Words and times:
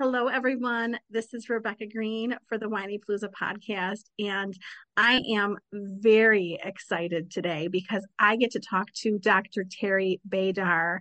Hello, 0.00 0.26
everyone. 0.26 0.98
This 1.08 1.32
is 1.34 1.48
Rebecca 1.48 1.86
Green 1.86 2.36
for 2.48 2.58
the 2.58 2.66
Whinypaluza 2.66 3.28
podcast. 3.30 4.02
And 4.18 4.52
I 4.96 5.22
am 5.36 5.56
very 5.72 6.58
excited 6.64 7.30
today 7.30 7.68
because 7.68 8.04
I 8.18 8.34
get 8.34 8.50
to 8.50 8.60
talk 8.60 8.88
to 9.02 9.20
Dr. 9.20 9.64
Teri 9.64 10.18
Baydar. 10.28 10.98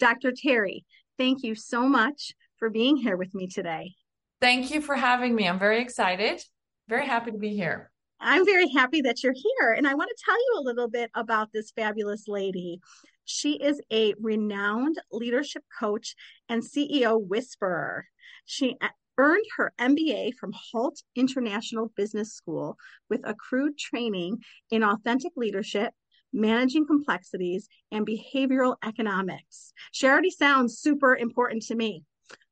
Dr. 0.00 0.32
Teri, 0.32 0.82
thank 1.18 1.44
you 1.44 1.54
so 1.54 1.88
much 1.88 2.32
for 2.58 2.68
being 2.68 2.96
here 2.96 3.16
with 3.16 3.32
me 3.32 3.46
today. 3.46 3.92
Thank 4.40 4.72
you 4.72 4.80
for 4.80 4.96
having 4.96 5.36
me. 5.36 5.46
I'm 5.46 5.60
very 5.60 5.80
excited. 5.80 6.42
Very 6.88 7.06
happy 7.06 7.30
to 7.30 7.38
be 7.38 7.50
here. 7.50 7.92
I'm 8.20 8.44
very 8.44 8.68
happy 8.68 9.00
that 9.02 9.22
you're 9.22 9.34
here. 9.34 9.72
And 9.72 9.86
I 9.86 9.94
want 9.94 10.10
to 10.14 10.24
tell 10.24 10.36
you 10.36 10.58
a 10.58 10.66
little 10.66 10.88
bit 10.88 11.10
about 11.14 11.52
this 11.52 11.72
fabulous 11.74 12.28
lady. 12.28 12.80
She 13.24 13.52
is 13.54 13.80
a 13.92 14.14
renowned 14.20 14.96
leadership 15.10 15.62
coach 15.78 16.14
and 16.48 16.62
CEO 16.62 17.20
whisperer. 17.20 18.06
She 18.44 18.76
uh, 18.80 18.88
earned 19.16 19.44
her 19.56 19.72
MBA 19.78 20.34
from 20.34 20.52
Hult 20.52 21.02
International 21.14 21.92
Business 21.96 22.34
School 22.34 22.76
with 23.08 23.20
accrued 23.24 23.78
training 23.78 24.38
in 24.70 24.82
authentic 24.82 25.32
leadership, 25.36 25.92
managing 26.32 26.86
complexities, 26.86 27.68
and 27.92 28.06
behavioral 28.06 28.76
economics. 28.84 29.72
She 29.92 30.06
already 30.06 30.30
sounds 30.30 30.78
super 30.78 31.16
important 31.16 31.62
to 31.66 31.74
me. 31.74 32.04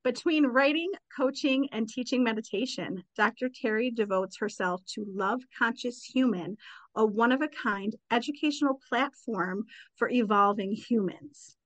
Between 0.04 0.46
writing, 0.46 0.90
coaching, 1.16 1.68
and 1.72 1.88
teaching 1.88 2.22
meditation, 2.24 3.04
Dr. 3.16 3.48
Teri 3.48 3.94
devotes 3.94 4.38
herself 4.38 4.80
to 4.94 5.04
Love 5.06 5.40
Conscious 5.58 6.02
Human, 6.02 6.56
a 6.94 7.04
one 7.04 7.32
of 7.32 7.42
a 7.42 7.48
kind 7.48 7.94
educational 8.10 8.80
platform 8.88 9.64
for 9.96 10.08
evolving 10.08 10.72
humans. 10.72 11.56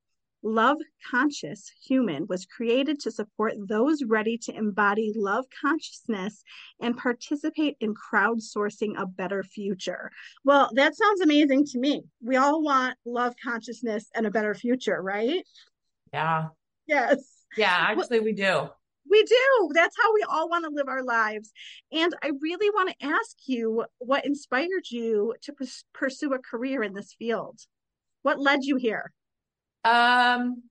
Love 0.42 0.78
Conscious 1.08 1.70
Human 1.86 2.26
was 2.26 2.46
created 2.46 2.98
to 3.00 3.12
support 3.12 3.54
those 3.68 4.02
ready 4.02 4.36
to 4.38 4.54
embody 4.54 5.12
love 5.14 5.44
consciousness 5.60 6.42
and 6.80 6.96
participate 6.96 7.76
in 7.80 7.94
crowdsourcing 7.94 8.94
a 8.98 9.06
better 9.06 9.44
future. 9.44 10.10
Well, 10.44 10.70
that 10.74 10.96
sounds 10.96 11.20
amazing 11.20 11.66
to 11.66 11.78
me. 11.78 12.02
We 12.20 12.36
all 12.36 12.62
want 12.62 12.96
love 13.04 13.34
consciousness 13.42 14.08
and 14.14 14.26
a 14.26 14.32
better 14.32 14.54
future, 14.54 15.00
right? 15.00 15.46
Yeah. 16.12 16.48
Yes. 16.86 17.41
Yeah, 17.56 17.74
actually, 17.74 18.20
we 18.20 18.32
do. 18.32 18.68
We 19.10 19.22
do. 19.24 19.70
That's 19.74 19.96
how 20.00 20.14
we 20.14 20.24
all 20.28 20.48
want 20.48 20.64
to 20.64 20.70
live 20.70 20.88
our 20.88 21.02
lives. 21.02 21.52
And 21.90 22.14
I 22.22 22.30
really 22.40 22.70
want 22.70 22.90
to 22.90 23.06
ask 23.06 23.36
you 23.46 23.84
what 23.98 24.24
inspired 24.24 24.90
you 24.90 25.34
to 25.42 25.54
pursue 25.92 26.32
a 26.32 26.38
career 26.38 26.82
in 26.82 26.94
this 26.94 27.14
field? 27.18 27.58
What 28.22 28.38
led 28.38 28.60
you 28.62 28.76
here? 28.76 29.12
Um, 29.84 30.62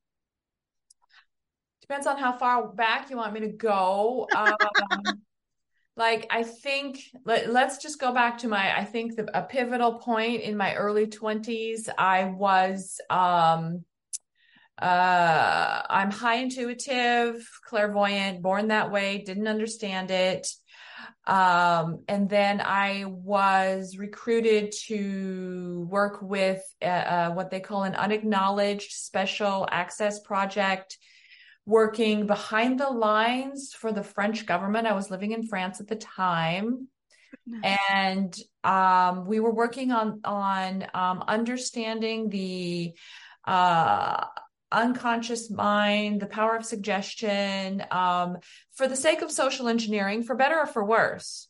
depends 1.82 2.08
on 2.08 2.18
how 2.18 2.32
far 2.32 2.70
back 2.70 3.10
you 3.10 3.18
want 3.18 3.34
me 3.34 3.42
to 3.42 3.50
go. 3.50 4.28
Um, 4.36 4.56
like 5.98 6.26
I 6.30 6.44
think 6.44 7.02
let, 7.26 7.48
us 7.48 7.78
just 7.78 8.00
go 8.00 8.14
back 8.14 8.38
to 8.40 8.48
my 8.48 8.78
I 8.78 8.86
think 8.86 9.18
the, 9.18 9.30
a 9.38 9.44
pivotal 9.44 10.00
point 10.00 10.42
in 10.42 10.56
my 10.56 10.74
early 10.76 11.06
20s 11.06 11.90
I 11.98 12.26
was 12.26 13.00
um 13.10 13.84
uh, 14.82 15.82
I'm 15.90 16.12
high 16.12 16.38
intuitive, 16.38 17.48
clairvoyant, 17.66 18.42
born 18.42 18.70
that 18.70 18.92
way, 18.92 19.24
didn't 19.26 19.48
understand 19.48 20.12
it. 20.12 20.48
Um, 21.28 22.04
and 22.08 22.30
then 22.30 22.62
I 22.62 23.06
was 23.06 23.98
recruited 23.98 24.74
to 24.88 25.88
work 25.90 26.22
with 26.22 26.62
uh, 26.82 26.86
uh, 26.86 27.32
what 27.32 27.52
they 27.52 27.60
call 27.60 27.84
an 27.84 27.96
unacknowledged 27.96 28.92
special 28.92 29.68
access 29.72 30.20
project, 30.20 30.98
working 31.66 32.26
behind 32.26 32.80
the 32.80 32.90
lines 32.90 33.74
for 33.74 33.92
the 33.92 34.04
French 34.04 34.48
government. 34.48 34.88
I 34.88 34.94
was 34.94 35.12
living 35.12 35.32
in 35.32 35.48
France 35.48 35.80
at 35.80 35.88
the 35.88 35.96
time. 35.96 36.88
Nice. 37.46 37.78
And 37.92 38.36
um, 38.64 39.26
we 39.26 39.40
were 39.40 39.54
working 39.54 39.92
on 39.92 40.22
on 40.24 40.88
um, 40.94 41.24
understanding 41.28 42.30
the 42.30 42.94
uh, 43.46 44.26
unconscious 44.72 45.52
mind, 45.52 46.22
the 46.22 46.28
power 46.28 46.56
of 46.56 46.66
suggestion, 46.66 47.84
um, 47.92 48.38
for 48.74 48.88
the 48.88 48.96
sake 48.96 49.22
of 49.22 49.32
social 49.32 49.68
engineering, 49.68 50.24
for 50.24 50.36
better 50.36 50.58
or 50.58 50.66
for 50.66 50.84
worse. 50.84 51.48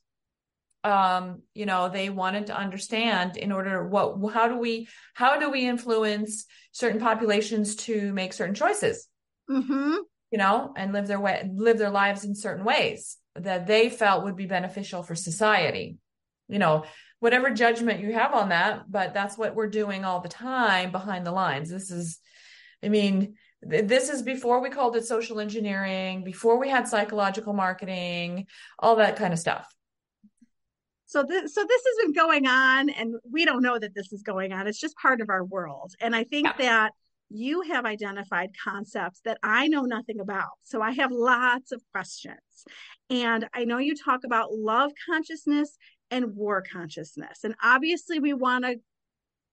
Um, 0.84 1.44
you 1.54 1.68
know, 1.68 1.90
they 1.90 2.10
wanted 2.10 2.48
to 2.48 2.58
understand 2.58 3.38
in 3.38 3.52
order 3.52 3.88
what, 3.88 4.18
how 4.34 4.48
do 4.48 4.58
we, 4.58 4.88
how 5.14 5.40
do 5.40 5.52
we 5.52 5.68
influence 5.68 6.46
certain 6.72 7.00
populations 7.00 7.76
to 7.76 8.12
make 8.14 8.34
certain 8.34 8.56
choices? 8.56 9.08
Mm-hmm. 9.50 9.98
You 10.32 10.38
know, 10.38 10.74
and 10.76 10.94
live 10.94 11.08
their 11.08 11.20
way, 11.20 11.48
live 11.54 11.78
their 11.78 11.92
lives 11.92 12.24
in 12.24 12.34
certain 12.36 12.64
ways 12.64 13.18
that 13.36 13.68
they 13.68 13.90
felt 13.90 14.24
would 14.24 14.36
be 14.36 14.46
beneficial 14.46 15.04
for 15.04 15.14
society. 15.14 15.98
You 16.48 16.58
know, 16.58 16.86
whatever 17.20 17.52
judgment 17.52 18.02
you 18.02 18.14
have 18.14 18.34
on 18.34 18.50
that, 18.50 18.90
but 18.90 19.14
that's 19.14 19.38
what 19.38 19.56
we're 19.56 19.70
doing 19.70 20.04
all 20.04 20.22
the 20.22 20.30
time 20.30 20.92
behind 20.92 21.26
the 21.26 21.32
lines. 21.32 21.70
This 21.70 21.92
is, 21.92 22.18
I 22.84 22.90
mean, 22.90 23.36
th- 23.70 23.88
this 23.88 24.10
is 24.10 24.22
before 24.22 24.62
we 24.62 24.70
called 24.70 24.96
it 24.96 25.06
social 25.06 25.40
engineering, 25.40 26.24
before 26.24 26.60
we 26.60 26.70
had 26.70 26.88
psychological 26.88 27.54
marketing, 27.54 28.48
all 28.80 28.96
that 28.98 29.16
kind 29.16 29.34
of 29.34 29.40
stuff. 29.40 29.74
So 31.06 31.24
this, 31.24 31.54
so 31.54 31.66
this 31.68 31.82
has 31.86 32.06
been 32.06 32.14
going 32.14 32.48
on, 32.48 32.90
and 32.90 33.16
we 33.30 33.44
don't 33.44 33.62
know 33.62 33.78
that 33.78 33.94
this 33.94 34.14
is 34.14 34.24
going 34.24 34.54
on. 34.54 34.66
It's 34.66 34.80
just 34.80 34.96
part 34.96 35.20
of 35.20 35.30
our 35.30 35.44
world, 35.44 35.94
and 36.00 36.16
I 36.16 36.24
think 36.24 36.48
yeah. 36.48 36.54
that 36.60 36.94
you 37.30 37.62
have 37.64 37.86
identified 37.86 38.52
concepts 38.64 39.20
that 39.26 39.38
I 39.44 39.68
know 39.68 39.82
nothing 39.82 40.20
about. 40.22 40.52
So 40.64 40.82
I 40.82 40.92
have 40.92 41.12
lots 41.12 41.74
of 41.74 41.82
questions, 41.92 42.38
and 43.10 43.46
I 43.54 43.66
know 43.66 43.78
you 43.78 43.94
talk 43.94 44.22
about 44.24 44.54
love 44.54 44.92
consciousness 45.10 45.78
and 46.10 46.34
war 46.34 46.64
consciousness, 46.72 47.40
and 47.44 47.56
obviously 47.62 48.20
we 48.20 48.34
want 48.34 48.64
to 48.64 48.78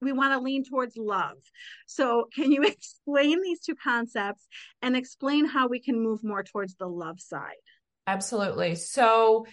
we 0.00 0.12
want 0.12 0.32
to 0.32 0.40
lean 0.40 0.64
towards 0.64 0.96
love. 0.96 1.38
So, 1.86 2.28
can 2.34 2.52
you 2.52 2.62
explain 2.64 3.42
these 3.42 3.60
two 3.60 3.74
concepts 3.74 4.46
and 4.82 4.96
explain 4.96 5.46
how 5.46 5.68
we 5.68 5.80
can 5.80 6.02
move 6.02 6.22
more 6.22 6.42
towards 6.42 6.76
the 6.76 6.86
love 6.86 7.20
side? 7.20 7.56
Absolutely. 8.06 8.74
So, 8.74 9.46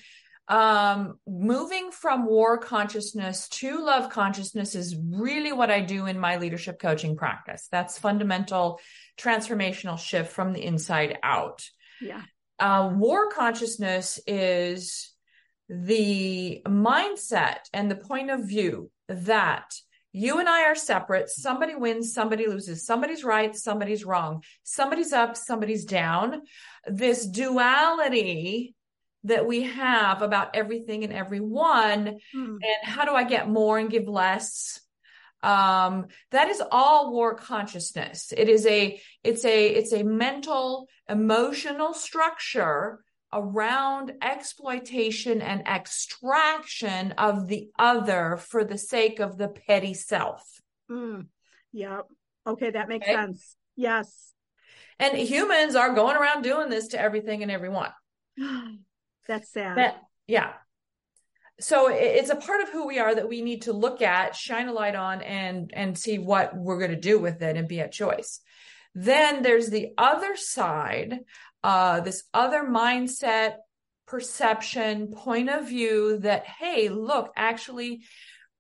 um, 0.48 1.20
moving 1.28 1.92
from 1.92 2.28
war 2.28 2.60
consciousness 2.60 3.50
to 3.50 3.84
love 3.84 4.12
consciousness 4.12 4.76
is 4.76 4.96
really 4.96 5.52
what 5.52 5.72
I 5.72 5.82
do 5.82 6.06
in 6.06 6.20
my 6.20 6.38
leadership 6.38 6.80
coaching 6.80 7.16
practice. 7.16 7.68
That's 7.72 7.98
fundamental 7.98 8.80
transformational 9.18 9.98
shift 9.98 10.32
from 10.32 10.54
the 10.54 10.64
inside 10.64 11.18
out. 11.24 11.68
Yeah. 12.00 12.22
Uh, 12.60 12.92
war 12.94 13.32
consciousness 13.32 14.20
is 14.28 15.12
the 15.68 16.62
mindset 16.68 17.62
and 17.74 17.90
the 17.90 17.96
point 17.96 18.30
of 18.30 18.48
view 18.48 18.92
that 19.10 19.74
You 20.18 20.40
and 20.40 20.48
I 20.48 20.64
are 20.70 20.76
separate. 20.76 21.30
Somebody 21.30 21.76
wins, 21.76 22.14
somebody 22.14 22.48
loses. 22.48 22.86
Somebody's 22.86 23.26
right, 23.26 23.54
somebody's 23.54 24.06
wrong. 24.06 24.44
Somebody's 24.64 25.12
up, 25.12 25.36
somebody's 25.36 25.84
down. 25.84 26.44
This 26.88 27.26
duality 27.26 28.76
that 29.26 29.46
we 29.46 29.64
have 29.64 30.22
about 30.22 30.56
everything 30.56 31.04
and 31.04 31.12
everyone, 31.12 32.20
Hmm. 32.34 32.58
and 32.70 32.82
how 32.84 33.04
do 33.04 33.12
I 33.14 33.26
get 33.26 33.50
more 33.50 33.78
and 33.78 33.90
give 33.90 34.08
less? 34.08 34.80
um 35.44 36.08
that 36.32 36.48
is 36.50 36.62
all 36.72 37.12
war 37.12 37.36
consciousness 37.36 38.34
it 38.36 38.50
is 38.50 38.66
a 38.66 39.00
it's 39.24 39.46
a 39.46 39.68
it's 39.68 39.92
a 39.94 40.02
mental 40.04 40.88
emotional 41.10 41.94
structure 41.94 43.04
around 43.36 44.14
exploitation 44.22 45.42
and 45.42 45.62
extraction 45.68 47.12
of 47.14 47.48
the 47.48 47.70
other 47.78 48.38
for 48.38 48.64
the 48.64 48.78
sake 48.78 49.20
of 49.20 49.38
the 49.38 49.50
petty 49.50 49.94
self 49.94 50.42
Mm. 50.90 51.28
Yep. 51.74 52.06
Okay, 52.48 52.70
that 52.72 52.88
makes 52.88 53.06
Okay. 53.06 53.14
sense. 53.16 53.56
Yes. 53.76 54.32
and 55.00 55.18
humans 55.18 55.76
are 55.76 55.94
going 55.94 56.16
around 56.16 56.42
doing 56.44 56.70
this 56.70 56.88
to 56.90 57.00
everything 57.00 57.42
and 57.44 57.52
everyone 57.52 57.92
That's 59.28 59.50
sad. 59.52 59.78
That- 59.78 60.02
yeah. 60.28 60.54
So 61.60 61.88
it's 61.90 62.30
a 62.30 62.36
part 62.36 62.62
of 62.62 62.70
who 62.70 62.86
we 62.86 63.00
are 63.00 63.16
that 63.16 63.30
we 63.30 63.42
need 63.42 63.62
to 63.64 63.74
look 63.74 64.02
at, 64.02 64.36
shine 64.36 64.68
a 64.68 64.74
light 64.74 64.94
on, 64.96 65.22
and 65.22 65.72
and 65.74 65.98
see 65.98 66.18
what 66.20 66.56
we're 66.56 66.78
going 66.80 66.92
to 66.92 66.98
do 67.12 67.18
with 67.18 67.42
it 67.42 67.56
and 67.56 67.68
be 67.68 67.80
a 67.80 67.88
choice. 67.88 68.42
Then 68.94 69.42
there's 69.42 69.70
the 69.70 69.94
other 69.98 70.36
side, 70.36 71.20
uh, 71.66 72.00
this 72.02 72.24
other 72.32 72.64
mindset, 72.64 73.56
perception, 74.06 75.08
point 75.08 75.50
of 75.50 75.68
view 75.68 76.20
that 76.20 76.46
hey, 76.46 76.90
look, 76.90 77.32
actually, 77.36 78.04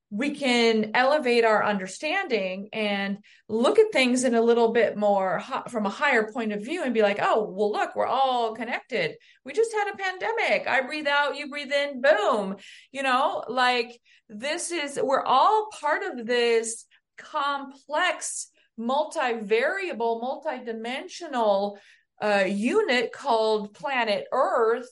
we 0.10 0.32
can 0.32 0.92
elevate 0.96 1.46
our 1.46 1.64
understanding 1.64 2.70
and 2.74 3.18
look 3.48 3.78
at 3.78 3.92
things 3.92 4.24
in 4.24 4.34
a 4.34 4.42
little 4.42 4.72
bit 4.72 4.98
more 4.98 5.44
from 5.70 5.86
a 5.86 5.90
higher 5.90 6.32
point 6.32 6.52
of 6.52 6.64
view 6.64 6.84
and 6.84 6.94
be 6.94 7.02
like, 7.02 7.20
oh, 7.22 7.52
well, 7.56 7.72
look, 7.72 7.96
we're 7.96 8.08
all 8.08 8.56
connected 8.56 9.16
we 9.46 9.54
just 9.54 9.72
had 9.74 9.94
a 9.94 9.98
pandemic. 9.98 10.68
I 10.68 10.82
breathe 10.82 11.08
out, 11.08 11.38
you 11.38 11.50
breathe 11.50 11.72
in, 11.72 12.02
boom. 12.02 12.56
You 12.92 13.04
know, 13.04 13.44
like 13.48 14.00
this 14.28 14.72
is, 14.72 15.00
we're 15.02 15.24
all 15.24 15.70
part 15.80 16.02
of 16.02 16.26
this 16.26 16.86
complex, 17.18 18.50
multivariable, 18.80 20.22
multidimensional 20.22 21.78
uh, 22.22 22.46
unit 22.48 23.12
called 23.12 23.74
planet 23.74 24.26
Earth 24.32 24.90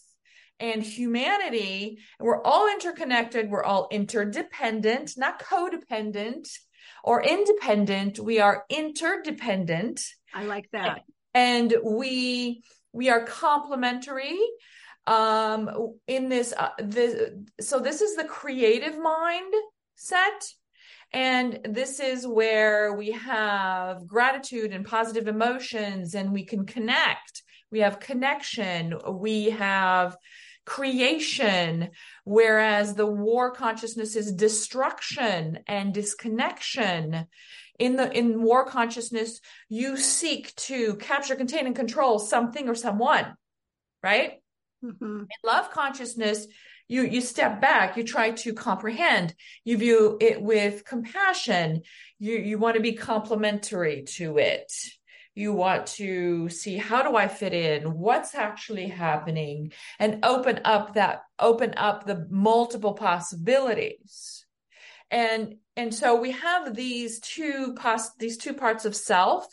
and 0.60 0.84
humanity. 0.84 2.00
We're 2.20 2.42
all 2.42 2.70
interconnected, 2.72 3.50
we're 3.50 3.64
all 3.64 3.88
interdependent, 3.92 5.14
not 5.18 5.42
codependent 5.42 6.50
or 7.04 7.22
independent. 7.24 8.20
We 8.20 8.40
are 8.40 8.66
interdependent 8.70 10.02
I 10.34 10.44
like 10.44 10.70
that. 10.72 11.02
and 11.34 11.74
we 11.84 12.64
we 12.92 13.10
are 13.10 13.26
complementary 13.26 14.40
um 15.06 15.70
in 16.08 16.30
this 16.30 16.54
uh, 16.58 16.70
this 16.80 17.30
so 17.60 17.80
this 17.80 18.00
is 18.02 18.16
the 18.16 18.24
creative 18.24 18.98
mind 18.98 19.54
set 19.96 20.48
and 21.14 21.60
this 21.64 22.00
is 22.00 22.26
where 22.26 22.94
we 22.94 23.12
have 23.12 24.08
gratitude 24.08 24.74
and 24.74 24.86
positive 24.86 25.28
emotions 25.28 26.16
and 26.16 26.34
we 26.34 26.44
can 26.44 26.66
connect. 26.66 27.44
We 27.72 27.80
have 27.80 28.00
connection. 28.00 28.96
We 29.08 29.52
have 29.52 30.18
creation. 30.66 31.90
Whereas 32.24 32.96
the 32.96 33.06
war 33.06 33.52
consciousness 33.52 34.16
is 34.16 34.32
destruction 34.34 35.60
and 35.68 35.94
disconnection. 35.94 37.28
In 37.80 37.96
the 37.96 38.12
in 38.16 38.42
war 38.42 38.66
consciousness 38.66 39.42
you 39.68 39.98
seek 39.98 40.56
to 40.56 40.96
capture 40.98 41.36
contain 41.36 41.66
and 41.66 41.76
control 41.76 42.20
something 42.20 42.70
or 42.70 42.76
someone 42.76 43.36
right? 44.04 44.42
Mhm. 44.84 45.22
in 45.22 45.28
love 45.44 45.72
consciousness 45.72 46.46
you 46.94 47.04
you 47.04 47.22
step 47.22 47.60
back 47.60 47.98
you 47.98 48.04
try 48.04 48.32
to 48.32 48.54
comprehend. 48.54 49.34
You 49.64 49.78
view 49.78 50.18
it 50.22 50.42
with 50.42 50.86
compassion. 50.86 51.82
You 52.20 52.36
you 52.38 52.60
want 52.60 52.76
to 52.76 52.82
be 52.82 52.94
complementary 52.94 54.04
to 54.18 54.38
it. 54.38 54.72
You 55.34 55.54
want 55.54 55.88
to 55.98 56.50
see 56.50 56.78
how 56.78 57.02
do 57.02 57.16
i 57.16 57.28
fit 57.28 57.54
in? 57.54 57.98
What's 57.98 58.36
actually 58.36 58.88
happening? 58.88 59.74
And 59.98 60.24
open 60.24 60.62
up 60.66 60.94
that 60.94 61.24
open 61.40 61.74
up 61.78 62.06
the 62.06 62.28
multiple 62.30 62.94
possibilities. 62.94 64.46
And 65.10 65.56
and 65.76 65.96
so 65.96 66.22
we 66.22 66.32
have 66.32 66.76
these 66.76 67.20
two 67.22 67.74
pos- 67.76 68.16
these 68.20 68.38
two 68.38 68.54
parts 68.54 68.86
of 68.86 68.96
self 68.96 69.48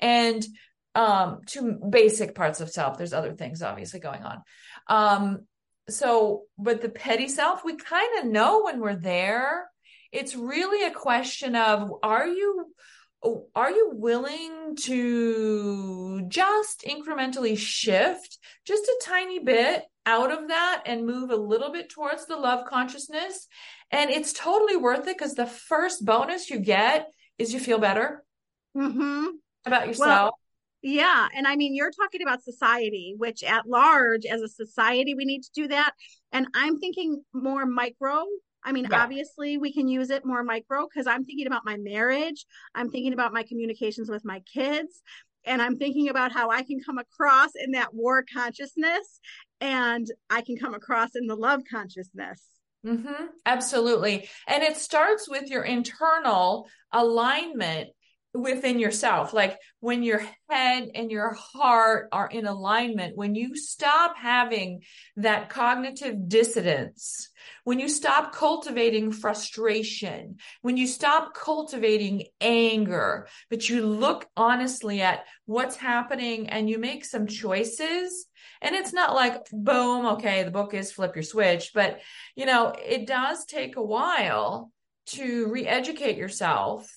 and 0.00 0.46
um 0.94 1.40
two 1.46 1.80
basic 1.88 2.34
parts 2.34 2.60
of 2.60 2.68
self. 2.68 2.98
There's 2.98 3.14
other 3.14 3.32
things 3.32 3.62
obviously 3.62 4.00
going 4.00 4.22
on. 4.22 4.42
Um 4.86 5.46
so 5.88 6.42
but 6.58 6.80
the 6.82 6.88
petty 6.88 7.28
self 7.28 7.64
we 7.64 7.76
kind 7.76 8.18
of 8.18 8.26
know 8.26 8.62
when 8.62 8.80
we're 8.80 8.96
there. 8.96 9.68
It's 10.12 10.34
really 10.34 10.86
a 10.86 10.92
question 10.94 11.56
of 11.56 11.90
are 12.02 12.26
you 12.26 12.66
are 13.54 13.70
you 13.70 13.92
willing 13.94 14.76
to 14.82 16.26
just 16.28 16.84
incrementally 16.86 17.56
shift 17.56 18.38
just 18.66 18.84
a 18.84 19.00
tiny 19.02 19.38
bit 19.38 19.82
out 20.06 20.30
of 20.30 20.48
that 20.48 20.82
and 20.84 21.06
move 21.06 21.30
a 21.30 21.36
little 21.36 21.72
bit 21.72 21.88
towards 21.88 22.26
the 22.26 22.36
love 22.36 22.66
consciousness? 22.66 23.48
And 23.90 24.10
it's 24.10 24.32
totally 24.32 24.76
worth 24.76 25.06
it 25.08 25.16
because 25.16 25.34
the 25.34 25.46
first 25.46 26.04
bonus 26.04 26.50
you 26.50 26.58
get 26.58 27.08
is 27.38 27.52
you 27.52 27.60
feel 27.60 27.78
better. 27.78 28.24
Mhm. 28.76 29.28
about 29.66 29.86
yourself 29.86 30.34
Yeah. 30.84 31.28
And 31.34 31.46
I 31.46 31.56
mean, 31.56 31.74
you're 31.74 31.90
talking 31.90 32.20
about 32.20 32.44
society, 32.44 33.14
which 33.16 33.42
at 33.42 33.66
large, 33.66 34.26
as 34.26 34.42
a 34.42 34.48
society, 34.48 35.14
we 35.14 35.24
need 35.24 35.42
to 35.42 35.50
do 35.54 35.68
that. 35.68 35.92
And 36.30 36.46
I'm 36.54 36.78
thinking 36.78 37.24
more 37.32 37.64
micro. 37.64 38.26
I 38.62 38.72
mean, 38.72 38.88
Yeah. 38.90 39.02
obviously, 39.02 39.56
we 39.56 39.72
can 39.72 39.88
use 39.88 40.10
it 40.10 40.26
more 40.26 40.42
micro 40.44 40.86
because 40.86 41.06
I'm 41.06 41.24
thinking 41.24 41.46
about 41.46 41.64
my 41.64 41.78
marriage. 41.78 42.44
I'm 42.74 42.90
thinking 42.90 43.14
about 43.14 43.32
my 43.32 43.44
communications 43.44 44.10
with 44.10 44.26
my 44.26 44.40
kids. 44.40 45.00
And 45.46 45.62
I'm 45.62 45.78
thinking 45.78 46.10
about 46.10 46.32
how 46.32 46.50
I 46.50 46.62
can 46.62 46.80
come 46.84 46.98
across 46.98 47.52
in 47.54 47.70
that 47.72 47.94
war 47.94 48.22
consciousness 48.30 49.20
and 49.62 50.06
I 50.28 50.42
can 50.42 50.58
come 50.58 50.74
across 50.74 51.16
in 51.16 51.26
the 51.26 51.36
love 51.36 51.62
consciousness. 51.70 52.42
hmm 52.84 53.26
absolutely. 53.46 54.28
And 54.46 54.62
it 54.62 54.76
starts 54.76 55.30
with 55.30 55.48
your 55.48 55.62
internal 55.62 56.68
alignment 56.92 57.88
within 58.34 58.80
yourself. 58.80 59.32
Like 59.32 59.58
when 59.78 60.02
your 60.02 60.22
head 60.50 60.90
and 60.94 61.10
your 61.10 61.34
heart 61.34 62.08
are 62.10 62.26
in 62.26 62.46
alignment, 62.46 63.16
when 63.16 63.36
you 63.36 63.56
stop 63.56 64.16
having 64.16 64.82
that 65.16 65.48
cognitive 65.48 66.28
dissonance, 66.28 67.28
when 67.62 67.78
you 67.78 67.88
stop 67.88 68.34
cultivating 68.34 69.12
frustration, 69.12 70.38
when 70.62 70.76
you 70.76 70.88
stop 70.88 71.32
cultivating 71.32 72.24
anger, 72.40 73.28
but 73.50 73.68
you 73.68 73.86
look 73.86 74.26
honestly 74.36 75.00
at 75.00 75.24
what's 75.46 75.76
happening 75.76 76.48
and 76.48 76.68
you 76.68 76.78
make 76.78 77.04
some 77.04 77.28
choices. 77.28 78.26
And 78.60 78.74
it's 78.74 78.92
not 78.92 79.14
like, 79.14 79.46
boom, 79.52 80.06
okay, 80.06 80.42
the 80.42 80.50
book 80.50 80.74
is 80.74 80.90
flip 80.90 81.14
your 81.14 81.22
switch, 81.22 81.70
but 81.72 82.00
you 82.34 82.46
know, 82.46 82.74
it 82.84 83.06
does 83.06 83.44
take 83.44 83.76
a 83.76 83.82
while 83.82 84.72
to 85.06 85.48
re-educate 85.50 86.16
yourself. 86.16 86.90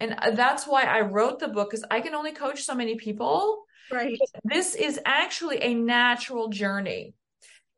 And 0.00 0.14
uh, 0.18 0.30
that's 0.30 0.66
why 0.66 0.84
I 0.84 1.00
wrote 1.02 1.38
the 1.38 1.48
book 1.48 1.70
because 1.70 1.84
I 1.90 2.00
can 2.00 2.14
only 2.14 2.32
coach 2.32 2.62
so 2.62 2.74
many 2.74 2.96
people. 2.96 3.64
Right. 3.90 4.18
This 4.44 4.74
is 4.74 5.00
actually 5.04 5.62
a 5.62 5.74
natural 5.74 6.48
journey. 6.48 7.14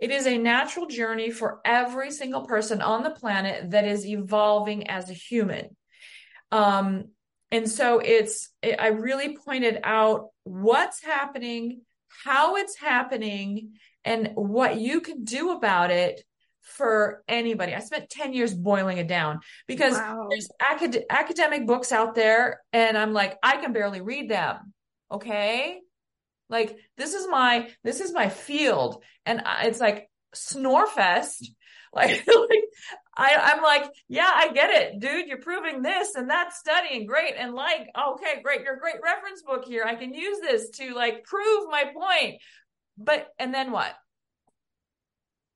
It 0.00 0.10
is 0.10 0.26
a 0.26 0.38
natural 0.38 0.86
journey 0.86 1.30
for 1.30 1.60
every 1.64 2.10
single 2.10 2.46
person 2.46 2.80
on 2.80 3.02
the 3.02 3.10
planet 3.10 3.70
that 3.70 3.86
is 3.86 4.06
evolving 4.06 4.88
as 4.88 5.10
a 5.10 5.14
human. 5.14 5.76
Um, 6.50 7.10
and 7.50 7.68
so 7.68 7.98
it's, 7.98 8.50
I 8.62 8.88
really 8.88 9.36
pointed 9.36 9.80
out 9.84 10.28
what's 10.44 11.02
happening, 11.02 11.82
how 12.24 12.56
it's 12.56 12.76
happening, 12.76 13.74
and 14.04 14.30
what 14.34 14.80
you 14.80 15.00
can 15.00 15.24
do 15.24 15.50
about 15.50 15.90
it 15.90 16.22
for 16.62 17.22
anybody. 17.28 17.74
I 17.74 17.80
spent 17.80 18.10
10 18.10 18.32
years 18.32 18.54
boiling 18.54 18.98
it 18.98 19.08
down 19.08 19.40
because 19.66 19.94
Wow. 19.94 20.28
there's 20.30 20.48
acad- 20.60 21.04
academic 21.10 21.66
books 21.66 21.92
out 21.92 22.14
there 22.14 22.60
and 22.72 22.96
I'm 22.96 23.12
like, 23.12 23.38
I 23.42 23.56
can 23.56 23.72
barely 23.72 24.00
read 24.00 24.30
them. 24.30 24.72
Okay. 25.10 25.80
Like 26.48 26.76
this 26.96 27.14
is 27.14 27.26
my, 27.28 27.70
this 27.84 28.00
is 28.00 28.12
my 28.12 28.28
field. 28.28 29.02
And 29.26 29.40
I- 29.44 29.66
it's 29.66 29.80
like 29.80 30.08
snorefest. 30.34 31.46
Like, 31.92 32.24
like 32.24 32.64
I, 33.16 33.52
I'm 33.52 33.62
like, 33.64 33.90
yeah, 34.06 34.30
I 34.32 34.52
get 34.52 34.70
it, 34.70 35.00
dude. 35.00 35.26
You're 35.26 35.38
proving 35.40 35.82
this 35.82 36.14
and 36.14 36.30
that 36.30 36.52
study 36.54 36.96
and 36.96 37.08
great. 37.08 37.34
And 37.36 37.52
like, 37.52 37.88
okay, 38.12 38.40
great. 38.44 38.60
You're 38.62 38.76
a 38.76 38.78
great 38.78 39.02
reference 39.02 39.42
book 39.42 39.64
here. 39.64 39.82
I 39.84 39.96
can 39.96 40.14
use 40.14 40.38
this 40.40 40.70
to 40.78 40.94
like 40.94 41.24
prove 41.24 41.68
my 41.68 41.86
point. 41.92 42.40
But, 42.96 43.26
and 43.40 43.52
then 43.52 43.72
what? 43.72 43.92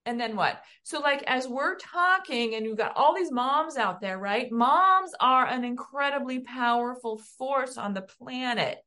And 0.06 0.20
then 0.20 0.36
what? 0.36 0.60
So, 0.82 1.00
like, 1.00 1.22
as 1.26 1.48
we're 1.48 1.76
talking, 1.76 2.54
and 2.54 2.66
you've 2.66 2.76
got 2.76 2.96
all 2.96 3.14
these 3.14 3.32
moms 3.32 3.76
out 3.76 4.00
there, 4.00 4.18
right? 4.18 4.50
Moms 4.52 5.12
are 5.18 5.46
an 5.46 5.64
incredibly 5.64 6.40
powerful 6.40 7.20
force 7.38 7.78
on 7.78 7.94
the 7.94 8.02
planet. 8.02 8.78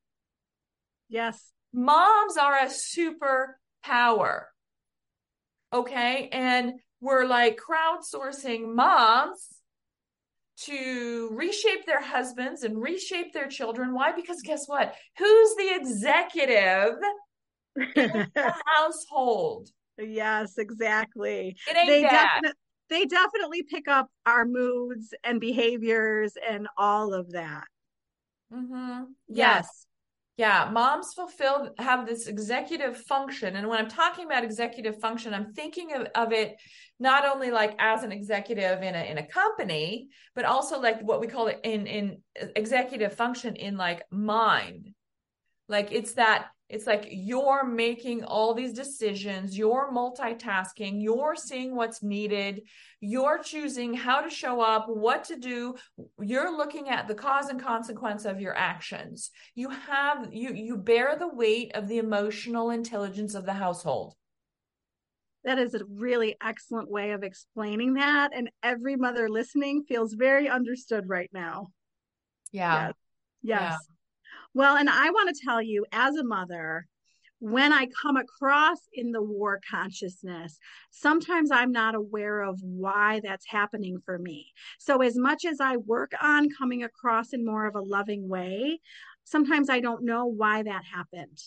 Yes. 1.10 1.52
Moms 1.74 2.38
are 2.38 2.58
a 2.60 2.70
super 2.70 3.60
power. 3.84 4.50
Okay. 5.74 6.30
And 6.32 6.74
we're 7.02 7.26
like 7.26 7.60
crowdsourcing 7.60 8.74
moms 8.74 9.48
to 10.64 11.30
reshape 11.34 11.86
their 11.86 12.02
husbands 12.02 12.64
and 12.64 12.82
reshape 12.82 13.34
their 13.34 13.48
children. 13.48 13.94
Why? 13.94 14.12
Because 14.12 14.42
guess 14.44 14.68
what? 14.68 14.96
Who's 15.18 15.56
the 15.56 15.76
executive 15.76 16.96
in 17.96 18.28
the 18.34 18.54
household? 18.66 19.70
Yes, 20.00 20.58
exactly. 20.58 21.56
It 21.68 21.78
ain't 21.78 21.88
They 21.88 22.02
definitely 22.02 22.52
they 22.90 23.06
definitely 23.06 23.64
pick 23.64 23.88
up 23.88 24.08
our 24.26 24.46
moods 24.46 25.14
and 25.24 25.42
behaviors 25.42 26.34
and 26.50 26.68
all 26.78 27.14
of 27.14 27.32
that. 27.32 27.66
Mm-hmm. 28.54 29.04
Yes. 29.28 29.86
Yeah, 30.38 30.70
moms 30.72 31.14
fulfill 31.14 31.72
have 31.80 32.06
this 32.06 32.28
executive 32.28 32.96
function. 32.96 33.56
And 33.56 33.68
when 33.68 33.80
I'm 33.80 33.90
talking 33.90 34.26
about 34.26 34.44
executive 34.44 35.00
function, 35.02 35.34
I'm 35.34 35.52
thinking 35.54 35.94
of, 35.94 36.08
of 36.14 36.32
it 36.32 36.56
not 37.00 37.26
only 37.26 37.50
like 37.50 37.76
as 37.80 38.04
an 38.04 38.12
executive 38.12 38.84
in 38.84 38.94
a 38.94 39.04
in 39.04 39.18
a 39.18 39.26
company, 39.26 40.10
but 40.36 40.46
also 40.46 40.80
like 40.80 41.02
what 41.02 41.22
we 41.22 41.28
call 41.28 41.48
it 41.48 41.60
in 41.64 41.88
in 41.88 42.22
executive 42.56 43.16
function 43.16 43.56
in 43.56 43.78
like 43.78 44.04
mind. 44.12 44.94
Like 45.68 45.92
it's 45.92 46.14
that 46.14 46.50
it's 46.70 46.86
like 46.86 47.08
you're 47.10 47.64
making 47.64 48.26
all 48.26 48.54
these 48.54 48.74
decisions, 48.74 49.58
you're 49.58 49.90
multitasking, 49.94 51.02
you're 51.02 51.36
seeing 51.36 51.76
what's 51.76 52.04
needed, 52.04 52.64
you're 53.00 53.40
choosing 53.40 53.94
how 53.94 54.20
to 54.22 54.30
show 54.30 54.60
up, 54.60 54.88
what 54.90 55.24
to 55.26 55.38
do, 55.38 55.76
you're 56.22 56.56
looking 56.56 56.90
at 56.90 57.08
the 57.08 57.16
cause 57.16 57.48
and 57.48 57.62
consequence 57.62 58.26
of 58.26 58.42
your 58.42 58.56
actions. 58.58 59.32
You 59.56 59.70
have 59.70 60.34
you 60.34 60.54
you 60.54 60.78
bear 60.78 61.16
the 61.18 61.34
weight 61.34 61.72
of 61.74 61.88
the 61.88 62.00
emotional 62.00 62.72
intelligence 62.72 63.34
of 63.34 63.46
the 63.46 63.54
household. 63.54 64.16
That 65.46 65.60
is 65.60 65.74
a 65.74 65.86
really 65.86 66.36
excellent 66.44 66.92
way 66.92 67.12
of 67.12 67.24
explaining 67.24 67.94
that. 67.94 68.32
And 68.36 68.50
every 68.62 68.98
mother 68.98 69.30
listening 69.30 69.84
feels 69.88 70.14
very 70.14 70.50
understood 70.50 71.08
right 71.08 71.30
now. 71.32 71.68
Yeah. 72.52 72.88
Yes. 72.88 72.94
Yes. 73.44 73.88
Well, 74.58 74.76
and 74.76 74.90
I 74.90 75.12
want 75.12 75.30
to 75.30 75.40
tell 75.46 75.62
you, 75.62 75.86
as 75.92 76.16
a 76.16 76.24
mother, 76.24 76.88
when 77.38 77.72
I 77.72 77.86
come 78.02 78.18
across 78.18 78.80
in 78.92 79.12
the 79.12 79.22
war 79.22 79.62
consciousness, 79.70 80.58
sometimes 80.90 81.52
I'm 81.52 81.72
not 81.72 81.94
aware 81.94 82.42
of 82.42 82.60
why 82.64 83.22
that's 83.24 83.46
happening 83.48 84.00
for 84.04 84.18
me. 84.18 84.52
So, 84.80 85.04
as 85.04 85.16
much 85.16 85.46
as 85.46 85.62
I 85.62 85.78
work 85.78 86.14
on 86.20 86.50
coming 86.58 86.84
across 86.84 87.34
in 87.34 87.46
more 87.46 87.68
of 87.68 87.76
a 87.76 87.82
loving 87.82 88.28
way, 88.28 88.82
sometimes 89.26 89.70
I 89.70 89.80
don't 89.80 90.04
know 90.04 90.26
why 90.26 90.64
that 90.64 90.86
happened. 90.92 91.38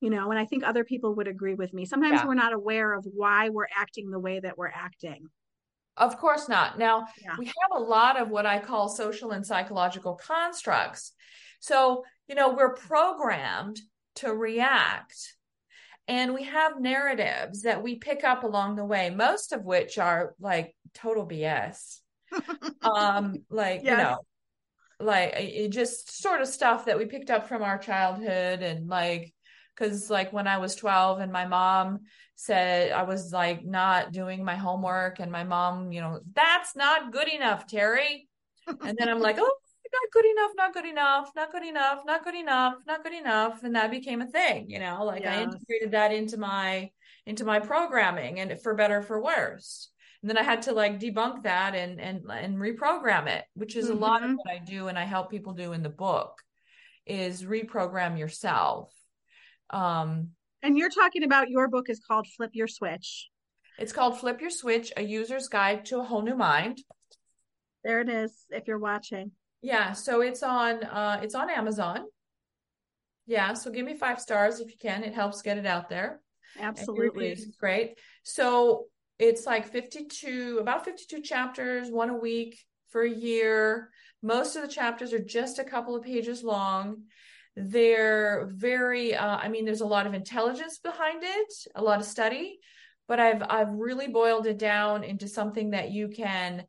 You 0.00 0.10
know, 0.10 0.32
and 0.32 0.40
I 0.40 0.46
think 0.46 0.64
other 0.64 0.82
people 0.82 1.14
would 1.14 1.28
agree 1.28 1.54
with 1.54 1.72
me. 1.72 1.86
Sometimes 1.86 2.22
Yeah. 2.22 2.26
we're 2.26 2.34
not 2.34 2.52
aware 2.52 2.92
of 2.92 3.04
why 3.04 3.50
we're 3.50 3.68
acting 3.76 4.10
the 4.10 4.18
way 4.18 4.40
that 4.40 4.58
we're 4.58 4.66
acting. 4.66 5.28
Of 5.96 6.16
course 6.16 6.48
not. 6.48 6.76
Now, 6.76 7.06
Yeah. 7.22 7.36
we 7.38 7.44
have 7.44 7.70
a 7.70 7.78
lot 7.78 8.20
of 8.20 8.30
what 8.30 8.46
I 8.46 8.58
call 8.58 8.88
social 8.88 9.30
and 9.30 9.46
psychological 9.46 10.16
constructs. 10.16 11.12
So, 11.60 12.04
you 12.28 12.34
know, 12.34 12.54
we're 12.54 12.74
programmed 12.74 13.80
to 14.16 14.32
react. 14.34 15.36
And 16.08 16.34
we 16.34 16.44
have 16.44 16.80
narratives 16.80 17.62
that 17.62 17.82
we 17.82 17.96
pick 17.96 18.24
up 18.24 18.42
along 18.42 18.76
the 18.76 18.84
way, 18.84 19.10
most 19.10 19.52
of 19.52 19.64
which 19.64 19.96
are 19.96 20.34
like 20.40 20.74
total 20.94 21.26
BS. 21.26 22.00
um, 22.82 23.44
like, 23.48 23.84
you 23.84 23.90
know, 23.90 24.18
like 25.00 25.32
it 25.36 25.70
just 25.70 26.20
sort 26.20 26.40
of 26.40 26.48
stuff 26.48 26.84
that 26.84 26.98
we 26.98 27.06
picked 27.06 27.30
up 27.30 27.48
from 27.48 27.62
our 27.62 27.78
childhood 27.78 28.62
and 28.62 28.88
like 28.88 29.32
because 29.74 30.10
like 30.10 30.32
when 30.32 30.46
i 30.46 30.58
was 30.58 30.74
12 30.76 31.20
and 31.20 31.32
my 31.32 31.46
mom 31.46 32.00
said 32.36 32.92
i 32.92 33.02
was 33.02 33.32
like 33.32 33.64
not 33.64 34.12
doing 34.12 34.44
my 34.44 34.56
homework 34.56 35.18
and 35.18 35.32
my 35.32 35.42
mom 35.42 35.90
you 35.90 36.00
know 36.00 36.20
that's 36.34 36.76
not 36.76 37.12
good 37.12 37.28
enough 37.28 37.66
teri 37.66 38.26
and 38.66 38.96
then 38.98 39.08
i'm 39.08 39.20
like 39.20 39.36
oh 39.38 39.52
good 40.12 40.24
enough 40.24 40.50
not 40.56 40.72
good 40.74 40.84
enough 40.86 41.30
not 41.36 41.52
good 41.52 41.64
enough 41.64 42.00
not 42.06 42.24
good 42.24 42.34
enough 42.34 42.74
not 42.86 43.02
good 43.04 43.14
enough 43.14 43.62
and 43.62 43.74
that 43.76 43.90
became 43.90 44.20
a 44.20 44.26
thing 44.26 44.68
you 44.68 44.78
know 44.78 45.04
like 45.04 45.24
i 45.24 45.42
integrated 45.42 45.92
that 45.92 46.12
into 46.12 46.36
my 46.36 46.90
into 47.26 47.44
my 47.44 47.60
programming 47.60 48.40
and 48.40 48.60
for 48.62 48.74
better 48.74 48.98
or 48.98 49.02
for 49.02 49.22
worse 49.22 49.90
and 50.22 50.28
then 50.28 50.36
I 50.36 50.42
had 50.42 50.60
to 50.62 50.72
like 50.72 51.00
debunk 51.00 51.44
that 51.44 51.74
and 51.74 51.98
and 51.98 52.30
and 52.30 52.58
reprogram 52.58 53.26
it, 53.26 53.42
which 53.54 53.74
is 53.74 53.88
a 53.88 53.94
lot 53.94 54.22
of 54.22 54.28
Mhm. 54.30 54.36
what 54.36 54.50
I 54.50 54.58
do 54.58 54.88
and 54.88 54.98
I 54.98 55.04
help 55.04 55.30
people 55.30 55.54
do 55.54 55.72
in 55.72 55.82
the 55.82 55.88
book 55.88 56.42
is 57.06 57.42
reprogram 57.42 58.18
yourself. 58.18 58.92
Um 59.70 60.32
And 60.62 60.76
you're 60.76 60.90
talking 60.90 61.22
about 61.24 61.48
your 61.48 61.68
book 61.68 61.88
is 61.88 62.00
called 62.06 62.26
Flip 62.36 62.50
Your 62.52 62.68
Switch. 62.68 63.30
it's 63.78 63.94
called 63.94 64.20
Flip 64.20 64.38
Your 64.42 64.50
Switch: 64.50 64.92
A 64.98 65.02
User's 65.02 65.48
Guide 65.48 65.86
to 65.86 66.00
a 66.00 66.04
Whole 66.04 66.20
New 66.20 66.36
Mind. 66.36 66.76
There 67.82 68.02
it 68.02 68.10
is, 68.10 68.44
if 68.50 68.68
you're 68.68 68.78
watching. 68.78 69.32
Yeah, 69.62 69.92
so 69.92 70.20
it's 70.20 70.42
on 70.42 70.82
uh 70.84 71.20
it's 71.22 71.34
on 71.34 71.50
Amazon. 71.50 72.06
Yeah, 73.26 73.54
so 73.54 73.70
give 73.70 73.86
me 73.86 73.94
5 73.94 74.20
stars 74.20 74.60
if 74.60 74.70
you 74.70 74.78
can. 74.80 75.04
It 75.04 75.14
helps 75.14 75.42
get 75.42 75.58
it 75.58 75.66
out 75.66 75.88
there. 75.88 76.20
Absolutely. 76.60 77.36
great. 77.60 77.98
So 78.24 78.86
it's 79.18 79.46
like 79.46 79.68
52, 79.68 80.58
about 80.60 80.84
52 80.84 81.22
chapters, 81.22 81.90
one 81.90 82.10
a 82.10 82.16
week 82.16 82.58
for 82.88 83.02
a 83.02 83.10
year. 83.10 83.90
Most 84.22 84.56
of 84.56 84.62
the 84.62 84.68
chapters 84.68 85.12
are 85.12 85.22
just 85.22 85.58
a 85.58 85.64
couple 85.64 85.94
of 85.94 86.02
pages 86.02 86.42
long. 86.42 87.02
They're 87.54 88.48
very, 88.50 89.14
uh, 89.14 89.36
I 89.36 89.48
mean, 89.48 89.64
there's 89.64 89.80
a 89.80 89.86
lot 89.86 90.06
of 90.06 90.14
intelligence 90.14 90.78
behind 90.78 91.22
it, 91.22 91.52
a 91.74 91.82
lot 91.82 92.00
of 92.00 92.06
study, 92.06 92.58
but 93.06 93.20
I've 93.20 93.42
I've 93.48 93.72
really 93.72 94.08
boiled 94.08 94.46
it 94.46 94.58
down 94.58 95.04
into 95.04 95.28
something 95.28 95.70
that 95.70 95.90
you 95.90 96.08
can 96.08 96.64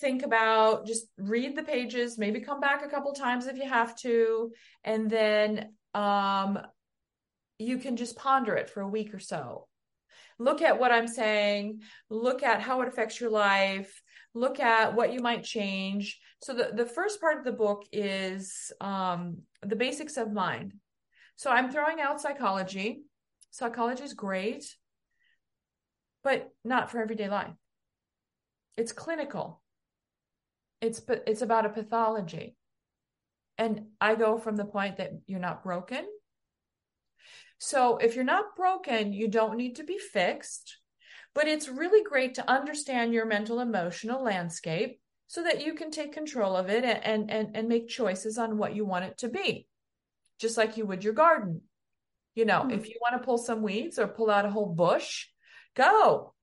think 0.00 0.22
about. 0.22 0.86
Just 0.86 1.06
read 1.18 1.56
the 1.56 1.62
pages, 1.62 2.18
maybe 2.18 2.40
come 2.40 2.60
back 2.60 2.84
a 2.84 2.88
couple 2.88 3.12
times 3.12 3.46
if 3.46 3.56
you 3.56 3.68
have 3.68 3.96
to, 3.98 4.52
and 4.84 5.10
then 5.10 5.74
um, 5.94 6.58
you 7.58 7.78
can 7.78 7.96
just 7.96 8.16
ponder 8.16 8.54
it 8.56 8.70
for 8.70 8.80
a 8.80 8.88
week 8.88 9.14
or 9.14 9.18
so. 9.18 9.66
Look 10.38 10.62
at 10.62 10.80
what 10.80 10.92
I'm 10.92 11.06
saying, 11.06 11.82
look 12.10 12.42
at 12.42 12.60
how 12.60 12.80
it 12.80 12.88
affects 12.88 13.20
your 13.20 13.30
life, 13.30 14.02
look 14.34 14.60
at 14.60 14.94
what 14.94 15.12
you 15.12 15.20
might 15.20 15.44
change. 15.44 16.18
So 16.40 16.54
the, 16.54 16.70
the 16.74 16.86
first 16.86 17.20
part 17.20 17.38
of 17.38 17.44
the 17.44 17.52
book 17.52 17.84
is 17.92 18.72
um, 18.80 19.42
the 19.62 19.76
basics 19.76 20.16
of 20.16 20.32
mind. 20.32 20.74
So 21.36 21.50
I'm 21.50 21.70
throwing 21.70 22.00
out 22.00 22.20
psychology. 22.20 23.02
Psychology 23.50 24.02
is 24.02 24.14
great, 24.14 24.64
but 26.24 26.50
not 26.64 26.90
for 26.90 27.00
everyday 27.00 27.28
life. 27.28 27.54
It's 28.76 28.92
clinical. 28.92 29.61
It's 30.82 31.00
it's 31.26 31.42
about 31.42 31.64
a 31.64 31.70
pathology. 31.70 32.56
And 33.56 33.86
I 34.00 34.16
go 34.16 34.38
from 34.38 34.56
the 34.56 34.64
point 34.64 34.96
that 34.96 35.12
you're 35.26 35.38
not 35.38 35.62
broken. 35.62 36.04
So 37.58 37.98
if 37.98 38.16
you're 38.16 38.24
not 38.24 38.56
broken, 38.56 39.12
you 39.12 39.28
don't 39.28 39.56
need 39.56 39.76
to 39.76 39.84
be 39.84 39.98
fixed. 39.98 40.78
But 41.34 41.46
it's 41.46 41.68
really 41.68 42.02
great 42.02 42.34
to 42.34 42.50
understand 42.50 43.14
your 43.14 43.24
mental 43.24 43.60
emotional 43.60 44.22
landscape 44.22 45.00
so 45.28 45.44
that 45.44 45.64
you 45.64 45.74
can 45.74 45.90
take 45.90 46.12
control 46.12 46.56
of 46.56 46.68
it 46.68 46.84
and 46.84 47.30
and 47.30 47.56
and 47.56 47.68
make 47.68 47.88
choices 47.88 48.36
on 48.36 48.58
what 48.58 48.74
you 48.74 48.84
want 48.84 49.04
it 49.04 49.18
to 49.18 49.28
be. 49.28 49.66
Just 50.38 50.58
like 50.58 50.76
you 50.76 50.84
would 50.84 51.04
your 51.04 51.14
garden. 51.14 51.62
You 52.34 52.44
know, 52.44 52.62
Mhm. 52.62 52.72
if 52.72 52.88
you 52.88 52.96
want 53.00 53.14
to 53.20 53.24
pull 53.24 53.38
some 53.38 53.62
weeds 53.62 53.98
or 53.98 54.08
pull 54.08 54.30
out 54.30 54.44
a 54.46 54.50
whole 54.50 54.74
bush, 54.74 55.28
go. 55.74 56.34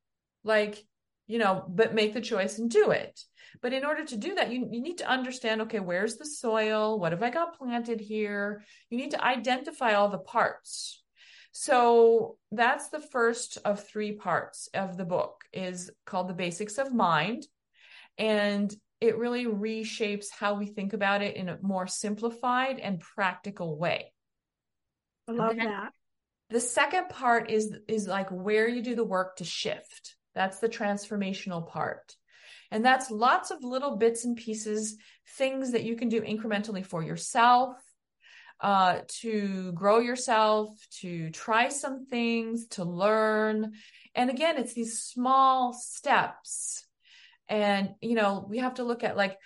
Like, 0.44 0.88
you 1.28 1.40
know, 1.40 1.66
but 1.68 1.94
make 1.94 2.14
the 2.14 2.22
choice 2.22 2.58
and 2.60 2.70
do 2.72 2.92
it. 2.92 3.20
But 3.62 3.74
in 3.74 3.84
order 3.84 4.06
to 4.06 4.18
do 4.18 4.36
that, 4.36 4.52
you, 4.52 4.68
you 4.72 4.82
need 4.82 5.00
to 5.00 5.10
understand 5.10 5.62
okay, 5.62 5.80
where's 5.80 6.16
the 6.16 6.26
soil? 6.26 6.98
What 7.00 7.12
have 7.12 7.24
I 7.24 7.30
got 7.30 7.58
planted 7.58 8.00
here? 8.00 8.64
You 8.90 8.98
need 8.98 9.12
to 9.12 9.24
identify 9.24 9.94
all 9.94 10.10
the 10.10 10.18
parts. 10.18 11.04
So 11.52 12.38
that's 12.52 12.90
the 12.90 13.02
first 13.02 13.58
of 13.66 13.84
three 13.84 14.14
parts 14.14 14.70
of 14.74 14.98
the 14.98 15.06
book 15.06 15.44
is 15.52 15.92
called 16.06 16.30
the 16.30 16.34
basics 16.34 16.78
of 16.78 16.94
mind. 16.94 17.46
And 18.18 18.74
it 19.02 19.18
really 19.18 19.46
reshapes 19.46 20.28
how 20.30 20.56
we 20.56 20.68
think 20.68 20.94
about 20.94 21.22
it 21.22 21.36
in 21.36 21.50
a 21.50 21.58
more 21.62 21.88
simplified 21.88 22.80
and 22.80 23.00
practical 23.00 23.78
way. 23.78 24.14
I 25.28 25.32
love 25.32 25.56
that. 25.58 25.92
The 26.50 26.60
second 26.60 27.10
part 27.10 27.52
is 27.52 27.76
is 27.88 28.08
like 28.08 28.30
where 28.30 28.68
you 28.68 28.82
do 28.82 28.96
the 28.96 29.04
work 29.04 29.38
to 29.38 29.44
shift. 29.44 30.16
That's 30.34 30.60
the 30.60 30.70
transformational 30.70 31.68
part. 31.68 32.16
And 32.72 32.86
that's 32.86 33.10
lots 33.10 33.52
of 33.52 33.64
little 33.64 33.98
bits 33.98 34.26
and 34.26 34.38
pieces, 34.38 34.98
things 35.38 35.72
that 35.72 35.84
you 35.84 35.96
can 35.96 36.10
do 36.10 36.22
incrementally 36.22 36.86
for 36.86 37.04
yourself, 37.04 37.76
uh, 38.62 39.00
to 39.08 39.72
grow 39.72 40.00
yourself, 40.00 40.70
to 41.00 41.30
try 41.32 41.70
some 41.70 42.06
things, 42.06 42.68
to 42.68 42.84
learn. 42.84 43.74
and 44.16 44.30
again, 44.30 44.58
it's 44.58 44.74
these 44.74 45.00
small 45.00 45.74
steps. 45.74 46.86
And, 47.48 47.96
you 48.02 48.16
know, 48.16 48.46
we 48.48 48.60
have 48.60 48.76
to 48.76 48.84
look 48.84 49.04
at 49.04 49.18
like 49.18 49.38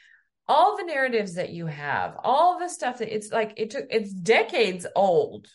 all 0.48 0.76
the 0.76 0.84
narratives 0.84 1.36
that 1.36 1.52
you 1.52 1.68
have, 1.68 2.18
all 2.24 2.60
the 2.60 2.68
stuff 2.68 2.98
that 2.98 3.14
it's 3.14 3.32
like, 3.32 3.54
it 3.56 3.70
took, 3.70 3.86
it's 3.90 4.12
decades 4.12 4.86
old. 4.96 5.48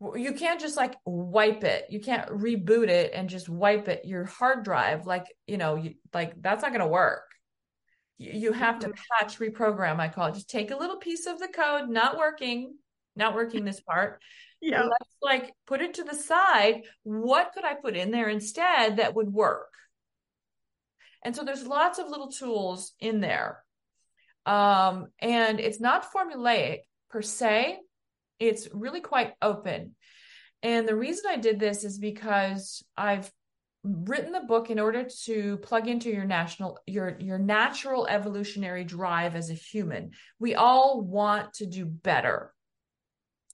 You 0.00 0.32
can't 0.32 0.60
just 0.60 0.76
like 0.76 0.94
wipe 1.04 1.64
it. 1.64 1.86
You 1.90 2.00
can't 2.00 2.28
reboot 2.28 2.88
it 2.88 3.12
and 3.14 3.28
just 3.28 3.48
wipe 3.48 3.88
it, 3.88 4.04
your 4.04 4.24
hard 4.24 4.64
drive. 4.64 5.06
Like, 5.06 5.26
you 5.46 5.56
know, 5.56 5.74
you, 5.74 5.94
like 6.14 6.40
that's 6.40 6.62
not 6.62 6.70
going 6.70 6.80
to 6.80 6.86
work. 6.86 7.24
You, 8.16 8.32
you 8.32 8.52
have 8.52 8.78
to 8.80 8.88
mm-hmm. 8.88 9.00
patch, 9.18 9.38
reprogram, 9.38 9.98
I 9.98 10.08
call 10.08 10.26
it. 10.26 10.34
Just 10.34 10.50
take 10.50 10.70
a 10.70 10.76
little 10.76 10.98
piece 10.98 11.26
of 11.26 11.40
the 11.40 11.48
code, 11.48 11.88
not 11.88 12.16
working, 12.16 12.74
not 13.16 13.34
working 13.34 13.64
this 13.64 13.80
part 13.80 14.20
yeah 14.60 14.82
let's 14.82 15.16
like 15.22 15.52
put 15.66 15.80
it 15.80 15.94
to 15.94 16.04
the 16.04 16.14
side 16.14 16.82
what 17.02 17.52
could 17.52 17.64
i 17.64 17.74
put 17.74 17.96
in 17.96 18.10
there 18.10 18.28
instead 18.28 18.96
that 18.96 19.14
would 19.14 19.32
work 19.32 19.72
and 21.22 21.34
so 21.34 21.44
there's 21.44 21.66
lots 21.66 21.98
of 21.98 22.08
little 22.08 22.30
tools 22.30 22.92
in 23.00 23.20
there 23.20 23.62
um, 24.46 25.08
and 25.18 25.60
it's 25.60 25.80
not 25.80 26.10
formulaic 26.10 26.78
per 27.10 27.20
se 27.20 27.78
it's 28.40 28.68
really 28.72 29.00
quite 29.00 29.34
open 29.42 29.94
and 30.62 30.86
the 30.88 30.96
reason 30.96 31.24
i 31.28 31.36
did 31.36 31.58
this 31.58 31.84
is 31.84 31.98
because 31.98 32.84
i've 32.96 33.30
written 33.84 34.32
the 34.32 34.40
book 34.40 34.70
in 34.70 34.78
order 34.80 35.06
to 35.24 35.56
plug 35.58 35.86
into 35.86 36.10
your 36.10 36.24
national 36.24 36.78
your 36.86 37.16
your 37.20 37.38
natural 37.38 38.06
evolutionary 38.06 38.84
drive 38.84 39.36
as 39.36 39.50
a 39.50 39.54
human 39.54 40.10
we 40.38 40.54
all 40.54 41.00
want 41.00 41.52
to 41.54 41.64
do 41.66 41.84
better 41.84 42.52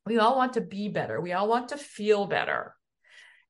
we 0.06 0.18
all 0.18 0.36
want 0.36 0.54
to 0.54 0.60
be 0.60 0.88
better. 0.88 1.20
We 1.20 1.32
all 1.32 1.48
want 1.48 1.70
to 1.70 1.78
feel 1.78 2.26
better. 2.26 2.74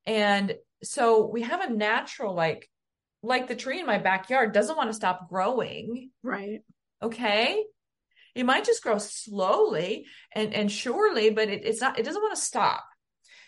And 0.06 0.54
so 0.82 1.26
we 1.26 1.42
have 1.42 1.60
a 1.62 1.72
natural, 1.72 2.34
like, 2.34 2.68
like 3.22 3.48
the 3.48 3.56
tree 3.56 3.80
in 3.80 3.86
my 3.86 3.98
backyard 3.98 4.52
doesn't 4.52 4.76
want 4.76 4.90
to 4.90 4.94
stop 4.94 5.28
growing. 5.28 6.10
Right. 6.22 6.60
Okay. 7.02 7.64
It 8.34 8.46
might 8.46 8.64
just 8.64 8.82
grow 8.82 8.98
slowly 8.98 10.06
and, 10.32 10.52
and 10.54 10.70
surely, 10.70 11.30
but 11.30 11.48
it, 11.48 11.64
it's 11.64 11.80
not, 11.80 11.98
it 11.98 12.04
doesn't 12.04 12.22
want 12.22 12.34
to 12.34 12.40
stop. 12.40 12.84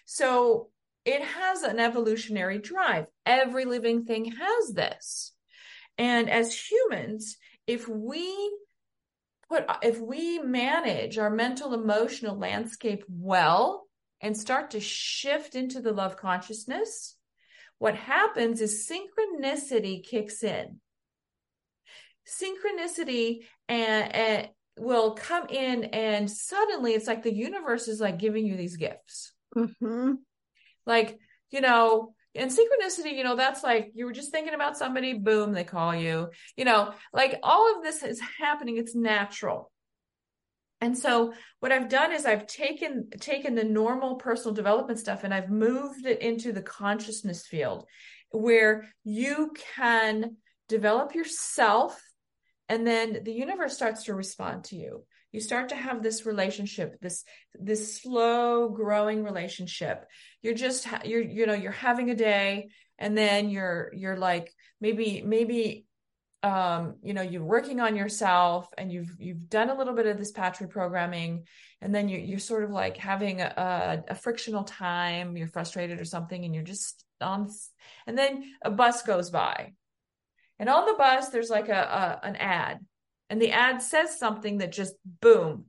So 0.05 0.69
it 1.05 1.23
has 1.23 1.63
an 1.63 1.81
evolutionary 1.81 2.59
drive. 2.59 3.07
Every 3.25 3.65
living 3.65 4.05
thing 4.05 4.33
has 4.33 4.73
this. 4.73 5.33
And 5.99 6.31
as 6.31 6.55
humans, 6.55 7.37
if 7.67 7.89
we 7.89 8.53
put 9.49 9.65
if 9.83 9.99
we 10.01 10.39
manage 10.39 11.19
our 11.19 11.31
mental 11.31 11.75
emotional 11.75 12.37
landscape 12.37 13.05
well 13.09 13.87
and 14.21 14.37
start 14.37 14.71
to 14.71 14.81
shift 14.81 15.55
into 15.55 15.81
the 15.81 15.93
love 15.93 16.17
consciousness 16.17 17.17
what 17.79 17.95
happens 17.95 18.61
is 18.61 18.91
synchronicity 18.91 20.03
kicks 20.05 20.43
in 20.43 20.81
synchronicity 22.27 23.45
and, 23.69 24.15
and 24.15 24.49
will 24.79 25.13
come 25.13 25.47
in 25.49 25.85
and 25.85 26.31
suddenly 26.31 26.93
it's 26.93 27.07
like 27.07 27.23
the 27.23 27.35
universe 27.35 27.89
is 27.89 28.01
like 28.01 28.19
giving 28.19 28.47
you 28.47 28.57
these 28.57 28.77
gifts. 28.77 29.33
Mm-hmm. 29.57 30.15
like 30.85 31.19
you 31.51 31.63
know 31.63 32.13
and 32.35 32.51
synchronicity 32.51 33.15
you 33.15 33.25
know 33.25 33.37
that's 33.37 33.65
like 33.65 33.93
you 33.95 34.05
were 34.05 34.13
just 34.13 34.31
thinking 34.31 34.53
about 34.53 34.77
somebody 34.77 35.15
boom 35.15 35.53
they 35.53 35.65
call 35.65 35.95
you. 35.95 36.29
You 36.57 36.65
know 36.67 36.93
like 37.13 37.39
all 37.43 37.77
of 37.77 37.83
this 37.83 38.03
is 38.03 38.21
happening. 38.39 38.77
It's 38.77 38.95
natural. 38.95 39.71
And 40.83 40.97
so 40.97 41.33
what 41.61 41.73
i've 41.73 41.89
done 41.89 42.13
is 42.13 42.27
i've 42.27 42.47
taken 42.47 43.09
taken 43.19 43.55
the 43.55 43.65
normal 43.65 44.17
personal 44.17 44.55
development 44.55 44.99
stuff 44.99 45.25
and 45.25 45.33
i've 45.33 45.49
moved 45.49 46.05
it 46.05 46.21
into 46.21 46.53
the 46.53 46.61
consciousness 46.61 47.47
field 47.47 47.87
where 48.31 48.87
you 49.05 49.53
can 49.75 50.37
develop 50.69 51.15
yourself 51.15 52.01
and 52.69 52.87
then 52.87 53.21
the 53.23 53.33
universe 53.33 53.75
starts 53.75 54.05
to 54.05 54.15
respond 54.15 54.65
to 54.65 54.77
you. 54.77 55.05
You 55.33 55.41
start 55.41 55.69
to 55.69 55.77
have 55.77 56.03
this 56.03 56.25
relationship 56.25 56.99
this 57.01 57.25
this 57.55 58.01
slow 58.01 58.69
growing 58.69 59.23
relationship. 59.23 60.07
You're 60.43 60.55
just 60.55 60.87
you're 61.05 61.23
you 61.23 61.47
know 61.47 61.55
you're 61.55 61.73
having 61.73 62.11
a 62.11 62.15
day 62.15 62.69
and 62.99 63.17
then 63.17 63.51
you're 63.51 63.93
you're 63.95 64.17
like 64.17 64.53
maybe 64.81 65.23
maybe 65.25 65.85
um 66.43 66.97
you 67.03 67.15
know 67.15 67.23
you're 67.23 67.45
working 67.45 67.81
on 67.81 67.97
yourself 67.97 68.69
and 68.79 68.93
you've 68.93 69.15
you've 69.19 69.49
done 69.49 69.71
a 69.71 69.77
little 69.77 69.95
bit 69.95 70.07
of 70.07 70.19
this 70.19 70.33
patch 70.33 70.59
reprogramming 70.59 71.43
and 71.81 71.95
then 71.95 72.09
you, 72.09 72.19
you're 72.19 72.39
sort 72.39 72.65
of 72.65 72.71
like 72.71 72.97
having 72.97 73.41
a, 73.41 73.53
a, 74.09 74.13
a 74.13 74.15
frictional 74.15 74.65
time. 74.65 75.37
You're 75.37 75.49
frustrated 75.49 76.01
or 76.01 76.05
something 76.05 76.45
and 76.45 76.55
you're 76.55 76.65
just 76.65 77.05
on 77.21 77.49
and 78.07 78.17
then 78.17 78.45
a 78.63 78.71
bus 78.71 79.03
goes 79.03 79.31
by 79.31 79.73
and 80.59 80.69
on 80.69 80.87
the 80.87 80.95
bus 80.95 81.29
there's 81.29 81.51
like 81.51 81.69
a, 81.69 82.21
a 82.23 82.27
an 82.27 82.37
ad 82.37 82.79
and 83.31 83.41
the 83.41 83.53
ad 83.53 83.83
says 83.83 84.19
something 84.19 84.59
that 84.59 84.73
just 84.73 84.95
boom 85.21 85.67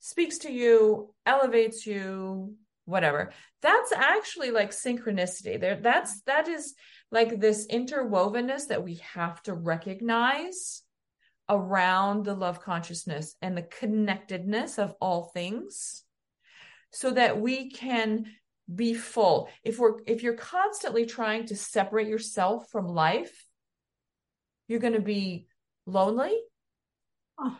speaks 0.00 0.38
to 0.38 0.52
you 0.52 1.12
elevates 1.24 1.86
you 1.86 2.54
whatever. 2.86 3.32
That's 3.62 3.92
actually 3.92 4.52
like 4.52 4.70
synchronicity. 4.70 5.60
There 5.60 5.76
that's 5.76 6.22
that 6.22 6.48
is 6.48 6.74
like 7.10 7.40
this 7.40 7.66
interwovenness 7.66 8.68
that 8.68 8.84
we 8.84 9.00
have 9.14 9.42
to 9.42 9.54
recognize 9.54 10.82
around 11.48 12.24
the 12.24 12.34
love 12.34 12.60
consciousness 12.60 13.36
and 13.42 13.56
the 13.56 13.62
connectedness 13.62 14.78
of 14.78 14.94
all 15.00 15.30
things 15.34 16.02
so 16.92 17.10
that 17.10 17.40
we 17.40 17.70
can 17.70 18.26
be 18.72 18.94
full. 18.94 19.48
If 19.64 19.78
we're 19.78 20.00
if 20.06 20.22
you're 20.22 20.34
constantly 20.34 21.06
trying 21.06 21.46
to 21.46 21.56
separate 21.56 22.08
yourself 22.08 22.68
from 22.70 22.86
life 22.86 23.45
you're 24.68 24.80
going 24.80 24.94
to 24.94 25.00
be 25.00 25.46
lonely. 25.86 26.36
Oh. 27.38 27.58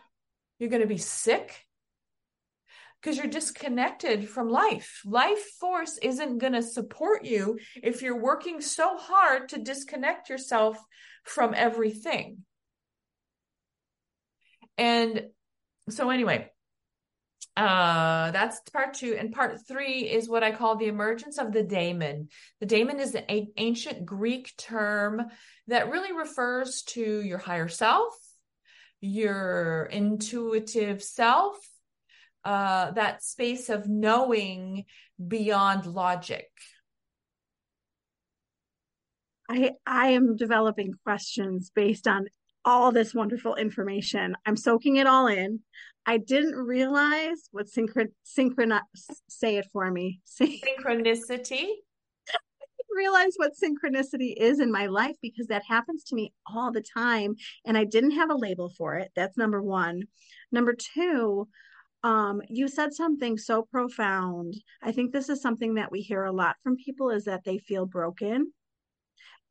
You're 0.59 0.69
going 0.69 0.81
to 0.81 0.87
be 0.87 0.97
sick 0.97 1.65
because 3.01 3.17
you're 3.17 3.27
disconnected 3.27 4.27
from 4.27 4.49
life. 4.49 5.01
Life 5.05 5.43
force 5.59 5.97
isn't 6.01 6.39
going 6.39 6.53
to 6.53 6.63
support 6.63 7.25
you 7.25 7.59
if 7.81 8.01
you're 8.01 8.21
working 8.21 8.59
so 8.59 8.97
hard 8.97 9.49
to 9.49 9.59
disconnect 9.59 10.29
yourself 10.29 10.77
from 11.23 11.53
everything. 11.55 12.39
And 14.77 15.27
so, 15.89 16.09
anyway, 16.09 16.49
uh, 17.57 18.29
that's 18.29 18.59
part 18.69 18.93
two. 18.93 19.15
And 19.17 19.33
part 19.33 19.67
three 19.67 20.01
is 20.01 20.29
what 20.29 20.43
I 20.43 20.51
call 20.51 20.75
the 20.75 20.85
emergence 20.85 21.39
of 21.39 21.51
the 21.51 21.63
daemon. 21.63 22.29
The 22.59 22.67
daemon 22.67 22.99
is 22.99 23.15
an 23.15 23.47
ancient 23.57 24.05
Greek 24.05 24.55
term 24.57 25.23
that 25.67 25.89
really 25.89 26.15
refers 26.15 26.83
to 26.83 27.01
your 27.01 27.39
higher 27.39 27.67
self, 27.67 28.13
your 29.01 29.89
intuitive 29.91 31.01
self, 31.01 31.57
uh, 32.45 32.91
that 32.91 33.23
space 33.23 33.69
of 33.69 33.89
knowing 33.89 34.85
beyond 35.27 35.87
logic. 35.87 36.47
I 39.49 39.71
I 39.83 40.09
am 40.09 40.35
developing 40.35 40.93
questions 41.03 41.71
based 41.73 42.07
on 42.07 42.27
all 42.67 42.91
this 42.91 43.15
wonderful 43.15 43.55
information. 43.55 44.35
I'm 44.45 44.57
soaking 44.57 44.97
it 44.97 45.07
all 45.07 45.27
in. 45.27 45.61
I 46.05 46.17
didn't 46.17 46.55
realize 46.55 47.47
what 47.51 47.67
synchron 47.67 48.07
synchron 48.25 48.77
say 49.29 49.55
it 49.55 49.67
for 49.71 49.89
me. 49.89 50.19
Synchronicity 50.41 51.63
I 52.29 52.65
didn't 52.77 52.97
realize 52.97 53.33
what 53.37 53.53
synchronicity 53.55 54.33
is 54.35 54.59
in 54.59 54.69
my 54.69 54.87
life 54.87 55.15
because 55.21 55.47
that 55.47 55.63
happens 55.65 56.03
to 56.05 56.15
me 56.15 56.33
all 56.45 56.73
the 56.73 56.83
time 56.83 57.35
and 57.65 57.77
I 57.77 57.85
didn't 57.85 58.11
have 58.11 58.29
a 58.29 58.35
label 58.35 58.69
for 58.77 58.95
it. 58.95 59.11
That's 59.15 59.37
number 59.37 59.61
1. 59.61 60.03
Number 60.51 60.75
2, 60.95 61.47
um, 62.03 62.41
you 62.49 62.67
said 62.67 62.93
something 62.93 63.37
so 63.37 63.63
profound. 63.63 64.55
I 64.81 64.91
think 64.91 65.13
this 65.13 65.29
is 65.29 65.41
something 65.41 65.75
that 65.75 65.91
we 65.91 66.01
hear 66.01 66.25
a 66.25 66.33
lot 66.33 66.57
from 66.63 66.75
people 66.75 67.11
is 67.11 67.23
that 67.25 67.45
they 67.45 67.59
feel 67.59 67.85
broken. 67.85 68.51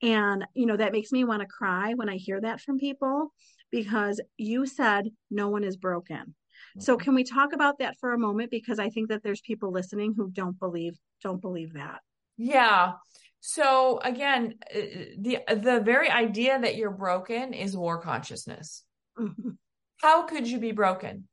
And 0.03 0.45
you 0.55 0.67
know, 0.67 0.77
that 0.77 0.93
makes 0.93 1.13
me 1.13 1.25
want 1.25 1.41
to 1.43 1.49
cry 1.49 1.95
when 1.95 2.09
I 2.09 2.17
hear 2.17 2.41
that 2.41 2.61
from 2.61 2.79
people 2.79 3.33
because 3.71 4.21
you 4.37 4.67
said 4.67 5.11
no 5.31 5.49
one 5.49 5.65
is 5.65 5.77
broken. 5.77 6.35
So 6.79 6.95
mm-hmm. 6.95 7.05
can 7.05 7.15
we 7.15 7.25
talk 7.25 7.53
about 7.53 7.79
that 7.79 7.97
for 7.99 8.13
a 8.13 8.19
moment 8.19 8.51
because 8.51 8.79
I 8.79 8.91
think 8.91 9.09
that 9.09 9.23
there's 9.23 9.41
people 9.41 9.73
listening 9.73 10.15
who 10.17 10.31
don't 10.31 10.59
believe 10.59 10.95
don't 11.23 11.41
believe 11.41 11.75
that. 11.75 12.01
Yeah. 12.37 12.93
So 13.41 14.01
again, 14.03 14.55
uh, 14.75 14.81
the 15.19 15.39
the 15.49 15.81
very 15.85 16.11
idea 16.11 16.59
that 16.59 16.77
you're 16.77 16.91
broken 16.91 17.55
is 17.55 17.77
war 17.77 18.01
consciousness. 18.01 18.83
Mm-hmm. 19.19 19.51
How 20.03 20.23
could 20.25 20.49
you 20.49 20.59
be 20.59 20.73
broken? 20.73 21.29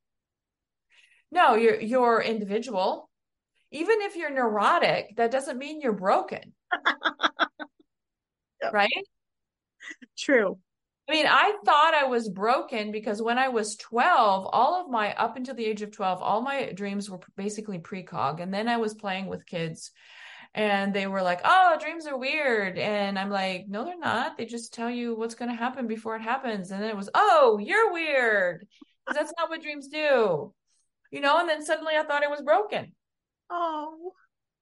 No, 1.32 1.56
you're 1.56 1.80
you're 1.80 2.22
individual. 2.22 3.10
Even 3.72 4.02
if 4.02 4.16
you're 4.16 4.30
neurotic, 4.30 5.16
that 5.18 5.32
doesn't 5.32 5.58
mean 5.58 5.82
you're 5.82 5.94
broken. 5.94 6.54
yep. 8.64 8.74
Right? 8.74 8.90
True. 10.18 10.58
I 11.08 11.12
mean, 11.12 11.26
I 11.28 11.58
thought 11.66 11.94
I 11.94 12.06
was 12.06 12.30
broken 12.30 12.92
because 12.92 13.22
when 13.22 13.38
I 13.38 13.50
was 13.50 13.76
12, 13.76 14.48
all 14.52 14.82
of 14.82 14.90
my, 14.90 15.14
up 15.16 15.36
until 15.36 15.54
the 15.54 15.66
age 15.66 15.82
of 15.82 15.92
12, 15.92 16.22
all 16.22 16.42
my 16.42 16.72
dreams 16.72 17.10
were 17.10 17.20
basically 17.36 17.78
precog. 17.80 18.42
And 18.42 18.54
then 18.54 18.70
I 18.70 18.78
was 18.78 18.94
playing 18.94 19.28
with 19.28 19.46
kids 19.46 19.92
and 20.56 20.94
they 20.94 21.08
were 21.08 21.22
like, 21.22 21.42
"Oh, 21.44 21.78
dreams 21.82 22.06
are 22.06 22.18
weird," 22.18 22.78
and 22.78 23.18
I'm 23.18 23.30
like, 23.30 23.68
"No, 23.68 23.84
they're 23.86 23.98
not. 23.98 24.38
They 24.38 24.46
just 24.46 24.74
tell 24.74 24.90
you 24.90 25.16
what's 25.16 25.36
going 25.36 25.50
to 25.50 25.58
happen 25.58 25.88
before 25.88 26.16
it 26.16 26.22
happens." 26.22 26.72
And 26.72 26.82
then 26.82 26.90
it 26.90 26.96
was, 26.98 27.10
"Oh, 27.16 27.58
you're 27.62 27.92
weird," 27.92 28.68
because 29.06 29.18
that's 29.20 29.34
not 29.38 29.50
what 29.50 29.62
dreams 29.64 29.88
do, 29.88 30.54
you 31.12 31.22
know. 31.22 31.40
And 31.40 31.50
then 31.50 31.66
suddenly 31.66 31.96
I 31.98 32.04
thought 32.04 32.24
it 32.24 32.30
was 32.30 32.42
broken. 32.42 32.94
Oh, 33.50 34.14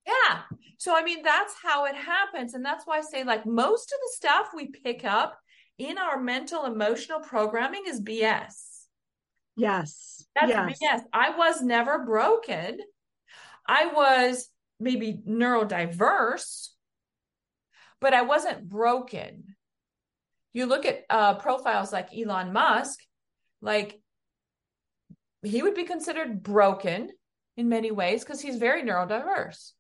yeah. 0.05 0.41
So 0.77 0.95
I 0.95 1.03
mean, 1.03 1.23
that's 1.23 1.53
how 1.61 1.85
it 1.85 1.95
happens, 1.95 2.53
and 2.53 2.65
that's 2.65 2.85
why 2.85 2.97
I 2.97 3.01
say 3.01 3.23
like 3.23 3.45
most 3.45 3.91
of 3.91 3.99
the 4.01 4.11
stuff 4.15 4.47
we 4.55 4.67
pick 4.67 5.05
up 5.05 5.37
in 5.77 5.97
our 5.97 6.19
mental 6.19 6.65
emotional 6.65 7.19
programming 7.19 7.83
is 7.87 8.01
BS. 8.01 8.85
Yes. 9.55 10.25
That's 10.35 10.49
yes. 10.49 10.79
BS. 10.81 11.01
I 11.13 11.35
was 11.35 11.61
never 11.61 12.05
broken. 12.05 12.79
I 13.67 13.87
was 13.87 14.47
maybe 14.79 15.19
neurodiverse, 15.27 16.69
but 17.99 18.13
I 18.13 18.21
wasn't 18.23 18.67
broken. 18.67 19.55
You 20.53 20.65
look 20.65 20.85
at 20.85 21.03
uh, 21.09 21.35
profiles 21.35 21.93
like 21.93 22.09
Elon 22.15 22.51
Musk, 22.53 22.99
like 23.61 24.01
he 25.43 25.61
would 25.61 25.75
be 25.75 25.85
considered 25.85 26.43
broken 26.43 27.09
in 27.57 27.69
many 27.69 27.91
ways 27.91 28.23
because 28.23 28.41
he's 28.41 28.57
very 28.57 28.83
neurodiverse. 28.83 29.71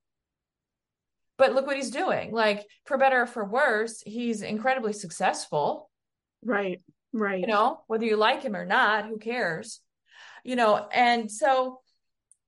But 1.41 1.55
look 1.55 1.65
what 1.65 1.75
he's 1.75 1.89
doing. 1.89 2.31
Like, 2.31 2.67
for 2.85 2.99
better 2.99 3.23
or 3.23 3.25
for 3.25 3.43
worse, 3.43 4.03
he's 4.05 4.43
incredibly 4.43 4.93
successful. 4.93 5.89
Right, 6.45 6.83
right. 7.13 7.39
You 7.41 7.47
know, 7.47 7.79
whether 7.87 8.05
you 8.05 8.15
like 8.15 8.43
him 8.43 8.55
or 8.55 8.63
not, 8.63 9.07
who 9.07 9.17
cares? 9.17 9.79
You 10.43 10.55
know, 10.55 10.87
and 10.93 11.31
so 11.31 11.79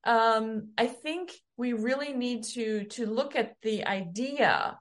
um, 0.03 0.73
I 0.77 0.85
think 0.85 1.31
we 1.57 1.73
really 1.73 2.13
need 2.13 2.43
to 2.53 2.83
to 2.97 3.07
look 3.07 3.35
at 3.35 3.55
the 3.63 3.83
idea 3.87 4.77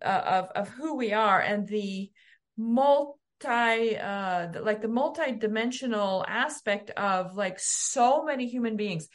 uh, 0.00 0.22
of 0.36 0.44
of 0.54 0.68
who 0.68 0.94
we 0.94 1.12
are 1.12 1.40
and 1.40 1.66
the 1.66 2.12
multi 2.56 3.96
uh 3.98 4.46
like 4.62 4.80
the 4.80 4.94
multi-dimensional 5.02 6.24
aspect 6.28 6.90
of 6.90 7.34
like 7.34 7.58
so 7.58 8.22
many 8.22 8.46
human 8.46 8.76
beings 8.76 9.08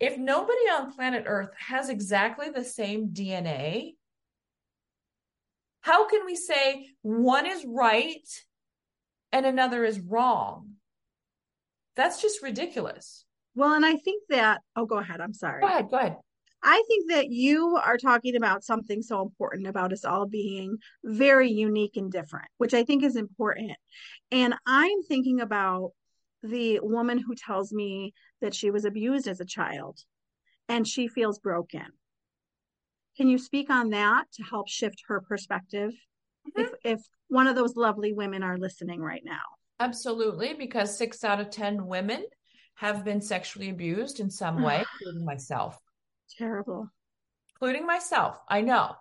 if 0.00 0.18
nobody 0.18 0.58
on 0.72 0.92
planet 0.92 1.24
earth 1.26 1.50
has 1.58 1.88
exactly 1.88 2.48
the 2.50 2.64
same 2.64 3.08
dna 3.08 3.94
how 5.82 6.08
can 6.08 6.26
we 6.26 6.34
say 6.34 6.86
one 7.02 7.46
is 7.46 7.64
right 7.66 8.28
and 9.32 9.46
another 9.46 9.84
is 9.84 10.00
wrong 10.00 10.70
that's 11.96 12.20
just 12.20 12.42
ridiculous 12.42 13.24
well, 13.54 13.74
and 13.74 13.84
I 13.84 13.96
think 13.96 14.22
that, 14.28 14.60
oh, 14.76 14.86
go 14.86 14.98
ahead. 14.98 15.20
I'm 15.20 15.34
sorry. 15.34 15.60
Go 15.60 15.66
ahead. 15.66 15.90
Go 15.90 15.96
ahead. 15.96 16.16
I 16.62 16.82
think 16.88 17.10
that 17.10 17.30
you 17.30 17.78
are 17.82 17.96
talking 17.96 18.36
about 18.36 18.62
something 18.62 19.02
so 19.02 19.22
important 19.22 19.66
about 19.66 19.92
us 19.92 20.04
all 20.04 20.26
being 20.26 20.76
very 21.04 21.50
unique 21.50 21.96
and 21.96 22.12
different, 22.12 22.48
which 22.58 22.74
I 22.74 22.84
think 22.84 23.02
is 23.02 23.16
important. 23.16 23.72
And 24.30 24.54
I'm 24.66 25.02
thinking 25.02 25.40
about 25.40 25.92
the 26.42 26.80
woman 26.82 27.18
who 27.18 27.34
tells 27.34 27.72
me 27.72 28.14
that 28.40 28.54
she 28.54 28.70
was 28.70 28.84
abused 28.84 29.28
as 29.28 29.40
a 29.40 29.44
child 29.44 29.98
and 30.68 30.86
she 30.86 31.08
feels 31.08 31.38
broken. 31.38 31.86
Can 33.16 33.28
you 33.28 33.38
speak 33.38 33.70
on 33.70 33.90
that 33.90 34.24
to 34.34 34.42
help 34.42 34.68
shift 34.68 35.02
her 35.08 35.20
perspective? 35.20 35.90
Mm-hmm. 35.90 36.60
If 36.60 36.70
if 36.84 37.00
one 37.28 37.46
of 37.46 37.56
those 37.56 37.76
lovely 37.76 38.12
women 38.12 38.42
are 38.42 38.58
listening 38.58 39.00
right 39.00 39.22
now. 39.24 39.40
Absolutely, 39.78 40.54
because 40.54 40.96
six 40.96 41.24
out 41.24 41.40
of 41.40 41.50
10 41.50 41.86
women 41.86 42.24
have 42.74 43.04
been 43.04 43.20
sexually 43.20 43.70
abused 43.70 44.20
in 44.20 44.30
some 44.30 44.62
way, 44.62 44.84
including 44.94 45.24
myself. 45.24 45.78
Terrible. 46.38 46.88
Including 47.54 47.86
myself. 47.86 48.38
I 48.48 48.62
know. 48.62 48.94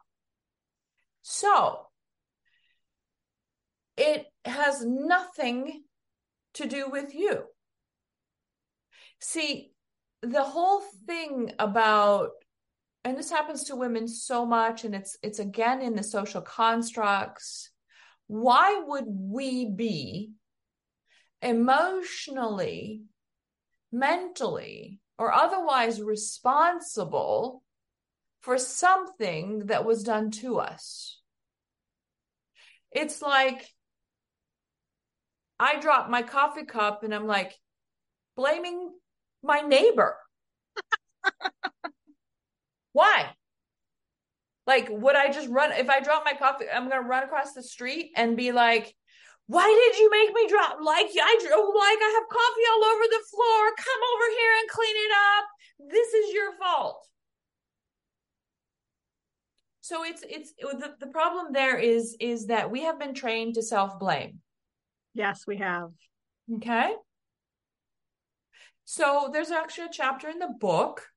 So 1.22 1.88
it 3.98 4.26
has 4.46 4.86
nothing 4.86 5.84
to 6.60 6.68
do 6.68 6.90
with 6.90 7.14
you. 7.14 7.44
See, 9.20 9.72
the 10.22 10.44
whole 10.44 10.82
thing 11.06 11.52
about 11.60 12.30
and 13.06 13.18
this 13.18 13.32
happens 13.32 13.64
to 13.66 13.76
women 13.76 14.08
so 14.08 14.46
much 14.46 14.84
and 14.84 14.94
it's 14.94 15.18
it's 15.24 15.40
again 15.40 15.82
in 15.82 15.96
the 15.96 16.04
social 16.04 16.42
constructs 16.42 17.72
why 18.28 18.82
would 18.86 19.06
we 19.08 19.66
be 19.66 20.32
emotionally 21.42 23.04
mentally 23.92 25.00
or 25.18 25.34
otherwise 25.34 26.02
responsible 26.02 27.64
for 28.42 28.58
something 28.58 29.66
that 29.66 29.86
was 29.86 30.04
done 30.04 30.32
to 30.32 30.60
us. 30.60 31.20
It's 32.92 33.22
like 33.22 33.68
I 35.60 35.80
drop 35.80 36.10
my 36.10 36.22
coffee 36.22 36.66
cup 36.66 37.04
and 37.04 37.14
I'm 37.14 37.28
like 37.28 37.54
blaming 38.36 38.92
my 39.44 39.62
neighbor. 39.62 40.16
Why? 42.94 43.30
Like, 44.66 44.88
would 44.90 45.16
I 45.16 45.32
just 45.32 45.50
run? 45.50 45.72
If 45.72 45.90
I 45.90 46.00
drop 46.00 46.24
my 46.24 46.34
coffee, 46.34 46.66
I'm 46.72 46.90
going 46.90 47.02
to 47.02 47.08
run 47.08 47.24
across 47.24 47.54
the 47.54 47.64
street 47.64 48.12
and 48.16 48.38
be 48.38 48.52
like, 48.52 48.96
why 49.48 49.66
did 49.66 50.00
you 50.00 50.12
make 50.12 50.32
me 50.32 50.48
drop 50.48 50.78
like 50.80 51.08
I 51.08 51.38
oh, 51.54 51.74
like 51.76 51.98
I 52.00 52.12
have 52.14 52.30
coffee 52.30 52.68
all 52.72 52.84
over 52.84 53.04
the 53.10 53.26
floor? 53.32 53.72
Come 53.78 54.02
over 54.14 54.30
here 54.38 54.52
and 54.60 54.70
clean 54.70 54.96
it 54.96 55.12
up. 55.38 55.46
This 55.90 56.14
is 56.14 56.34
your 56.36 56.56
fault. 56.60 57.08
So 59.82 60.04
it's 60.04 60.24
it's 60.30 60.54
the, 60.54 60.94
the 61.00 61.08
problem 61.08 61.52
there 61.52 61.80
is 61.80 62.16
is 62.20 62.46
that 62.46 62.70
we 62.70 62.84
have 62.84 63.00
been 63.00 63.16
trained 63.16 63.56
to 63.56 63.64
self-blame. 63.64 64.40
Yes, 65.20 65.44
we 65.46 65.58
have. 65.58 65.90
Okay. 66.56 66.94
So 68.86 69.30
there's 69.34 69.52
actually 69.52 69.88
a 69.88 69.92
chapter 69.92 70.30
in 70.30 70.40
the 70.40 70.48
book. 70.48 71.08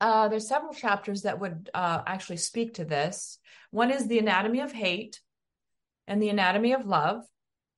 Uh, 0.00 0.28
there's 0.28 0.46
several 0.46 0.72
chapters 0.72 1.22
that 1.22 1.40
would 1.40 1.70
uh, 1.74 2.02
actually 2.06 2.36
speak 2.36 2.74
to 2.74 2.84
this. 2.84 3.40
One 3.72 3.90
is 3.90 4.06
the 4.06 4.20
anatomy 4.20 4.60
of 4.60 4.70
hate, 4.70 5.20
and 6.06 6.22
the 6.22 6.28
anatomy 6.28 6.72
of 6.72 6.86
love, 6.86 7.24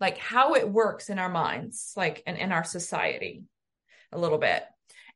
like 0.00 0.18
how 0.18 0.52
it 0.54 0.68
works 0.70 1.08
in 1.08 1.18
our 1.18 1.30
minds, 1.30 1.94
like 1.96 2.22
and 2.26 2.36
in 2.36 2.52
our 2.52 2.64
society 2.64 3.44
a 4.12 4.18
little 4.18 4.36
bit. 4.36 4.62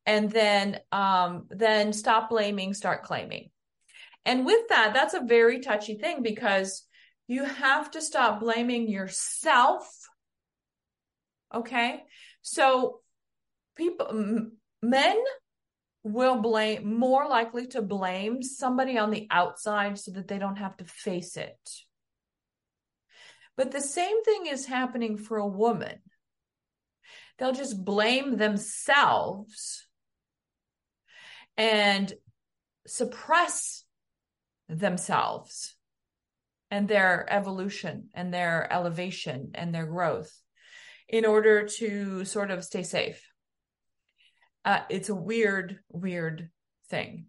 And 0.07 0.31
then 0.31 0.81
um 0.93 1.45
then 1.51 1.93
stop 1.93 2.31
blaming, 2.31 2.73
start 2.73 3.03
claiming. 3.03 3.51
And 4.25 4.47
with 4.47 4.67
that, 4.71 4.95
that's 4.95 5.13
a 5.13 5.21
very 5.21 5.61
touchy 5.61 5.97
thing 5.97 6.23
because 6.23 6.84
you 7.27 7.45
have 7.45 7.91
to 7.93 8.03
stop 8.03 8.41
blaming 8.41 8.89
yourself. 8.89 9.89
Okay? 11.55 12.03
So 12.43 13.01
people 13.77 14.07
m- 14.11 14.57
men 14.83 15.17
will 16.03 16.37
blame 16.37 16.99
more 16.99 17.27
likely 17.29 17.67
to 17.69 17.81
blame 17.83 18.43
somebody 18.43 18.99
on 18.99 19.11
the 19.11 19.27
outside 19.31 19.99
so 19.99 20.11
that 20.13 20.29
they 20.29 20.39
don't 20.39 20.57
have 20.57 20.77
to 20.77 20.85
face 20.85 21.37
it 21.37 21.59
but 23.57 23.71
the 23.71 23.81
same 23.81 24.23
thing 24.25 24.47
is 24.47 24.67
happening 24.67 25.17
for 25.17 25.39
a 25.39 25.47
woman. 25.47 25.99
They'll 27.39 27.53
just 27.53 27.85
blame 27.85 28.37
themselves 28.37 29.87
and 31.57 32.13
suppress 32.87 33.85
themselves 34.69 35.74
and 36.71 36.89
their 36.89 37.27
evolution 37.33 38.09
and 38.15 38.33
their 38.33 38.73
elevation 38.73 39.51
and 39.55 39.75
their 39.75 39.87
growth 39.87 40.33
in 41.09 41.25
order 41.25 41.67
to 41.67 42.25
sort 42.25 42.51
of 42.51 42.65
stay 42.65 42.83
safe. 42.83 43.23
Uh, 44.65 44.81
it's 44.89 45.11
a 45.11 45.15
weird, 45.15 45.81
weird 45.91 46.51
thing. 46.89 47.27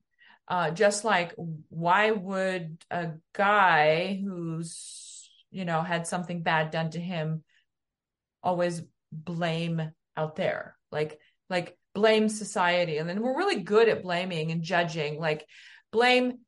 Uh, 0.48 0.72
just 0.72 1.04
like, 1.04 1.34
why 1.70 2.12
would 2.12 2.78
a 2.90 3.12
guy 3.34 4.22
who's 4.24 5.06
you 5.56 5.64
know, 5.64 5.82
had 5.82 6.06
something 6.06 6.42
bad 6.42 6.70
done 6.70 6.90
to 6.90 7.00
him, 7.00 7.42
always 8.44 8.82
blame 9.10 9.90
out 10.18 10.36
there. 10.36 10.78
Like, 10.92 11.18
like 11.50 11.78
blame 11.94 12.28
society. 12.28 12.98
And 12.98 13.08
then 13.08 13.22
we're 13.22 13.38
really 13.38 13.62
good 13.62 13.88
at 13.88 14.04
blaming 14.04 14.52
and 14.52 14.64
judging, 14.64 15.18
like 15.18 15.46
blame, 15.94 16.40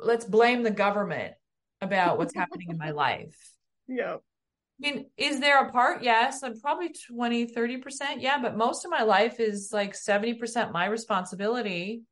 let's 0.00 0.24
blame 0.24 0.62
the 0.62 0.70
government 0.70 1.34
about 1.80 2.18
what's 2.18 2.34
happening 2.34 2.68
in 2.70 2.78
my 2.78 2.90
life. 2.90 3.36
Yeah. 3.92 4.18
I 4.18 4.18
mean, 4.78 5.06
is 5.16 5.40
there 5.40 5.66
a 5.66 5.72
part? 5.72 6.04
Yes, 6.04 6.44
I'm 6.44 6.60
probably 6.60 6.94
20, 7.08 7.46
30%. 7.46 8.20
Yeah, 8.20 8.38
but 8.40 8.56
most 8.56 8.84
of 8.84 8.90
my 8.92 9.02
life 9.02 9.40
is 9.40 9.70
like 9.72 9.96
70% 9.96 10.70
my 10.70 10.86
responsibility. 10.86 12.02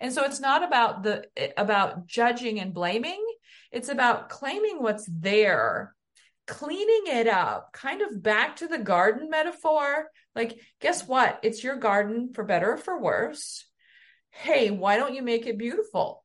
And 0.00 0.12
so 0.12 0.24
it's 0.24 0.40
not 0.40 0.64
about 0.64 1.02
the 1.02 1.26
eh, 1.36 1.50
about 1.58 2.06
judging 2.06 2.58
and 2.58 2.72
blaming. 2.72 3.22
It's 3.70 3.90
about 3.90 4.30
claiming 4.30 4.82
what's 4.82 5.06
there, 5.12 5.94
cleaning 6.46 7.02
it 7.06 7.28
up, 7.28 7.72
kind 7.74 8.00
of 8.00 8.22
back 8.22 8.56
to 8.56 8.66
the 8.66 8.78
garden 8.78 9.28
metaphor. 9.28 10.06
Like, 10.34 10.58
guess 10.80 11.06
what? 11.06 11.38
It's 11.42 11.62
your 11.62 11.76
garden 11.76 12.32
for 12.32 12.44
better 12.44 12.72
or 12.72 12.78
for 12.78 12.98
worse. 12.98 13.66
Hey, 14.30 14.70
why 14.70 14.96
don't 14.96 15.14
you 15.14 15.22
make 15.22 15.46
it 15.46 15.58
beautiful? 15.58 16.19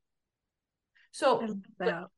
So 1.15 1.47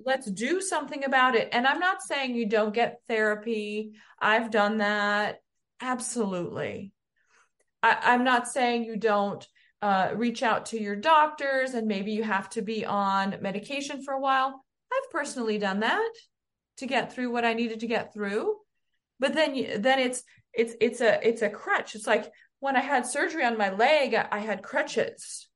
let's 0.03 0.25
do 0.25 0.59
something 0.59 1.03
about 1.03 1.35
it. 1.35 1.49
And 1.51 1.67
I'm 1.67 1.77
not 1.77 2.01
saying 2.01 2.33
you 2.33 2.47
don't 2.47 2.73
get 2.73 3.01
therapy. 3.07 3.91
I've 4.19 4.49
done 4.49 4.79
that. 4.79 5.43
Absolutely. 5.79 6.93
I, 7.83 8.15
am 8.15 8.23
not 8.23 8.47
saying 8.47 8.85
you 8.85 8.97
don't 8.97 9.47
uh, 9.83 10.13
reach 10.15 10.41
out 10.41 10.65
to 10.67 10.81
your 10.81 10.95
doctors 10.95 11.75
and 11.75 11.87
maybe 11.87 12.13
you 12.13 12.23
have 12.23 12.49
to 12.49 12.63
be 12.63 12.87
on 12.87 13.35
medication 13.39 14.03
for 14.03 14.15
a 14.15 14.19
while. 14.19 14.65
I've 14.91 15.11
personally 15.11 15.59
done 15.59 15.81
that 15.81 16.11
to 16.77 16.87
get 16.87 17.13
through 17.13 17.31
what 17.31 17.45
I 17.45 17.53
needed 17.53 17.81
to 17.81 17.87
get 17.87 18.15
through. 18.15 18.55
But 19.19 19.35
then, 19.35 19.79
then 19.79 19.99
it's 19.99 20.23
it's 20.55 20.73
it's 20.81 21.01
a 21.01 21.19
it's 21.21 21.43
a 21.43 21.51
crutch. 21.51 21.93
It's 21.93 22.07
like 22.07 22.31
when 22.61 22.75
I 22.75 22.81
had 22.81 23.05
surgery 23.05 23.45
on 23.45 23.59
my 23.59 23.69
leg, 23.69 24.15
I 24.15 24.39
had 24.39 24.63
crutches, 24.63 25.47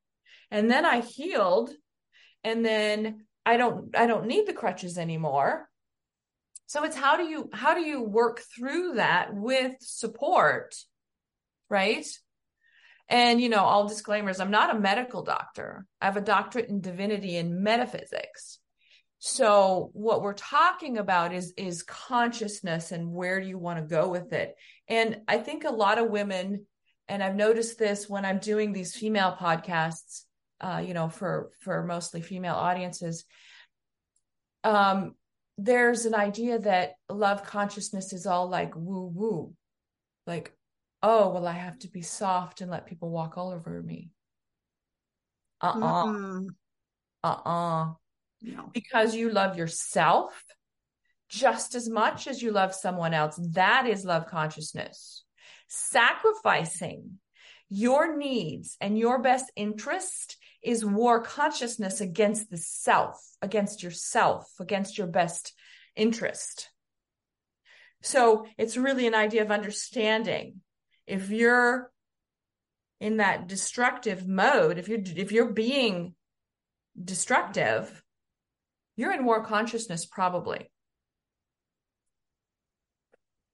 and 0.52 0.70
then 0.70 0.86
I 0.86 1.02
healed, 1.02 1.72
and 2.44 2.64
then 2.64 3.26
I 3.46 3.58
don't 3.58 3.96
I 3.96 4.06
don't 4.08 4.28
need 4.28 4.48
the 4.48 4.54
crutches 4.54 4.98
anymore. 4.98 5.70
So 6.68 6.84
it's 6.84 6.96
how 6.96 7.18
do 7.18 7.24
you 7.24 7.50
how 7.54 7.74
do 7.74 7.82
you 7.82 8.02
work 8.02 8.42
through 8.56 8.94
that 8.94 9.34
with 9.34 9.76
support, 9.82 10.76
right? 11.70 12.06
And 13.10 13.42
you 13.42 13.50
know, 13.50 13.64
all 13.64 13.88
disclaimers, 13.88 14.40
I'm 14.40 14.52
not 14.52 14.74
a 14.76 14.80
medical 14.80 15.24
doctor. 15.24 15.86
I 16.00 16.06
have 16.06 16.18
a 16.18 16.22
doctorate 16.22 16.70
in 16.70 16.80
divinity 16.80 17.36
and 17.38 17.62
metaphysics. 17.62 18.60
So 19.20 19.92
what 19.94 20.22
we're 20.22 20.34
talking 20.34 20.98
about 20.98 21.34
is 21.34 21.54
is 21.58 21.84
consciousness 21.84 22.92
and 22.92 23.12
where 23.12 23.42
do 23.42 23.48
you 23.48 23.58
want 23.58 23.80
to 23.80 23.96
go 23.96 24.10
with 24.10 24.34
it? 24.34 24.56
And 24.88 25.22
I 25.28 25.38
think 25.38 25.64
a 25.64 25.72
lot 25.72 26.00
of 26.00 26.10
women 26.10 26.66
and 27.12 27.22
I've 27.22 27.36
noticed 27.36 27.78
this 27.78 28.08
when 28.08 28.24
I'm 28.24 28.40
doing 28.40 28.72
these 28.72 28.96
female 28.96 29.36
podcasts, 29.38 30.22
uh, 30.62 30.84
you 30.86 30.94
know, 30.94 31.10
for 31.10 31.52
for 31.60 31.84
mostly 31.84 32.22
female 32.22 32.56
audiences. 32.56 33.26
Um, 34.64 35.16
there's 35.58 36.06
an 36.06 36.16
idea 36.16 36.60
that 36.60 36.94
love 37.10 37.44
consciousness 37.44 38.14
is 38.14 38.26
all 38.26 38.48
like 38.48 38.76
woo 38.76 39.12
woo, 39.14 39.54
like, 40.28 40.54
oh, 41.04 41.30
well, 41.30 41.48
I 41.48 41.54
have 41.54 41.80
to 41.80 41.88
be 41.90 42.02
soft 42.02 42.62
and 42.62 42.72
let 42.72 42.86
people 42.86 43.10
walk 43.10 43.38
all 43.38 43.52
over 43.52 43.82
me. 43.82 44.12
Uh 45.60 45.74
uh-uh. 45.76 46.12
uh. 46.12 46.42
Uh 47.24 47.50
uh. 47.50 47.94
No. 48.44 48.70
Because 48.74 49.16
you 49.16 49.30
love 49.30 49.58
yourself 49.58 50.44
just 51.30 51.76
as 51.76 51.90
much 51.90 52.28
as 52.28 52.42
you 52.42 52.52
love 52.52 52.74
someone 52.74 53.14
else. 53.14 53.40
That 53.54 53.88
is 53.88 54.04
love 54.04 54.28
consciousness. 54.28 55.24
Sacrificing 55.68 57.20
your 57.70 58.18
needs 58.18 58.76
and 58.82 58.98
your 58.98 59.20
best 59.22 59.52
interest 59.56 60.38
is 60.62 60.86
war 60.86 61.22
consciousness 61.22 62.02
against 62.02 62.50
the 62.50 62.58
self, 62.58 63.20
against 63.42 63.82
yourself, 63.82 64.48
against 64.60 64.98
your 64.98 65.08
best 65.08 65.54
interest. 65.96 66.70
So 68.02 68.46
it's 68.58 68.78
really 68.78 69.08
an 69.08 69.16
idea 69.16 69.42
of 69.42 69.52
understanding. 69.52 70.62
If 71.08 71.30
you're 71.30 71.92
in 73.00 73.18
that 73.18 73.48
destructive 73.48 74.28
mode, 74.28 74.78
if 74.78 74.88
you're 74.88 75.02
if 75.04 75.32
you're 75.32 75.52
being 75.52 76.16
destructive, 77.04 78.04
you're 78.96 79.14
in 79.14 79.26
war 79.26 79.44
consciousness 79.44 80.06
probably. 80.06 80.70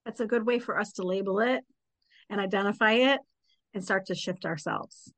That's 0.04 0.20
a 0.20 0.26
good 0.26 0.46
way 0.46 0.58
for 0.58 0.78
us 0.78 0.92
to 0.92 1.02
label 1.02 1.40
it 1.40 1.64
and 2.30 2.40
identify 2.40 2.92
it 2.92 3.20
and 3.74 3.84
start 3.84 4.06
to 4.06 4.14
shift 4.14 4.44
ourselves. 4.44 5.12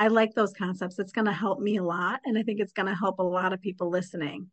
I 0.00 0.08
like 0.08 0.34
those 0.34 0.54
concepts. 0.54 0.98
It's 0.98 1.12
going 1.12 1.26
to 1.26 1.32
help 1.32 1.60
me 1.60 1.76
a 1.76 1.84
lot. 1.84 2.20
And 2.24 2.38
I 2.38 2.42
think 2.42 2.58
it's 2.58 2.72
going 2.72 2.88
to 2.88 2.94
help 2.94 3.18
a 3.18 3.22
lot 3.22 3.52
of 3.52 3.60
people 3.60 3.90
listening. 3.90 4.50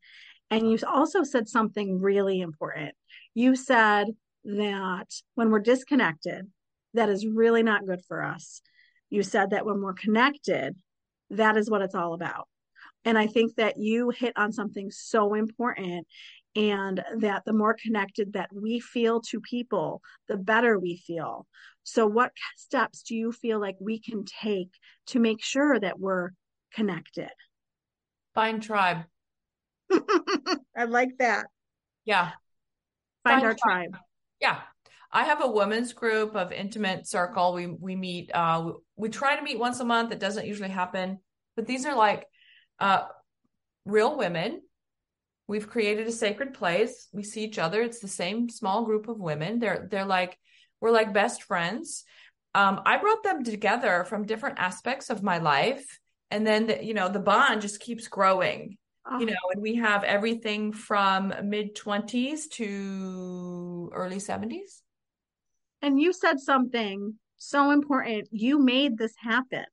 And 0.51 0.69
you 0.69 0.77
also 0.85 1.23
said 1.23 1.47
something 1.47 2.01
really 2.01 2.41
important. 2.41 2.93
You 3.33 3.55
said 3.55 4.07
that 4.43 5.07
when 5.35 5.49
we're 5.49 5.59
disconnected, 5.59 6.47
that 6.95 7.07
is 7.07 7.25
really 7.25 7.63
not 7.63 7.85
good 7.85 8.01
for 8.09 8.23
us. 8.23 8.61
You 9.09 9.23
said 9.23 9.51
that 9.51 9.65
when 9.65 9.81
we're 9.81 9.93
connected, 9.93 10.75
that 11.29 11.55
is 11.55 11.69
what 11.69 11.81
it's 11.81 11.95
all 11.95 12.13
about. 12.13 12.49
And 13.05 13.17
I 13.17 13.27
think 13.27 13.55
that 13.55 13.77
you 13.77 14.09
hit 14.09 14.33
on 14.35 14.51
something 14.51 14.91
so 14.91 15.33
important 15.33 16.07
and 16.57 17.03
that 17.19 17.45
the 17.45 17.53
more 17.53 17.75
connected 17.81 18.33
that 18.33 18.49
we 18.51 18.79
feel 18.79 19.21
to 19.21 19.39
people, 19.39 20.01
the 20.27 20.37
better 20.37 20.79
we 20.79 20.97
feel. 20.97 21.45
So, 21.83 22.07
what 22.07 22.31
steps 22.55 23.03
do 23.03 23.15
you 23.15 23.31
feel 23.31 23.61
like 23.61 23.75
we 23.79 23.99
can 23.99 24.25
take 24.25 24.71
to 25.07 25.19
make 25.19 25.43
sure 25.43 25.79
that 25.79 25.99
we're 25.99 26.31
connected? 26.73 27.29
Find 28.33 28.61
tribe. 28.61 29.05
I 29.91 30.85
like 30.87 31.11
that. 31.19 31.45
Yeah. 32.05 32.31
Find, 33.23 33.41
Find 33.41 33.43
our 33.45 33.53
tribe. 33.53 33.91
tribe. 33.91 34.01
Yeah. 34.41 34.59
I 35.11 35.25
have 35.25 35.43
a 35.43 35.49
women's 35.49 35.93
group 35.93 36.35
of 36.35 36.51
intimate 36.51 37.07
circle. 37.07 37.53
We 37.53 37.67
we 37.67 37.95
meet 37.95 38.31
uh 38.33 38.71
we 38.95 39.09
try 39.09 39.35
to 39.35 39.41
meet 39.43 39.59
once 39.59 39.79
a 39.79 39.85
month. 39.85 40.11
It 40.11 40.19
doesn't 40.19 40.47
usually 40.47 40.69
happen, 40.69 41.19
but 41.55 41.67
these 41.67 41.85
are 41.85 41.95
like 41.95 42.25
uh 42.79 43.05
real 43.85 44.17
women 44.17 44.61
We've 45.47 45.69
created 45.69 46.07
a 46.07 46.11
sacred 46.11 46.53
place. 46.53 47.07
We 47.13 47.23
see 47.23 47.43
each 47.43 47.57
other. 47.57 47.81
It's 47.81 47.99
the 47.99 48.07
same 48.07 48.49
small 48.49 48.83
group 48.83 49.07
of 49.07 49.19
women. 49.19 49.59
They're 49.59 49.87
they're 49.89 50.05
like 50.05 50.37
we're 50.81 50.91
like 50.91 51.13
best 51.13 51.43
friends. 51.43 52.03
Um, 52.53 52.81
I 52.85 52.97
brought 52.97 53.23
them 53.23 53.43
together 53.43 54.03
from 54.03 54.25
different 54.25 54.59
aspects 54.59 55.09
of 55.09 55.23
my 55.23 55.37
life, 55.37 55.99
and 56.31 56.45
then 56.45 56.67
the, 56.67 56.83
you 56.83 56.93
know 56.93 57.07
the 57.09 57.19
bond 57.19 57.61
just 57.61 57.79
keeps 57.79 58.07
growing. 58.07 58.77
Oh. 59.09 59.19
You 59.19 59.27
know, 59.27 59.35
and 59.53 59.61
we 59.61 59.75
have 59.75 60.03
everything 60.03 60.73
from 60.73 61.33
mid 61.43 61.75
twenties 61.75 62.47
to 62.49 63.89
early 63.93 64.19
seventies. 64.19 64.81
And 65.81 65.99
you 66.01 66.11
said 66.11 66.39
something 66.39 67.15
so 67.37 67.71
important. 67.71 68.27
You 68.31 68.59
made 68.59 68.97
this 68.97 69.13
happen. 69.17 69.65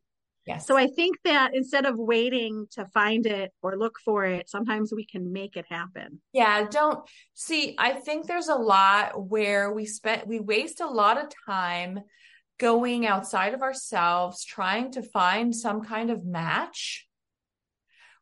Yes. 0.46 0.66
So 0.66 0.76
I 0.76 0.88
think 0.88 1.16
that 1.24 1.54
instead 1.54 1.86
of 1.86 1.96
waiting 1.96 2.66
to 2.72 2.84
find 2.86 3.24
it 3.24 3.52
or 3.62 3.78
look 3.78 3.96
for 4.04 4.24
it, 4.26 4.50
sometimes 4.50 4.92
we 4.94 5.06
can 5.06 5.32
make 5.32 5.56
it 5.56 5.64
happen. 5.70 6.20
Yeah, 6.32 6.66
don't 6.70 7.08
see, 7.32 7.74
I 7.78 7.92
think 7.92 8.26
there's 8.26 8.48
a 8.48 8.54
lot 8.54 9.28
where 9.28 9.72
we 9.72 9.86
spend 9.86 10.24
we 10.26 10.40
waste 10.40 10.80
a 10.80 10.86
lot 10.86 11.22
of 11.22 11.32
time 11.46 12.00
going 12.58 13.06
outside 13.06 13.54
of 13.54 13.62
ourselves 13.62 14.44
trying 14.44 14.92
to 14.92 15.02
find 15.02 15.54
some 15.54 15.82
kind 15.82 16.10
of 16.10 16.24
match 16.24 17.08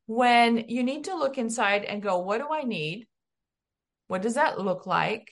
when 0.06 0.64
you 0.68 0.82
need 0.82 1.04
to 1.04 1.16
look 1.16 1.38
inside 1.38 1.84
and 1.84 2.02
go, 2.02 2.18
what 2.18 2.38
do 2.38 2.48
I 2.52 2.62
need? 2.62 3.06
What 4.06 4.22
does 4.22 4.34
that 4.34 4.60
look 4.60 4.86
like? 4.86 5.28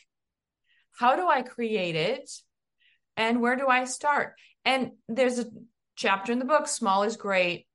How 0.98 1.16
do 1.16 1.28
I 1.28 1.42
create 1.42 1.96
it? 1.96 2.30
And 3.16 3.40
where 3.40 3.56
do 3.56 3.68
I 3.68 3.84
start? 3.84 4.34
And 4.64 4.92
there's 5.08 5.38
a 5.38 5.46
chapter 5.96 6.32
in 6.32 6.38
the 6.38 6.44
book 6.44 6.68
small 6.68 7.02
is 7.02 7.16
great. 7.16 7.66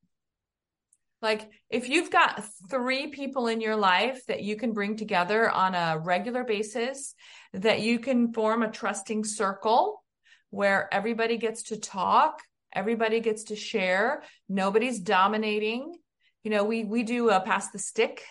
Like 1.22 1.50
if 1.70 1.90
you've 1.90 2.12
got 2.12 2.44
three 2.70 3.08
people 3.08 3.48
in 3.48 3.62
your 3.62 3.76
life 3.76 4.26
that 4.28 4.44
you 4.44 4.56
can 4.58 4.74
bring 4.74 4.96
together 4.96 5.50
on 5.50 5.74
a 5.74 5.98
regular 5.98 6.44
basis 6.44 7.16
that 7.54 7.82
you 7.82 8.00
can 8.00 8.34
form 8.34 8.62
a 8.62 8.72
trusting 8.72 9.24
circle 9.24 10.04
where 10.50 10.88
everybody 10.94 11.38
gets 11.38 11.64
to 11.64 11.78
talk 11.78 12.42
everybody 12.74 13.22
gets 13.22 13.46
to 13.46 13.56
share 13.56 14.22
nobody's 14.50 15.00
dominating. 15.00 15.98
You 16.44 16.52
know 16.52 16.64
we 16.64 16.84
we 16.84 17.04
do 17.04 17.30
a 17.30 17.40
pass 17.40 17.72
the 17.72 17.80
stick 17.80 18.24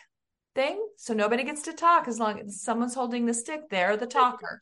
thing 0.54 0.80
so 0.96 1.14
nobody 1.14 1.42
gets 1.42 1.62
to 1.62 1.72
talk 1.72 2.06
as 2.06 2.20
long 2.20 2.38
as 2.38 2.62
someone's 2.62 2.94
holding 2.94 3.26
the 3.26 3.34
stick 3.34 3.62
they're 3.70 3.96
the 3.96 4.06
talker. 4.06 4.60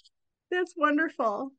That's 0.51 0.73
wonderful 0.77 1.53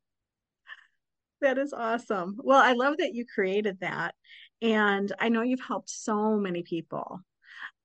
that 1.44 1.58
is 1.58 1.72
awesome. 1.72 2.36
Well, 2.42 2.60
I 2.60 2.72
love 2.72 2.96
that 2.98 3.14
you 3.14 3.24
created 3.26 3.78
that. 3.80 4.14
And 4.60 5.12
I 5.20 5.28
know 5.28 5.42
you've 5.42 5.60
helped 5.60 5.90
so 5.90 6.36
many 6.36 6.62
people. 6.62 7.20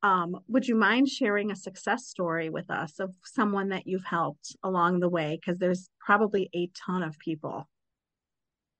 Um, 0.02 0.40
would 0.48 0.66
you 0.66 0.76
mind 0.76 1.10
sharing 1.10 1.52
a 1.52 1.58
success 1.58 2.08
story 2.08 2.50
with 2.50 2.72
us 2.72 3.00
of 3.00 3.14
someone 3.26 3.70
that 3.70 3.86
you've 3.86 4.06
helped 4.06 4.56
along 4.64 5.02
the 5.02 5.10
way? 5.10 5.38
Because 5.40 5.60
there's 5.60 5.90
probably 6.00 6.50
a 6.56 6.70
ton 6.86 7.04
of 7.04 7.20
people. 7.20 7.68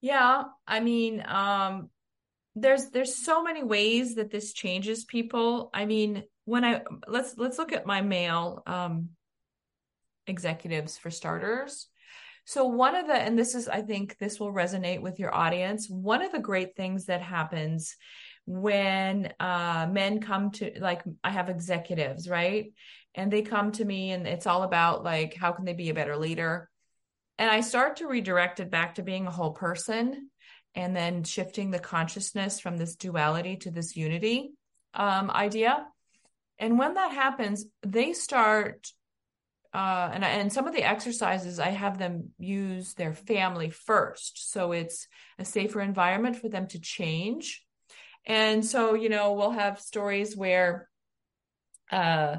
Yeah, 0.00 0.44
I 0.66 0.80
mean, 0.80 1.22
um, 1.26 1.90
there's 2.54 2.88
there's 2.88 3.22
so 3.22 3.42
many 3.42 3.62
ways 3.62 4.14
that 4.14 4.30
this 4.30 4.54
changes 4.54 5.04
people. 5.04 5.68
I 5.74 5.84
mean, 5.84 6.24
when 6.46 6.64
I 6.64 6.82
let's 7.06 7.36
let's 7.36 7.58
look 7.58 7.72
at 7.72 7.84
my 7.84 8.00
male 8.00 8.62
um, 8.66 9.10
executives 10.26 10.96
for 10.96 11.10
starters. 11.10 11.86
So, 12.44 12.64
one 12.64 12.94
of 12.94 13.06
the, 13.06 13.14
and 13.14 13.38
this 13.38 13.54
is, 13.54 13.68
I 13.68 13.82
think 13.82 14.18
this 14.18 14.40
will 14.40 14.52
resonate 14.52 15.02
with 15.02 15.18
your 15.18 15.34
audience. 15.34 15.88
One 15.88 16.22
of 16.22 16.32
the 16.32 16.38
great 16.38 16.76
things 16.76 17.06
that 17.06 17.22
happens 17.22 17.96
when 18.46 19.32
uh, 19.38 19.88
men 19.90 20.20
come 20.20 20.50
to, 20.52 20.72
like, 20.80 21.02
I 21.22 21.30
have 21.30 21.48
executives, 21.48 22.28
right? 22.28 22.72
And 23.14 23.32
they 23.32 23.42
come 23.42 23.72
to 23.72 23.84
me 23.84 24.10
and 24.12 24.26
it's 24.26 24.46
all 24.46 24.62
about, 24.62 25.04
like, 25.04 25.34
how 25.34 25.52
can 25.52 25.64
they 25.64 25.74
be 25.74 25.90
a 25.90 25.94
better 25.94 26.16
leader? 26.16 26.68
And 27.38 27.50
I 27.50 27.60
start 27.60 27.96
to 27.96 28.08
redirect 28.08 28.60
it 28.60 28.70
back 28.70 28.96
to 28.96 29.02
being 29.02 29.26
a 29.26 29.32
whole 29.32 29.52
person 29.52 30.30
and 30.74 30.94
then 30.94 31.24
shifting 31.24 31.70
the 31.70 31.78
consciousness 31.78 32.60
from 32.60 32.76
this 32.76 32.96
duality 32.96 33.56
to 33.56 33.70
this 33.70 33.96
unity 33.96 34.50
um, 34.94 35.30
idea. 35.30 35.86
And 36.58 36.78
when 36.78 36.94
that 36.94 37.12
happens, 37.12 37.64
they 37.82 38.12
start 38.12 38.86
uh, 39.72 40.10
and 40.12 40.24
and 40.24 40.52
some 40.52 40.66
of 40.66 40.74
the 40.74 40.82
exercises 40.82 41.58
I 41.58 41.70
have 41.70 41.98
them 41.98 42.30
use 42.38 42.94
their 42.94 43.14
family 43.14 43.70
first, 43.70 44.50
so 44.50 44.72
it's 44.72 45.06
a 45.38 45.44
safer 45.44 45.80
environment 45.80 46.36
for 46.36 46.48
them 46.48 46.66
to 46.68 46.80
change. 46.80 47.64
And 48.26 48.64
so 48.64 48.94
you 48.94 49.08
know 49.08 49.32
we'll 49.32 49.50
have 49.52 49.80
stories 49.80 50.36
where, 50.36 50.88
uh, 51.90 52.36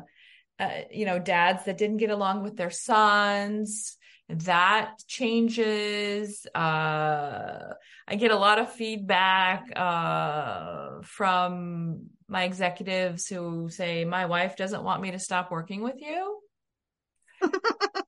uh, 0.60 0.70
you 0.92 1.06
know, 1.06 1.20
dads 1.20 1.66
that 1.66 1.78
didn't 1.78 1.98
get 1.98 2.10
along 2.10 2.44
with 2.44 2.58
their 2.58 2.70
sons 2.70 3.98
that 4.30 4.98
changes. 5.08 6.46
Uh, 6.56 7.74
I 8.08 8.16
get 8.16 8.32
a 8.32 8.38
lot 8.38 8.60
of 8.60 8.72
feedback 8.72 9.72
uh, 9.76 11.02
from 11.04 12.08
my 12.28 12.44
executives 12.44 13.28
who 13.28 13.70
say, 13.70 14.06
My 14.06 14.26
wife 14.26 14.56
doesn't 14.56 14.84
want 14.84 15.02
me 15.02 15.12
to 15.12 15.20
stop 15.20 15.52
working 15.52 15.82
with 15.82 16.02
you. 16.02 16.40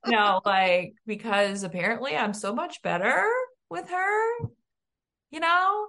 Know, 0.06 0.40
like, 0.44 0.94
because 1.06 1.62
apparently 1.62 2.16
I'm 2.16 2.34
so 2.34 2.54
much 2.54 2.82
better 2.82 3.24
with 3.70 3.88
her, 3.90 4.38
you 5.30 5.40
know? 5.40 5.86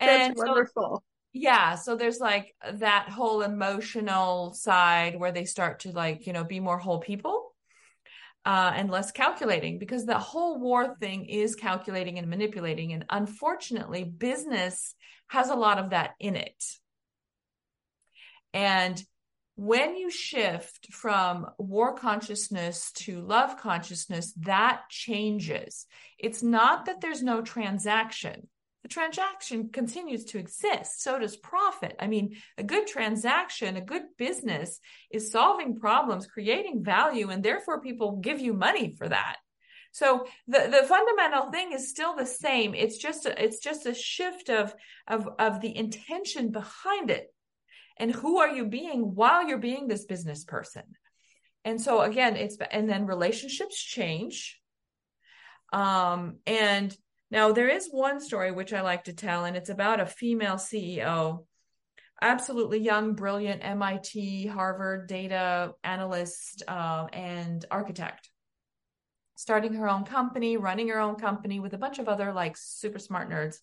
And 0.00 0.34
That's 0.34 0.38
wonderful. 0.38 0.96
So, 0.96 1.02
yeah. 1.32 1.74
So 1.74 1.96
there's 1.96 2.20
like 2.20 2.54
that 2.74 3.08
whole 3.08 3.42
emotional 3.42 4.54
side 4.54 5.18
where 5.18 5.32
they 5.32 5.44
start 5.44 5.80
to, 5.80 5.92
like, 5.92 6.26
you 6.26 6.32
know, 6.32 6.44
be 6.44 6.60
more 6.60 6.78
whole 6.78 7.00
people 7.00 7.54
uh, 8.44 8.72
and 8.74 8.90
less 8.90 9.10
calculating 9.10 9.78
because 9.78 10.06
the 10.06 10.18
whole 10.18 10.60
war 10.60 10.96
thing 11.00 11.26
is 11.26 11.56
calculating 11.56 12.18
and 12.18 12.28
manipulating. 12.28 12.92
And 12.92 13.04
unfortunately, 13.10 14.04
business 14.04 14.94
has 15.28 15.50
a 15.50 15.56
lot 15.56 15.78
of 15.78 15.90
that 15.90 16.12
in 16.20 16.36
it. 16.36 16.64
And 18.54 19.02
when 19.56 19.96
you 19.96 20.10
shift 20.10 20.92
from 20.92 21.46
war 21.58 21.94
consciousness 21.94 22.92
to 22.92 23.20
love 23.20 23.58
consciousness, 23.58 24.32
that 24.38 24.82
changes. 24.88 25.86
It's 26.18 26.42
not 26.42 26.86
that 26.86 27.00
there's 27.00 27.22
no 27.22 27.42
transaction 27.42 28.48
the 28.86 28.92
transaction 28.94 29.70
continues 29.70 30.26
to 30.26 30.38
exist. 30.38 31.02
So 31.02 31.18
does 31.18 31.34
profit. 31.36 31.96
I 31.98 32.06
mean, 32.06 32.36
a 32.56 32.62
good 32.62 32.86
transaction, 32.86 33.76
a 33.76 33.80
good 33.80 34.04
business 34.16 34.78
is 35.10 35.32
solving 35.32 35.80
problems, 35.80 36.28
creating 36.28 36.84
value, 36.84 37.30
and 37.30 37.42
therefore 37.42 37.80
people 37.80 38.18
give 38.18 38.38
you 38.38 38.52
money 38.52 38.94
for 38.96 39.08
that. 39.08 39.38
So 39.90 40.26
the, 40.46 40.68
the 40.70 40.86
fundamental 40.86 41.50
thing 41.50 41.72
is 41.72 41.90
still 41.90 42.14
the 42.14 42.26
same. 42.26 42.76
It's 42.76 42.96
just 42.96 43.26
a, 43.26 43.42
it's 43.42 43.58
just 43.58 43.86
a 43.86 43.94
shift 43.94 44.50
of, 44.50 44.72
of, 45.08 45.30
of 45.36 45.60
the 45.60 45.76
intention 45.76 46.52
behind 46.52 47.10
it. 47.10 47.34
And 47.98 48.12
who 48.12 48.38
are 48.38 48.48
you 48.48 48.66
being 48.66 49.14
while 49.14 49.46
you're 49.48 49.58
being 49.58 49.88
this 49.88 50.04
business 50.04 50.44
person? 50.44 50.82
And 51.64 51.80
so 51.80 52.02
again, 52.02 52.36
it's, 52.36 52.56
and 52.70 52.88
then 52.88 53.06
relationships 53.06 53.82
change. 53.82 54.60
Um, 55.72 56.36
and 56.46 56.96
now, 57.30 57.50
there 57.50 57.68
is 57.68 57.88
one 57.90 58.20
story 58.20 58.52
which 58.52 58.72
I 58.72 58.82
like 58.82 59.04
to 59.04 59.12
tell, 59.12 59.44
and 59.44 59.56
it's 59.56 59.68
about 59.68 59.98
a 59.98 60.06
female 60.06 60.54
CEO, 60.54 61.44
absolutely 62.22 62.78
young, 62.78 63.14
brilliant 63.14 63.64
MIT, 63.64 64.46
Harvard 64.46 65.08
data 65.08 65.72
analyst, 65.82 66.62
uh, 66.68 67.06
and 67.12 67.64
architect, 67.68 68.30
starting 69.36 69.74
her 69.74 69.88
own 69.88 70.04
company, 70.04 70.56
running 70.56 70.88
her 70.88 71.00
own 71.00 71.16
company 71.16 71.58
with 71.58 71.72
a 71.74 71.78
bunch 71.78 71.98
of 71.98 72.08
other 72.08 72.32
like 72.32 72.56
super 72.56 73.00
smart 73.00 73.28
nerds. 73.28 73.56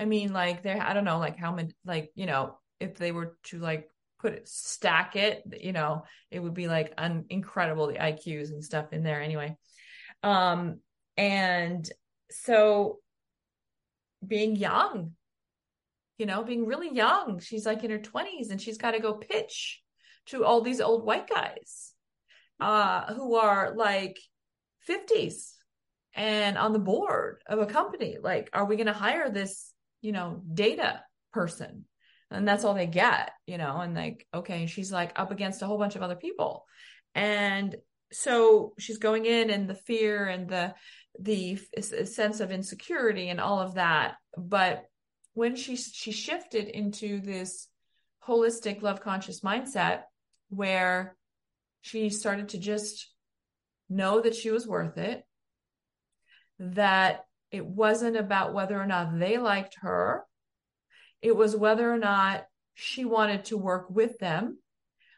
I 0.00 0.04
mean, 0.04 0.32
like, 0.32 0.64
there, 0.64 0.82
I 0.82 0.92
don't 0.92 1.04
know, 1.04 1.18
like, 1.18 1.38
how 1.38 1.54
many, 1.54 1.72
like, 1.84 2.10
you 2.16 2.26
know, 2.26 2.58
if 2.80 2.96
they 2.96 3.12
were 3.12 3.36
to 3.44 3.58
like 3.58 3.88
put 4.18 4.32
it, 4.32 4.48
stack 4.48 5.16
it, 5.16 5.42
you 5.60 5.72
know, 5.72 6.04
it 6.30 6.40
would 6.40 6.54
be 6.54 6.68
like 6.68 6.92
un- 6.98 7.26
incredible 7.28 7.86
the 7.86 7.94
IQs 7.94 8.50
and 8.50 8.64
stuff 8.64 8.92
in 8.92 9.02
there 9.02 9.20
anyway. 9.20 9.56
Um, 10.22 10.80
and 11.16 11.88
so 12.30 12.98
being 14.26 14.56
young, 14.56 15.12
you 16.18 16.26
know, 16.26 16.42
being 16.42 16.66
really 16.66 16.94
young, 16.94 17.40
she's 17.40 17.66
like 17.66 17.84
in 17.84 17.90
her 17.90 17.98
20s 17.98 18.50
and 18.50 18.60
she's 18.60 18.78
got 18.78 18.92
to 18.92 19.00
go 19.00 19.14
pitch 19.14 19.82
to 20.26 20.44
all 20.44 20.60
these 20.60 20.80
old 20.80 21.04
white 21.04 21.28
guys 21.28 21.92
uh, 22.60 23.12
who 23.14 23.36
are 23.36 23.74
like 23.76 24.18
50s 24.88 25.52
and 26.14 26.56
on 26.56 26.72
the 26.72 26.78
board 26.78 27.42
of 27.46 27.58
a 27.58 27.66
company. 27.66 28.16
Like, 28.20 28.48
are 28.52 28.64
we 28.64 28.76
going 28.76 28.86
to 28.86 28.92
hire 28.92 29.30
this, 29.30 29.72
you 30.00 30.12
know, 30.12 30.42
data 30.52 31.02
person? 31.32 31.84
And 32.30 32.46
that's 32.46 32.64
all 32.64 32.74
they 32.74 32.86
get, 32.86 33.30
you 33.46 33.56
know, 33.56 33.78
and 33.78 33.94
like, 33.94 34.26
okay, 34.34 34.66
she's 34.66 34.90
like 34.90 35.12
up 35.16 35.30
against 35.30 35.62
a 35.62 35.66
whole 35.66 35.78
bunch 35.78 35.96
of 35.96 36.02
other 36.02 36.16
people. 36.16 36.64
And 37.14 37.76
so 38.12 38.72
she's 38.78 38.98
going 38.98 39.26
in 39.26 39.50
and 39.50 39.68
the 39.68 39.74
fear 39.74 40.26
and 40.26 40.48
the 40.48 40.74
the 41.18 41.56
sense 42.04 42.40
of 42.40 42.50
insecurity 42.50 43.30
and 43.30 43.40
all 43.40 43.58
of 43.58 43.74
that 43.74 44.14
but 44.36 44.84
when 45.34 45.56
she 45.56 45.76
she 45.76 46.12
shifted 46.12 46.68
into 46.68 47.20
this 47.20 47.68
holistic 48.26 48.82
love 48.82 49.00
conscious 49.00 49.40
mindset 49.40 50.02
where 50.50 51.16
she 51.80 52.10
started 52.10 52.50
to 52.50 52.58
just 52.58 53.10
know 53.88 54.20
that 54.20 54.34
she 54.34 54.50
was 54.50 54.66
worth 54.66 54.98
it 54.98 55.22
that 56.58 57.24
it 57.50 57.64
wasn't 57.64 58.16
about 58.16 58.52
whether 58.52 58.80
or 58.80 58.86
not 58.86 59.18
they 59.18 59.38
liked 59.38 59.76
her 59.80 60.24
it 61.22 61.34
was 61.34 61.56
whether 61.56 61.90
or 61.90 61.98
not 61.98 62.44
she 62.74 63.04
wanted 63.04 63.44
to 63.46 63.56
work 63.56 63.86
with 63.90 64.18
them 64.18 64.58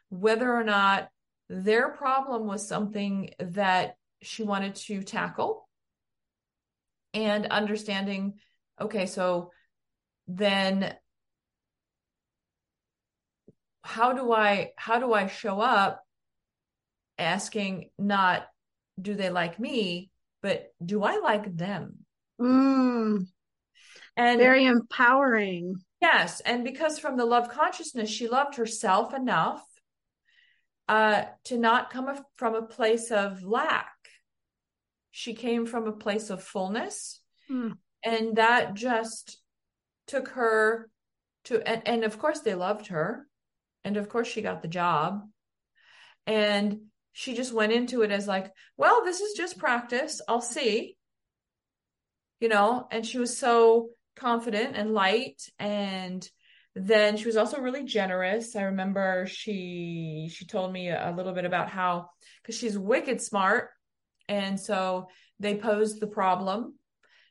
whether 0.09 0.51
or 0.51 0.63
not 0.63 1.09
their 1.49 1.89
problem 1.89 2.45
was 2.45 2.67
something 2.67 3.31
that 3.39 3.95
she 4.21 4.43
wanted 4.43 4.75
to 4.75 5.03
tackle 5.03 5.67
and 7.13 7.45
understanding 7.47 8.33
okay 8.79 9.05
so 9.05 9.51
then 10.27 10.93
how 13.83 14.13
do 14.13 14.31
i 14.31 14.71
how 14.77 14.99
do 14.99 15.13
i 15.13 15.27
show 15.27 15.59
up 15.59 16.03
asking 17.17 17.89
not 17.97 18.47
do 19.01 19.13
they 19.15 19.29
like 19.29 19.59
me? 19.59 20.09
but 20.41 20.73
do 20.83 21.03
i 21.03 21.17
like 21.17 21.53
them? 21.55 21.97
Mm, 22.39 23.27
and 24.15 24.39
very 24.39 24.65
empowering 24.65 25.75
yes 26.01 26.41
and 26.41 26.63
because 26.63 26.99
from 26.99 27.17
the 27.17 27.25
love 27.25 27.49
consciousness 27.49 28.09
she 28.09 28.27
loved 28.27 28.55
herself 28.55 29.13
enough 29.13 29.63
uh 30.87 31.23
to 31.43 31.57
not 31.57 31.89
come 31.89 32.09
from 32.37 32.55
a 32.55 32.61
place 32.61 33.11
of 33.11 33.43
lack 33.43 33.89
she 35.11 35.33
came 35.33 35.65
from 35.65 35.87
a 35.87 35.91
place 35.91 36.29
of 36.29 36.43
fullness. 36.43 37.19
Mm. 37.49 37.77
And 38.03 38.37
that 38.37 38.73
just 38.73 39.41
took 40.07 40.29
her 40.29 40.89
to, 41.45 41.61
and, 41.67 41.85
and 41.85 42.03
of 42.03 42.19
course, 42.19 42.39
they 42.39 42.55
loved 42.55 42.87
her. 42.87 43.27
And 43.83 43.97
of 43.97 44.09
course, 44.09 44.27
she 44.27 44.41
got 44.41 44.61
the 44.61 44.67
job. 44.67 45.21
And 46.25 46.83
she 47.11 47.33
just 47.33 47.53
went 47.53 47.71
into 47.71 48.01
it 48.03 48.11
as 48.11 48.27
like, 48.27 48.51
well, 48.77 49.03
this 49.03 49.19
is 49.19 49.35
just 49.35 49.57
practice. 49.57 50.21
I'll 50.27 50.41
see. 50.41 50.95
You 52.39 52.47
know, 52.47 52.87
and 52.89 53.05
she 53.05 53.17
was 53.17 53.37
so 53.37 53.89
confident 54.19 54.75
and 54.75 54.93
light 54.93 55.41
and 55.59 56.29
then 56.75 57.17
she 57.17 57.25
was 57.25 57.37
also 57.37 57.59
really 57.59 57.83
generous 57.83 58.55
i 58.55 58.61
remember 58.61 59.25
she 59.25 60.29
she 60.33 60.45
told 60.45 60.71
me 60.71 60.89
a 60.89 61.13
little 61.15 61.33
bit 61.33 61.45
about 61.45 61.69
how 61.69 62.09
because 62.41 62.57
she's 62.57 62.77
wicked 62.77 63.21
smart 63.21 63.69
and 64.29 64.59
so 64.59 65.07
they 65.39 65.55
posed 65.55 65.99
the 65.99 66.07
problem, 66.07 66.75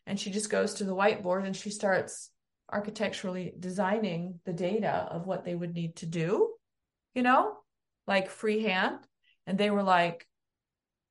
and 0.07 0.19
she 0.19 0.31
just 0.31 0.51
goes 0.51 0.75
to 0.75 0.85
the 0.85 0.95
whiteboard 0.95 1.47
and 1.47 1.55
she 1.55 1.71
starts 1.71 2.31
architecturally 2.69 3.55
designing 3.59 4.41
the 4.45 4.53
data 4.53 5.07
of 5.11 5.27
what 5.27 5.45
they 5.45 5.55
would 5.55 5.75
need 5.75 5.97
to 5.97 6.07
do, 6.07 6.51
you 7.15 7.23
know, 7.23 7.57
like 8.07 8.31
freehand. 8.31 8.99
And 9.47 9.57
they 9.57 9.71
were 9.71 9.83
like, 9.83 10.27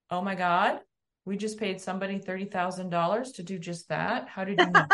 oh 0.09 0.21
my 0.21 0.35
God, 0.35 0.79
we 1.25 1.37
just 1.37 1.59
paid 1.59 1.79
somebody 1.79 2.19
$30,000 2.19 3.36
to 3.36 3.43
do 3.43 3.57
just 3.57 3.89
that. 3.89 4.28
How 4.28 4.43
did 4.43 4.59
you 4.59 4.69
know? 4.69 4.86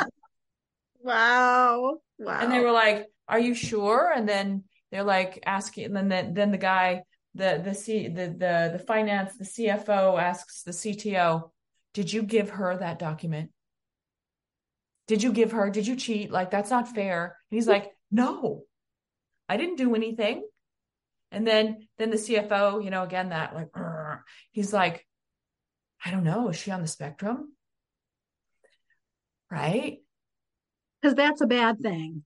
Wow. 1.04 1.98
Wow. 2.20 2.40
And 2.42 2.52
they 2.52 2.60
were 2.60 2.72
like, 2.72 3.08
are 3.28 3.40
you 3.40 3.54
sure? 3.54 4.12
And 4.16 4.28
then 4.28 4.64
they're 4.92 5.04
like 5.04 5.42
asking, 5.46 5.86
and 5.86 5.96
then, 5.96 6.08
then, 6.10 6.34
then 6.34 6.52
the 6.52 6.58
guy 6.58 7.04
the 7.36 7.62
the 7.64 7.74
C 7.74 8.08
the 8.08 8.28
the 8.28 8.70
the 8.78 8.84
finance 8.86 9.36
the 9.38 9.46
CFO 9.46 10.22
asks 10.22 10.64
the 10.64 10.72
CTO, 10.72 11.50
"Did 11.94 12.14
you 12.14 12.24
give 12.24 12.52
her 12.52 12.78
that 12.78 13.00
document? 13.00 13.52
Did 15.08 15.24
you 15.24 15.34
give 15.34 15.52
her? 15.52 15.70
Did 15.70 15.88
you 15.88 15.96
cheat? 15.96 16.32
Like 16.32 16.52
that's 16.52 16.70
not 16.70 16.94
fair." 16.94 17.38
And 17.50 17.58
he's 17.58 17.68
like, 17.68 17.92
"No, 18.12 18.64
I 19.50 19.58
didn't 19.58 19.78
do 19.78 19.96
anything." 19.96 20.48
And 21.32 21.48
then 21.48 21.88
then 21.98 22.12
the 22.12 22.18
CFO, 22.18 22.84
you 22.84 22.92
know, 22.92 23.04
again 23.04 23.30
that 23.30 23.56
like 23.56 23.70
he's 24.52 24.72
like, 24.72 25.08
"I 26.06 26.12
don't 26.12 26.24
know. 26.24 26.50
Is 26.50 26.58
she 26.58 26.70
on 26.70 26.82
the 26.82 26.88
spectrum?" 26.88 27.54
Right? 29.50 30.03
Because 31.04 31.16
that's 31.16 31.42
a 31.42 31.48
bad 31.48 31.82
thing. 31.82 32.24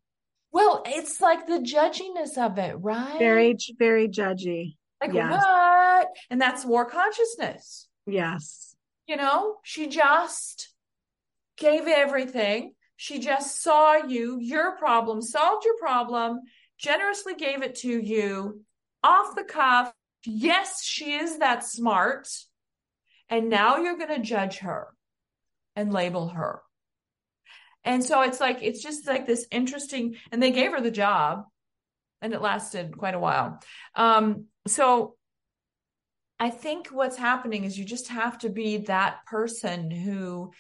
Well, 0.51 0.83
it's 0.85 1.19
like 1.19 1.47
the 1.47 1.59
judginess 1.59 2.37
of 2.37 2.59
it, 2.59 2.75
right? 2.79 3.17
Very, 3.17 3.57
very 3.79 4.07
judgy. 4.07 4.75
like 5.01 5.13
yes. 5.13 5.31
what? 5.31 6.07
And 6.29 6.39
that's 6.39 6.63
war 6.63 6.85
consciousness. 6.85 7.87
Yes. 8.05 8.75
You 9.07 9.17
know, 9.17 9.55
she 9.63 9.87
just 9.87 10.69
gave 11.57 11.87
everything. 11.87 12.73
She 12.97 13.19
just 13.19 13.63
saw 13.63 13.95
you, 13.95 14.37
your 14.39 14.77
problem, 14.77 15.23
solved 15.23 15.65
your 15.65 15.77
problem, 15.77 16.41
generously 16.77 17.33
gave 17.33 17.63
it 17.63 17.75
to 17.77 17.89
you 17.89 18.61
off 19.03 19.35
the 19.35 19.43
cuff. 19.43 19.91
Yes, 20.23 20.83
she 20.83 21.13
is 21.13 21.39
that 21.39 21.63
smart. 21.63 22.27
And 23.29 23.49
now 23.49 23.77
you're 23.77 23.97
going 23.97 24.15
to 24.15 24.27
judge 24.27 24.59
her 24.59 24.87
and 25.75 25.91
label 25.91 26.29
her. 26.29 26.61
And 27.87 28.03
so 28.03 28.21
it's 28.21 28.41
like, 28.41 28.59
it's 28.61 28.83
just 28.83 29.07
like 29.07 29.25
this 29.25 29.47
interesting, 29.49 30.17
and 30.31 30.43
they 30.43 30.51
gave 30.51 30.71
her 30.71 30.81
the 30.81 30.91
job 30.91 31.45
and 32.21 32.33
it 32.33 32.41
lasted 32.41 32.97
quite 32.97 33.15
a 33.15 33.19
while. 33.19 33.61
Um, 33.95 34.45
so 34.67 35.15
I 36.37 36.49
think 36.49 36.89
what's 36.89 37.17
happening 37.17 37.63
is 37.63 37.77
you 37.77 37.85
just 37.85 38.09
have 38.09 38.39
to 38.39 38.49
be 38.49 38.77
that 38.77 39.25
person 39.25 39.89
who, 39.89 40.51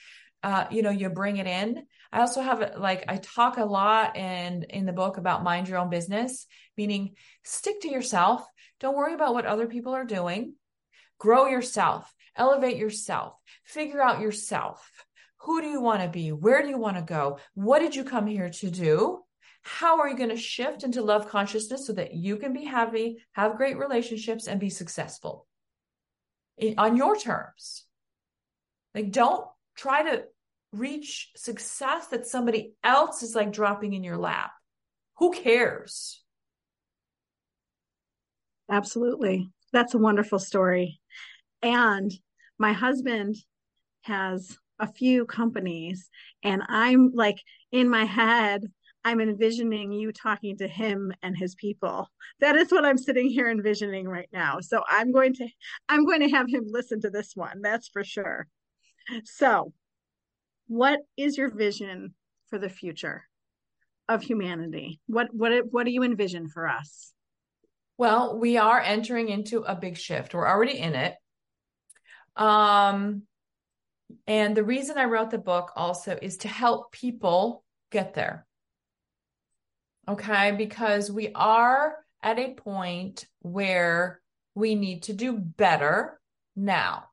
uh, 0.41 0.65
you 0.71 0.81
know, 0.81 0.89
you 0.89 1.09
bring 1.09 1.37
it 1.37 1.47
in. 1.47 1.85
I 2.13 2.21
also 2.21 2.41
have 2.41 2.75
like 2.77 3.03
I 3.09 3.17
talk 3.17 3.57
a 3.57 3.65
lot 3.65 4.15
and 4.15 4.63
in, 4.63 4.69
in 4.69 4.85
the 4.85 4.93
book 4.93 5.17
about 5.17 5.43
mind 5.43 5.67
your 5.67 5.79
own 5.79 5.89
business, 5.89 6.47
meaning 6.77 7.15
stick 7.43 7.81
to 7.81 7.89
yourself. 7.89 8.45
Don't 8.79 8.95
worry 8.95 9.13
about 9.13 9.33
what 9.33 9.45
other 9.45 9.67
people 9.67 9.93
are 9.93 10.05
doing. 10.05 10.53
Grow 11.19 11.47
yourself, 11.47 12.11
elevate 12.35 12.77
yourself, 12.77 13.33
figure 13.65 14.01
out 14.01 14.21
yourself. 14.21 14.89
Who 15.47 15.61
do 15.61 15.67
you 15.67 15.79
want 15.79 16.01
to 16.01 16.09
be? 16.09 16.33
Where 16.33 16.61
do 16.61 16.67
you 16.67 16.77
want 16.77 16.97
to 16.97 17.01
go? 17.01 17.39
What 17.53 17.79
did 17.79 17.95
you 17.95 18.03
come 18.03 18.27
here 18.27 18.49
to 18.49 18.69
do? 18.69 19.19
How 19.61 20.01
are 20.01 20.09
you 20.09 20.17
going 20.17 20.29
to 20.29 20.35
shift 20.35 20.83
into 20.83 21.01
love 21.01 21.29
consciousness 21.29 21.87
so 21.87 21.93
that 21.93 22.13
you 22.13 22.35
can 22.35 22.51
be 22.51 22.65
happy, 22.65 23.19
have 23.31 23.55
great 23.55 23.77
relationships, 23.77 24.47
and 24.47 24.59
be 24.59 24.69
successful 24.69 25.47
in, 26.57 26.75
on 26.77 26.97
your 26.97 27.15
terms? 27.15 27.85
Like, 28.93 29.13
don't 29.13 29.45
try 29.77 30.03
to 30.11 30.25
reach 30.73 31.31
success 31.37 32.07
that 32.07 32.27
somebody 32.27 32.73
else 32.83 33.23
is 33.23 33.33
like 33.33 33.53
dropping 33.53 33.93
in 33.93 34.03
your 34.03 34.17
lap. 34.17 34.51
Who 35.19 35.31
cares? 35.31 36.21
Absolutely. 38.69 39.49
That's 39.71 39.93
a 39.93 39.97
wonderful 39.97 40.39
story. 40.39 40.99
And 41.61 42.11
my 42.59 42.73
husband 42.73 43.37
has 44.01 44.57
a 44.79 44.91
few 44.91 45.25
companies, 45.25 46.09
and 46.43 46.61
I'm 46.67 47.11
like 47.13 47.41
in 47.71 47.89
my 47.89 48.05
head, 48.05 48.63
I'm 49.07 49.21
envisioning 49.21 49.93
you 49.93 50.11
talking 50.11 50.57
to 50.57 50.67
him 50.67 51.13
and 51.23 51.37
his 51.37 51.55
people. 51.55 52.09
That 52.41 52.57
is 52.57 52.71
what 52.71 52.83
I'm 52.83 52.97
sitting 52.97 53.29
here 53.29 53.49
envisioning 53.49 54.05
right 54.05 54.27
now. 54.33 54.59
So 54.59 54.83
I'm 54.89 55.13
going 55.13 55.33
to 55.35 55.47
I'm 55.87 56.05
going 56.05 56.19
to 56.21 56.29
have 56.29 56.49
him 56.49 56.65
listen 56.67 56.99
to 57.01 57.09
this 57.09 57.31
one. 57.33 57.61
That's 57.61 57.87
for 57.87 58.03
sure. 58.03 58.47
So, 59.23 59.71
what 60.67 60.99
is 61.15 61.37
your 61.37 61.49
vision 61.49 62.15
for 62.49 62.59
the 62.59 62.69
future 62.69 63.23
of 64.09 64.21
humanity? 64.21 64.99
What 65.07 65.27
what 65.31 65.53
what 65.71 65.85
do 65.85 65.91
you 65.91 66.03
envision 66.03 66.49
for 66.49 66.67
us? 66.67 67.13
Well, 67.97 68.37
we 68.37 68.57
are 68.57 68.79
entering 68.79 69.29
into 69.29 69.61
a 69.61 69.75
big 69.75 69.97
shift. 69.97 70.33
We're 70.33 70.47
already 70.47 70.77
in 70.77 70.95
it. 70.95 71.15
Um 72.35 73.23
and 74.25 74.55
the 74.55 74.63
reason 74.63 74.97
I 74.97 75.05
wrote 75.05 75.31
the 75.31 75.37
book 75.37 75.71
also 75.75 76.17
is 76.21 76.37
to 76.37 76.47
help 76.47 76.91
people 76.91 77.63
get 77.91 78.13
there. 78.13 78.45
Okay, 80.07 80.53
because 80.53 81.11
we 81.11 81.31
are 81.35 81.95
at 82.23 82.39
a 82.39 82.53
point 82.53 83.25
where 83.41 84.21
we 84.55 84.75
need 84.75 85.03
to 85.03 85.13
do 85.13 85.37
better 85.37 86.19
now. 86.55 87.05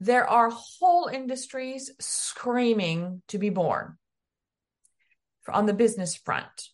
There 0.00 0.28
are 0.28 0.50
whole 0.50 1.06
industries 1.06 1.90
screaming 2.00 3.22
to 3.28 3.38
be 3.38 3.50
born 3.50 3.96
on 5.48 5.66
the 5.66 5.72
business 5.72 6.16
front. 6.16 6.68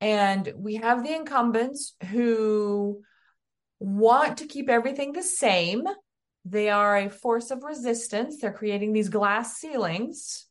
And 0.00 0.52
we 0.56 0.76
have 0.76 1.02
the 1.02 1.14
incumbents 1.14 1.94
who 2.10 3.00
want 3.80 4.38
to 4.38 4.46
keep 4.46 4.68
everything 4.68 5.12
the 5.12 5.22
same. 5.22 5.84
They 6.44 6.68
are 6.68 6.96
a 6.96 7.08
force 7.08 7.50
of 7.50 7.62
resistance. 7.62 8.38
They're 8.40 8.52
creating 8.52 8.92
these 8.92 9.08
glass 9.08 9.56
ceilings 9.56 10.46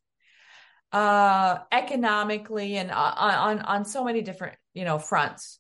uh, 0.94 1.58
economically 1.72 2.78
and 2.78 2.92
on, 2.92 3.14
on 3.18 3.60
on 3.62 3.86
so 3.86 4.04
many 4.04 4.22
different 4.22 4.56
you 4.74 4.86
know 4.86 5.00
fronts 5.00 5.60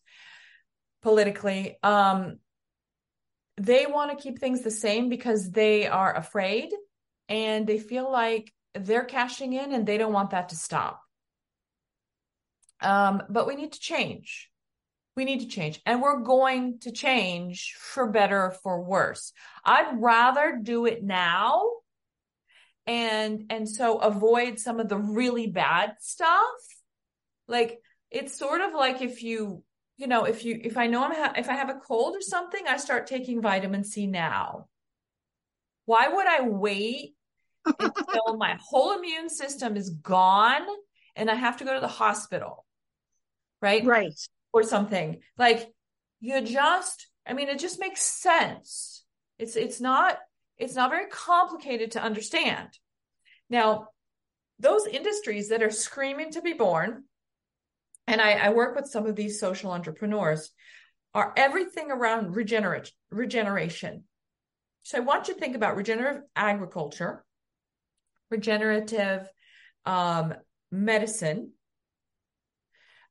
politically. 1.02 1.78
Um, 1.82 2.38
they 3.58 3.86
want 3.88 4.12
to 4.12 4.24
keep 4.24 4.40
things 4.40 4.62
the 4.62 4.72
same 4.72 5.10
because 5.10 5.52
they 5.52 5.88
are 5.88 6.16
afraid 6.16 6.70
and 7.28 7.68
they 7.68 7.80
feel 7.80 8.12
like 8.12 8.54
they're 8.74 9.06
cashing 9.06 9.54
in 9.54 9.74
and 9.74 9.86
they 9.86 9.98
don't 9.98 10.14
want 10.14 10.32
that 10.32 10.50
to 10.50 10.56
stop. 10.56 11.02
Um, 12.82 13.24
but 13.30 13.48
we 13.48 13.56
need 13.56 13.74
to 13.74 13.80
change. 13.80 14.50
We 15.16 15.26
need 15.26 15.42
to 15.42 15.48
change. 15.48 15.80
And 15.86 16.02
we're 16.02 16.22
going 16.22 16.80
to 16.80 16.92
change 16.92 17.76
for 17.78 18.10
better 18.10 18.46
or 18.46 18.52
for 18.52 18.82
worse. 18.82 19.32
I'd 19.64 20.02
rather 20.02 20.60
do 20.62 20.86
it 20.86 21.04
now 21.04 21.64
and 22.86 23.46
and 23.50 23.70
so 23.70 24.00
avoid 24.00 24.60
some 24.60 24.80
of 24.80 24.90
the 24.90 24.98
really 24.98 25.48
bad 25.48 25.96
stuff. 26.00 26.50
Like 27.48 27.80
it's 28.12 28.38
sort 28.38 28.62
of 28.62 28.74
like 28.74 29.02
if 29.02 29.24
you 29.24 29.64
you 29.98 30.08
know, 30.08 30.26
if 30.26 30.44
you 30.44 30.60
if 30.64 30.78
I 30.78 30.88
know 30.88 31.04
I'm 31.04 31.14
ha- 31.14 31.34
if 31.38 31.50
I 31.50 31.54
have 31.54 31.70
a 31.70 31.76
cold 31.76 32.16
or 32.16 32.22
something, 32.22 32.64
I 32.68 32.78
start 32.78 33.08
taking 33.08 33.42
vitamin 33.42 33.84
C 33.84 34.08
now. 34.08 34.68
Why 35.86 36.08
would 36.08 36.28
I 36.28 36.42
wait 36.42 37.16
until 37.66 38.38
my 38.38 38.58
whole 38.60 38.98
immune 38.98 39.30
system 39.30 39.78
is 39.78 39.90
gone 39.90 40.66
and 41.16 41.30
I 41.30 41.36
have 41.36 41.58
to 41.58 41.66
go 41.66 41.74
to 41.74 41.80
the 41.80 41.88
hospital? 41.88 42.66
Right? 43.62 43.86
Right. 43.86 44.14
Or 44.54 44.64
something. 44.64 45.22
Like 45.38 45.74
you 46.20 46.42
just 46.42 47.08
I 47.28 47.34
mean 47.34 47.50
it 47.50 47.60
just 47.60 47.80
makes 47.80 48.02
sense. 48.02 49.04
It's 49.40 49.56
it's 49.56 49.82
not 49.82 50.20
it's 50.58 50.76
not 50.76 50.92
very 50.92 51.08
complicated 51.10 51.92
to 51.92 52.04
understand. 52.04 52.70
Now, 53.50 53.88
those 54.60 54.86
industries 54.86 55.50
that 55.50 55.64
are 55.64 55.72
screaming 55.72 56.32
to 56.32 56.42
be 56.42 56.54
born 56.54 57.04
and 58.08 58.22
I, 58.22 58.34
I 58.34 58.50
work 58.50 58.76
with 58.76 58.88
some 58.88 59.06
of 59.06 59.16
these 59.16 59.40
social 59.40 59.72
entrepreneurs, 59.72 60.52
are 61.14 61.34
everything 61.38 61.92
around 61.92 62.36
regenerate, 62.36 62.92
regeneration. 63.12 64.04
So 64.82 64.98
I 64.98 65.02
want 65.02 65.28
you 65.28 65.36
to 65.36 65.40
think 65.40 65.56
about 65.56 65.78
regenerative 65.78 66.24
agriculture, 66.36 67.24
regenerative 68.30 69.30
um, 69.86 70.34
medicine, 70.72 71.52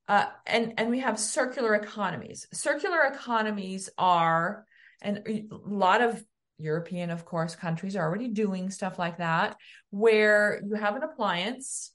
uh, 0.09 0.27
and 0.47 0.75
and 0.79 0.91
we 0.91 1.01
have 1.01 1.19
circular 1.19 1.75
economies. 1.75 2.47
Circular 2.53 3.03
economies 3.03 3.89
are, 3.99 4.67
and 5.01 5.23
a 5.27 5.45
lot 5.51 6.01
of 6.01 6.23
European, 6.59 7.11
of 7.11 7.25
course, 7.25 7.57
countries 7.57 7.97
are 7.97 8.07
already 8.07 8.29
doing 8.29 8.71
stuff 8.71 8.99
like 8.99 9.19
that, 9.19 9.57
where 9.91 10.63
you 10.67 10.75
have 10.75 10.97
an 10.97 11.03
appliance 11.03 11.93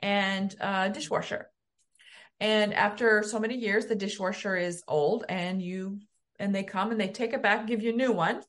and 0.00 0.54
a 0.60 0.90
dishwasher 0.90 1.48
and 2.40 2.72
after 2.72 3.22
so 3.22 3.40
many 3.40 3.56
years, 3.56 3.86
the 3.86 3.96
dishwasher 3.96 4.56
is 4.56 4.82
old 4.86 5.24
and 5.28 5.60
you, 5.60 5.98
and 6.38 6.54
they 6.54 6.62
come 6.62 6.90
and 6.92 7.00
they 7.00 7.08
take 7.08 7.32
it 7.32 7.42
back, 7.42 7.66
give 7.66 7.82
you 7.82 7.90
a 7.90 7.96
new 7.96 8.12
one. 8.12 8.42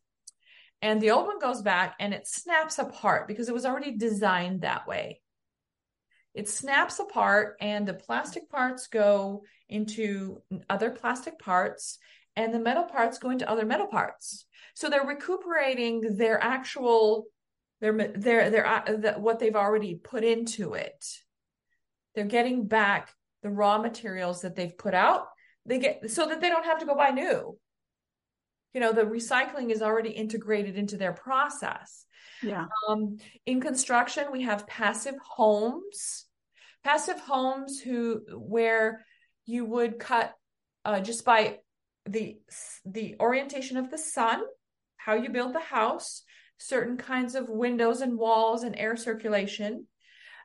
And 0.82 1.02
the 1.02 1.12
old 1.12 1.26
one 1.26 1.40
goes 1.40 1.62
back 1.62 1.96
and 2.00 2.14
it 2.14 2.28
snaps 2.28 2.80
apart 2.80 3.28
because 3.28 3.50
it 3.50 3.54
was 3.54 3.66
already 3.66 3.98
designed 3.98 4.62
that 4.62 4.88
way. 4.88 5.22
It 6.34 6.48
snaps 6.48 7.00
apart 7.00 7.58
and 7.60 7.88
the 7.88 7.94
plastic 7.94 8.50
parts 8.50 8.88
go 8.88 9.44
into 9.68 10.42
other 10.70 10.92
plastic 10.92 11.40
parts 11.40 11.98
and 12.36 12.54
the 12.54 12.60
metal 12.60 12.84
parts 12.84 13.18
go 13.18 13.32
into 13.32 13.50
other 13.50 13.66
metal 13.66 13.88
parts. 13.88 14.46
So 14.76 14.90
they're 14.90 15.06
recuperating 15.06 16.18
their 16.18 16.42
actual 16.42 17.26
their 17.82 17.94
their 18.16 18.50
their 18.50 18.68
uh, 18.68 19.20
what 19.20 19.40
they've 19.40 19.56
already 19.56 19.96
put 19.96 20.24
into 20.24 20.74
it. 20.74 21.06
They're 22.14 22.26
getting 22.26 22.68
back 22.68 23.14
the 23.42 23.50
raw 23.50 23.78
materials 23.78 24.42
that 24.42 24.56
they've 24.56 24.78
put 24.78 24.94
out 24.94 25.28
they 25.66 25.80
get 25.80 26.10
so 26.10 26.28
that 26.28 26.42
they 26.42 26.50
don't 26.50 26.66
have 26.66 26.80
to 26.80 26.86
go 26.86 26.96
buy 26.96 27.10
new 27.10 27.58
you 28.74 28.82
know 28.82 28.92
the 28.92 29.04
recycling 29.04 29.72
is 29.72 29.82
already 29.82 30.10
integrated 30.10 30.76
into 30.76 30.98
their 30.98 31.14
process 31.14 32.06
yeah. 32.44 32.66
Um, 32.88 33.18
in 33.46 33.62
construction 33.62 34.26
we 34.32 34.44
have 34.44 34.68
passive 34.68 35.16
homes. 35.24 36.26
Passive 36.84 37.20
homes 37.20 37.80
who 37.80 38.22
where 38.34 39.06
you 39.46 39.66
would 39.66 40.00
cut 40.00 40.34
uh, 40.86 41.02
just 41.02 41.26
by 41.26 41.60
the 42.06 42.38
the 42.86 43.16
orientation 43.20 43.78
of 43.78 43.92
the 43.92 43.98
sun 43.98 44.42
how 44.98 45.14
you 45.14 45.30
build 45.30 45.54
the 45.54 45.60
house 45.60 46.24
certain 46.60 46.98
kinds 46.98 47.36
of 47.36 47.50
windows 47.50 48.02
and 48.02 48.18
walls 48.18 48.64
and 48.64 48.78
air 48.78 48.96
circulation 48.96 49.88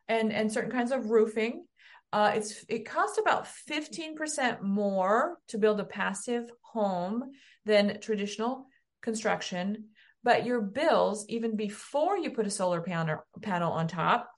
and 0.09 0.33
and 0.33 0.51
certain 0.51 0.71
kinds 0.71 0.93
of 0.93 1.11
roofing. 1.11 1.67
Uh, 2.13 2.33
it's 2.37 2.65
it 2.69 2.87
costs 2.87 3.19
about 3.19 3.49
15% 3.69 4.63
more 4.63 5.39
to 5.49 5.59
build 5.59 5.81
a 5.81 5.85
passive 5.85 6.49
home 6.63 7.33
than 7.65 8.01
traditional 8.01 8.67
construction, 9.03 9.89
but 10.25 10.47
your 10.47 10.61
bills, 10.61 11.27
even 11.29 11.55
before 11.55 12.17
you 12.19 12.31
put 12.31 12.47
a 12.47 12.51
solar 12.51 12.81
panel 12.81 13.19
panel 13.43 13.73
on 13.73 13.87
top, 13.87 14.31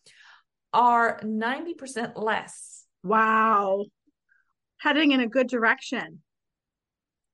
are 0.72 1.20
90% 1.22 2.12
less. 2.16 2.84
Wow. 3.02 3.86
Heading 4.78 5.12
in 5.12 5.20
a 5.20 5.28
good 5.28 5.46
direction. 5.46 6.22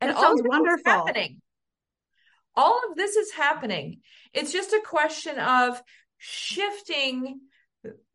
And 0.01 0.11
That 0.11 0.17
all 0.17 0.23
sounds 0.23 0.41
of 0.41 0.45
this 0.45 0.53
is 0.53 0.59
wonderful. 0.59 0.93
happening. 0.93 1.43
All 2.55 2.81
of 2.91 2.97
this 2.97 3.17
is 3.17 3.33
happening. 3.33 4.01
It's 4.35 4.53
just 4.53 4.73
a 4.73 4.83
question 4.85 5.39
of 5.39 5.81
shifting 6.19 7.41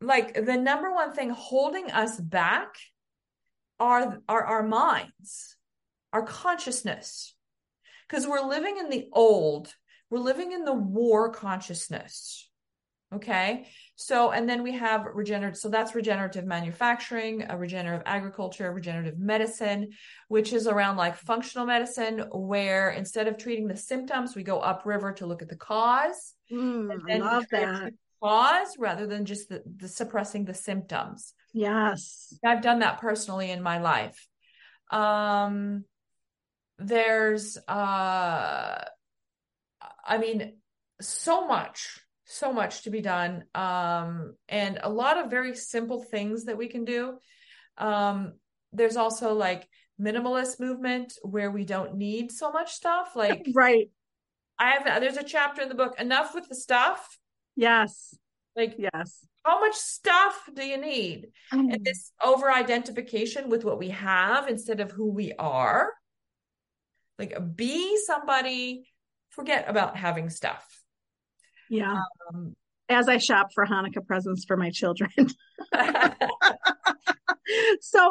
like 0.00 0.34
the 0.34 0.56
number 0.56 0.92
one 0.94 1.12
thing 1.12 1.30
holding 1.30 1.90
us 1.90 2.18
back 2.18 2.76
are 3.80 4.18
are 4.28 4.44
our 4.44 4.62
minds, 4.62 5.56
our 6.12 6.22
consciousness. 6.22 7.34
Because 8.08 8.26
we're 8.26 8.46
living 8.46 8.78
in 8.78 8.88
the 8.88 9.08
old, 9.12 9.74
we're 10.10 10.18
living 10.18 10.52
in 10.52 10.64
the 10.64 10.74
war 10.74 11.30
consciousness. 11.30 12.48
Okay. 13.10 13.66
So, 13.96 14.32
and 14.32 14.46
then 14.46 14.62
we 14.62 14.72
have 14.72 15.06
regenerative. 15.14 15.58
So 15.58 15.70
that's 15.70 15.94
regenerative 15.94 16.44
manufacturing, 16.44 17.46
a 17.48 17.56
regenerative 17.56 18.02
agriculture, 18.04 18.70
regenerative 18.70 19.18
medicine, 19.18 19.88
which 20.28 20.52
is 20.52 20.66
around 20.66 20.98
like 20.98 21.16
functional 21.16 21.66
medicine, 21.66 22.26
where 22.32 22.90
instead 22.90 23.26
of 23.26 23.38
treating 23.38 23.66
the 23.66 23.76
symptoms, 23.76 24.36
we 24.36 24.42
go 24.42 24.60
upriver 24.60 25.12
to 25.14 25.26
look 25.26 25.40
at 25.40 25.48
the 25.48 25.56
cause. 25.56 26.34
Mm, 26.52 26.90
And 27.08 27.24
I 27.24 27.32
love 27.32 27.46
that. 27.50 27.92
Cause 28.22 28.76
rather 28.78 29.06
than 29.06 29.24
just 29.24 29.48
the, 29.48 29.62
the 29.76 29.88
suppressing 29.88 30.44
the 30.44 30.52
symptoms. 30.52 31.32
Yes. 31.54 32.36
I've 32.44 32.62
done 32.62 32.80
that 32.80 33.00
personally 33.00 33.50
in 33.50 33.62
my 33.62 33.78
life. 33.78 34.28
Um, 34.90 35.84
there's, 36.78 37.56
uh, 37.68 38.84
I 40.08 40.18
mean, 40.18 40.54
so 41.00 41.46
much, 41.46 42.00
so 42.24 42.52
much 42.52 42.82
to 42.82 42.90
be 42.90 43.00
done. 43.02 43.44
Um, 43.54 44.34
and 44.48 44.78
a 44.82 44.88
lot 44.90 45.18
of 45.18 45.30
very 45.30 45.54
simple 45.54 46.02
things 46.02 46.46
that 46.46 46.56
we 46.56 46.68
can 46.68 46.84
do. 46.84 47.18
Um, 47.76 48.32
there's 48.72 48.96
also 48.96 49.34
like 49.34 49.68
minimalist 50.00 50.58
movement 50.58 51.12
where 51.22 51.50
we 51.50 51.64
don't 51.64 51.96
need 51.96 52.32
so 52.32 52.50
much 52.50 52.72
stuff. 52.72 53.12
Like 53.16 53.46
Right. 53.54 53.90
I 54.58 54.70
have, 54.70 55.00
there's 55.00 55.16
a 55.16 55.22
chapter 55.22 55.62
in 55.62 55.68
the 55.68 55.74
book, 55.74 56.00
enough 56.00 56.34
with 56.34 56.48
the 56.48 56.54
stuff. 56.54 57.18
Yes. 57.54 58.16
Like 58.56 58.74
Yes. 58.78 59.24
how 59.44 59.60
much 59.60 59.74
stuff 59.74 60.48
do 60.54 60.64
you 60.64 60.78
need? 60.78 61.28
and 61.52 61.84
this 61.84 62.12
over 62.24 62.50
identification 62.50 63.50
with 63.50 63.64
what 63.64 63.78
we 63.78 63.90
have 63.90 64.48
instead 64.48 64.80
of 64.80 64.90
who 64.90 65.10
we 65.12 65.32
are 65.38 65.92
like 67.18 67.34
be 67.56 67.98
somebody 68.06 68.84
forget 69.38 69.64
about 69.68 69.96
having 69.96 70.28
stuff 70.30 70.66
Yeah. 71.68 72.02
um, 72.34 72.56
As 72.88 73.08
I 73.08 73.18
shop 73.18 73.48
for 73.54 73.64
Hanukkah 73.64 74.04
presents 74.04 74.44
for 74.44 74.56
my 74.56 74.70
children. 74.70 75.10
so 75.16 75.28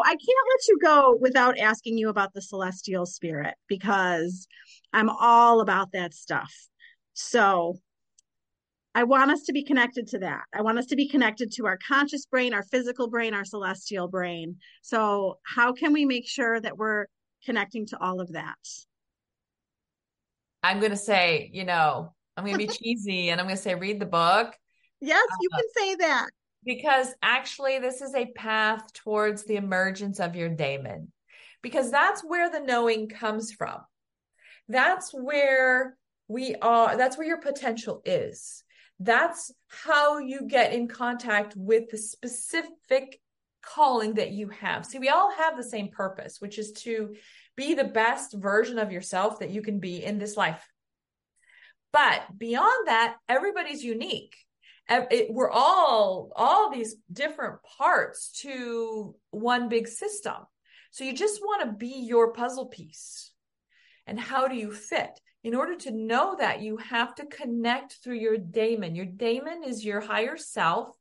I 0.04 0.12
can't 0.12 0.48
let 0.52 0.68
you 0.68 0.80
go 0.82 1.18
without 1.20 1.58
asking 1.58 1.98
you 1.98 2.08
about 2.10 2.34
the 2.34 2.42
celestial 2.42 3.06
spirit 3.06 3.56
because 3.68 4.48
I'm 4.94 5.10
all 5.10 5.60
about 5.60 5.92
that 5.92 6.14
stuff. 6.14 6.54
So 7.14 7.78
I 8.96 9.04
want 9.04 9.32
us 9.32 9.44
to 9.44 9.54
be 9.54 9.64
connected 9.64 10.08
to 10.08 10.20
that. 10.20 10.44
I 10.54 10.62
want 10.62 10.80
us 10.80 10.86
to 10.88 10.96
be 10.96 11.10
connected 11.10 11.52
to 11.54 11.66
our 11.66 11.78
conscious 11.86 12.26
brain, 12.26 12.54
our 12.54 12.64
physical 12.64 13.10
brain, 13.10 13.34
our 13.34 13.46
celestial 13.46 14.08
brain. 14.08 14.56
So 14.82 15.40
how 15.44 15.74
can 15.74 15.92
we 15.92 16.06
make 16.06 16.28
sure 16.28 16.60
that 16.62 16.78
we're 16.78 17.08
connecting 17.46 17.86
to 17.88 18.00
all 18.00 18.22
of 18.22 18.32
that? 18.34 18.56
I'm 20.64 20.80
gonna 20.80 20.96
say 20.96 21.50
you 21.54 21.64
know 21.64 22.14
i'm 22.36 22.46
gonna 22.46 22.58
be 22.58 22.68
cheesy 22.82 23.30
and 23.30 23.40
i'm 23.40 23.48
gonna 23.48 23.58
say 23.58 23.76
read 23.76 24.00
the 24.00 24.06
book. 24.06 24.56
Yes, 25.00 25.28
you 25.40 25.50
uh, 25.54 25.58
can 25.58 25.70
say 25.76 25.96
that. 25.96 26.30
because 26.64 27.14
actually 27.22 27.80
this 27.80 28.02
is 28.02 28.16
a 28.16 28.32
path 28.34 28.92
towards 28.94 29.44
the 29.46 29.56
emergence 29.56 30.20
of 30.20 30.36
your 30.36 30.50
daemon 30.50 31.12
because 31.62 31.92
that's 31.92 32.22
where 32.24 32.50
the 32.50 32.60
knowing 32.60 33.08
comes 33.08 33.52
from. 33.52 33.80
That's 34.68 35.12
where 35.12 35.98
we 36.28 36.56
are 36.56 36.98
that's 36.98 37.18
where 37.18 37.28
your 37.28 37.42
potential 37.42 38.02
is. 38.06 38.64
That's 39.00 39.52
how 39.68 40.18
you 40.18 40.48
get 40.48 40.74
in 40.74 40.88
contact 40.88 41.54
with 41.56 41.92
the 41.92 41.98
specific 41.98 43.20
calling 43.62 44.16
that 44.16 44.32
you 44.32 44.50
have. 44.50 44.86
See 44.86 45.00
we 45.00 45.10
all 45.10 45.32
have 45.32 45.58
the 45.58 45.64
same 45.64 45.90
purpose 45.90 46.38
which 46.40 46.58
is 46.58 46.72
to 46.84 47.16
be 47.58 47.74
the 47.74 47.84
best 47.84 48.34
version 48.34 48.80
of 48.80 48.94
yourself 48.94 49.40
that 49.40 49.50
you 49.50 49.62
can 49.62 49.80
be 49.80 50.02
in 50.02 50.20
this 50.20 50.38
life. 50.38 50.66
But 51.92 52.24
beyond 52.38 52.88
that 52.88 53.18
everybody's 53.28 53.84
unique. 53.84 54.36
It- 54.90 55.32
we're 55.32 55.52
all 55.52 56.32
all 56.36 56.70
these 56.70 56.96
different 57.12 57.62
parts 57.78 58.32
to 58.44 59.16
one 59.32 59.68
big 59.68 59.88
system. 59.88 60.46
So 60.92 61.04
you 61.04 61.14
just 61.14 61.42
want 61.42 61.64
to 61.64 61.76
be 61.76 62.06
your 62.08 62.32
puzzle 62.32 62.68
piece. 62.68 63.32
And 64.06 64.18
how 64.18 64.48
do 64.48 64.56
you 64.56 64.72
fit? 64.72 65.20
In 65.44 65.56
order 65.56 65.76
to 65.76 65.92
know 65.92 66.36
that 66.40 66.62
you 66.62 66.78
have 66.78 67.16
to 67.16 67.26
connect 67.26 67.94
through 67.94 68.16
your 68.16 68.38
daemon. 68.38 68.96
Your 68.96 69.06
daemon 69.06 69.64
is 69.64 69.84
your 69.84 70.00
higher 70.00 70.38
self. 70.38 70.96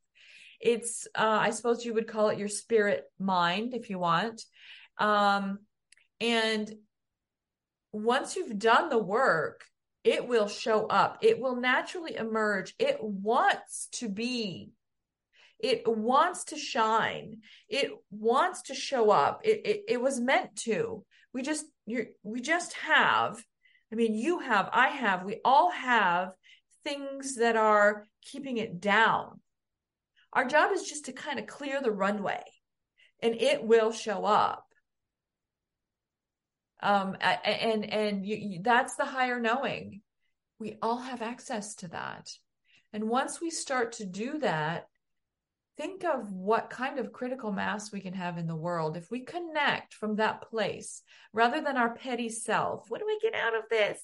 It's 0.61 1.07
uh, 1.15 1.39
i 1.43 1.51
suppose 1.51 1.85
you 1.85 1.95
would 1.95 2.09
call 2.09 2.31
it 2.31 2.39
your 2.39 2.49
spirit 2.49 3.05
mind 3.19 3.75
if 3.75 3.91
you 3.91 3.99
want. 3.99 4.43
Um, 4.99 5.66
and 6.21 6.73
once 7.93 8.37
you've 8.37 8.59
done 8.59 8.89
the 8.89 8.99
work 8.99 9.65
it 10.07 10.29
will 10.29 10.47
show 10.47 10.87
up. 10.87 11.19
It 11.21 11.41
will 11.41 11.57
naturally 11.57 12.15
emerge. 12.15 12.77
It 12.79 12.99
wants 13.03 13.89
to 13.95 14.09
be. 14.09 14.71
It 15.59 15.83
wants 15.85 16.45
to 16.45 16.57
shine. 16.57 17.39
It 17.69 17.91
wants 18.13 18.63
to 18.63 18.75
show 18.77 19.11
up. 19.11 19.41
It, 19.43 19.63
it, 19.65 19.83
it 19.89 20.01
was 20.01 20.21
meant 20.21 20.55
to. 20.63 21.05
We 21.33 21.43
just 21.43 21.67
you 21.87 22.07
we 22.23 22.41
just 22.41 22.73
have 22.75 23.43
i 23.93 23.95
mean 23.95 24.15
you 24.15 24.41
have 24.41 24.69
i 24.73 24.89
have 24.89 25.25
we 25.25 25.39
all 25.45 25.71
have 25.71 26.33
things 26.83 27.37
that 27.37 27.57
are 27.57 28.07
keeping 28.23 28.59
it 28.59 28.81
down. 28.81 29.41
Our 30.33 30.45
job 30.47 30.71
is 30.73 30.85
just 30.85 31.07
to 31.07 31.13
kind 31.13 31.41
of 31.41 31.47
clear 31.47 31.83
the 31.83 31.91
runway 31.91 32.43
and 33.21 33.35
it 33.35 33.65
will 33.65 33.91
show 33.91 34.25
up 34.25 34.66
um 36.83 37.17
and 37.21 37.85
and 37.93 38.27
you, 38.27 38.61
that's 38.63 38.97
the 38.97 39.05
higher 39.05 39.41
knowing. 39.41 40.03
We 40.59 40.79
all 40.83 40.99
have 40.99 41.23
access 41.23 41.75
to 41.77 41.89
that. 41.89 42.31
And 42.93 43.09
once 43.09 43.41
we 43.41 43.51
start 43.51 43.93
to 43.93 44.07
do 44.07 44.39
that 44.39 44.87
think 45.77 46.05
of 46.05 46.33
what 46.33 46.71
kind 46.71 46.99
of 46.99 47.13
critical 47.13 47.53
mass 47.53 47.93
we 47.93 48.01
can 48.01 48.15
have 48.15 48.39
in 48.39 48.47
the 48.47 48.57
world. 48.57 48.97
If 48.97 49.11
we 49.11 49.21
connect 49.21 49.93
from 49.93 50.17
that 50.17 50.41
place 50.49 51.03
rather 51.35 51.61
than 51.61 51.77
our 51.77 51.95
petty 51.95 52.31
self 52.31 52.87
what 52.89 53.01
do 53.01 53.07
we 53.07 53.19
get 53.23 53.35
out 53.35 53.55
of 53.55 53.65
this? 53.71 54.01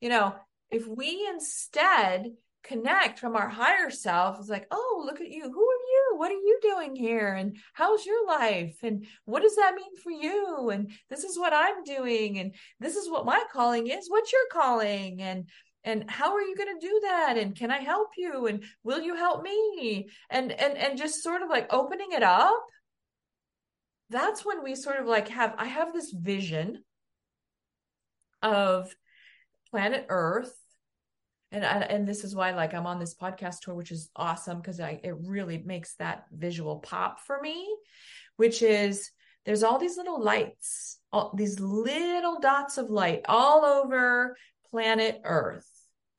You 0.00 0.08
know 0.08 0.34
if 0.70 0.86
we 0.86 1.26
instead 1.30 2.32
connect 2.62 3.18
from 3.18 3.36
our 3.36 3.48
higher 3.48 3.90
self 3.90 4.38
it's 4.40 4.48
like 4.48 4.66
oh 4.70 5.02
look 5.04 5.20
at 5.20 5.28
you. 5.28 5.42
Who 5.42 5.48
are 5.48 5.83
what 6.16 6.30
are 6.30 6.34
you 6.34 6.58
doing 6.62 6.96
here? 6.96 7.34
And 7.34 7.56
how's 7.72 8.04
your 8.06 8.26
life? 8.26 8.76
And 8.82 9.06
what 9.24 9.42
does 9.42 9.56
that 9.56 9.74
mean 9.74 9.96
for 10.02 10.10
you? 10.10 10.70
And 10.70 10.90
this 11.10 11.24
is 11.24 11.38
what 11.38 11.52
i'm 11.52 11.84
doing. 11.84 12.38
And 12.38 12.54
this 12.80 12.96
is 12.96 13.10
what 13.10 13.26
my 13.26 13.42
calling 13.52 13.86
is. 13.86 14.08
What's 14.08 14.32
your 14.32 14.46
calling? 14.52 15.22
And 15.22 15.48
and 15.86 16.10
how 16.10 16.34
are 16.34 16.40
you 16.40 16.56
going 16.56 16.80
to 16.80 16.86
do 16.86 17.00
that? 17.04 17.36
And 17.36 17.54
can 17.54 17.70
i 17.70 17.78
help 17.78 18.10
you? 18.16 18.46
And 18.46 18.64
will 18.82 19.00
you 19.00 19.16
help 19.16 19.42
me? 19.42 20.08
And 20.30 20.52
and 20.52 20.76
and 20.76 20.98
just 20.98 21.22
sort 21.22 21.42
of 21.42 21.50
like 21.50 21.72
opening 21.72 22.12
it 22.12 22.22
up. 22.22 22.64
That's 24.10 24.44
when 24.44 24.62
we 24.62 24.74
sort 24.74 25.00
of 25.00 25.06
like 25.06 25.28
have 25.28 25.54
i 25.58 25.66
have 25.66 25.92
this 25.92 26.12
vision 26.12 26.84
of 28.42 28.94
planet 29.70 30.06
earth 30.08 30.52
and 31.54 31.64
I, 31.64 31.78
and 31.82 32.06
this 32.06 32.24
is 32.24 32.34
why 32.34 32.50
like 32.50 32.74
I'm 32.74 32.86
on 32.86 32.98
this 32.98 33.14
podcast 33.14 33.60
tour 33.60 33.74
which 33.74 33.92
is 33.92 34.10
awesome 34.16 34.58
because 34.58 34.80
I 34.80 35.00
it 35.02 35.14
really 35.20 35.58
makes 35.58 35.94
that 35.96 36.24
visual 36.32 36.80
pop 36.80 37.20
for 37.20 37.40
me 37.40 37.66
which 38.36 38.60
is 38.60 39.10
there's 39.46 39.62
all 39.62 39.78
these 39.78 39.96
little 39.96 40.22
lights 40.22 40.98
all 41.12 41.32
these 41.34 41.60
little 41.60 42.40
dots 42.40 42.76
of 42.76 42.90
light 42.90 43.22
all 43.28 43.64
over 43.64 44.36
planet 44.70 45.20
earth 45.24 45.68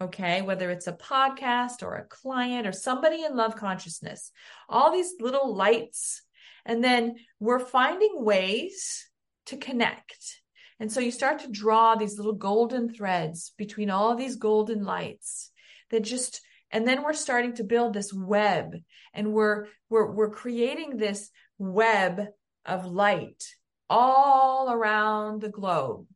okay? 0.02 0.42
Whether 0.42 0.72
it's 0.72 0.88
a 0.88 0.94
podcast 0.94 1.82
or 1.82 1.96
a 1.96 2.06
client 2.06 2.68
or 2.68 2.74
somebody 2.74 3.24
in 3.24 3.36
love 3.36 3.56
consciousness 3.56 4.32
all 4.68 4.92
these 4.92 5.14
little 5.20 5.56
lights. 5.56 6.22
And 6.66 6.84
then 6.84 7.16
we're 7.40 7.60
finding 7.60 8.24
ways 8.24 9.08
to 9.48 9.58
connect 9.58 10.42
and 10.80 10.92
so 10.92 11.00
you 11.00 11.12
start 11.12 11.40
to 11.40 11.52
draw 11.52 11.96
these 11.96 12.18
little 12.18 12.34
golden 12.34 12.94
threads 12.94 13.54
between 13.58 13.90
all 13.90 14.16
these 14.16 14.36
golden 14.36 14.84
lights 14.84 15.52
that 15.92 16.04
just 16.04 16.42
and 16.72 16.88
then 16.88 17.04
we're 17.04 17.14
starting 17.14 17.54
to 17.54 17.64
build 17.64 17.94
this 17.94 18.14
web 18.14 18.76
and 19.14 19.34
we're 19.34 19.68
we're 19.90 20.12
we're 20.12 20.30
creating 20.30 20.98
this 20.98 21.30
web 21.58 22.28
of 22.66 22.86
light 22.86 23.44
all 23.90 24.72
around 24.72 25.42
the 25.42 25.50
globe 25.50 26.08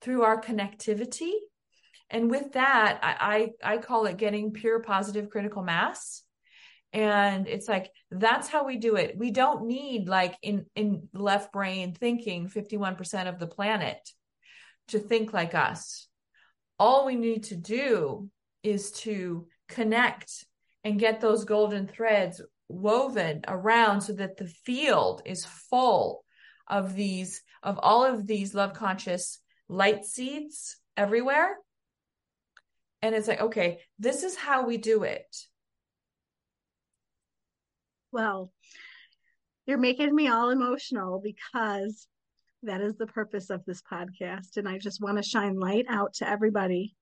through 0.00 0.22
our 0.22 0.40
connectivity. 0.40 1.32
And 2.10 2.30
with 2.30 2.52
that, 2.52 3.00
I, 3.02 3.52
I, 3.64 3.74
I 3.74 3.78
call 3.78 4.06
it 4.06 4.16
getting 4.16 4.52
pure 4.52 4.80
positive 4.80 5.30
critical 5.30 5.62
mass. 5.62 6.22
And 6.92 7.46
it's 7.46 7.68
like, 7.68 7.90
that's 8.10 8.48
how 8.48 8.64
we 8.64 8.76
do 8.76 8.96
it. 8.96 9.16
We 9.18 9.30
don't 9.30 9.66
need 9.66 10.08
like 10.08 10.36
in, 10.42 10.66
in 10.74 11.08
left 11.12 11.52
brain 11.52 11.94
thinking 11.94 12.48
51% 12.48 13.28
of 13.28 13.38
the 13.38 13.46
planet 13.46 13.98
to 14.88 14.98
think 14.98 15.32
like 15.32 15.54
us. 15.54 16.08
All 16.78 17.04
we 17.04 17.16
need 17.16 17.44
to 17.44 17.56
do 17.56 18.30
is 18.62 18.92
to 18.92 19.46
connect 19.68 20.44
and 20.84 20.98
get 20.98 21.20
those 21.20 21.44
golden 21.44 21.86
threads 21.86 22.40
woven 22.68 23.42
around 23.48 24.02
so 24.02 24.12
that 24.14 24.36
the 24.36 24.46
field 24.46 25.22
is 25.24 25.44
full 25.44 26.24
of 26.66 26.94
these 26.94 27.42
of 27.62 27.78
all 27.82 28.04
of 28.04 28.26
these 28.26 28.54
love 28.54 28.74
conscious 28.74 29.38
light 29.68 30.04
seeds 30.04 30.76
everywhere 30.96 31.56
and 33.00 33.14
it's 33.14 33.26
like 33.26 33.40
okay 33.40 33.80
this 33.98 34.22
is 34.22 34.36
how 34.36 34.66
we 34.66 34.76
do 34.76 35.02
it 35.02 35.34
well 38.12 38.52
you're 39.66 39.78
making 39.78 40.14
me 40.14 40.28
all 40.28 40.50
emotional 40.50 41.20
because 41.22 42.06
that 42.62 42.80
is 42.80 42.96
the 42.96 43.06
purpose 43.06 43.50
of 43.50 43.64
this 43.64 43.82
podcast 43.82 44.56
and 44.56 44.68
i 44.68 44.78
just 44.78 45.00
want 45.00 45.16
to 45.16 45.22
shine 45.22 45.58
light 45.58 45.86
out 45.88 46.14
to 46.14 46.28
everybody 46.28 46.94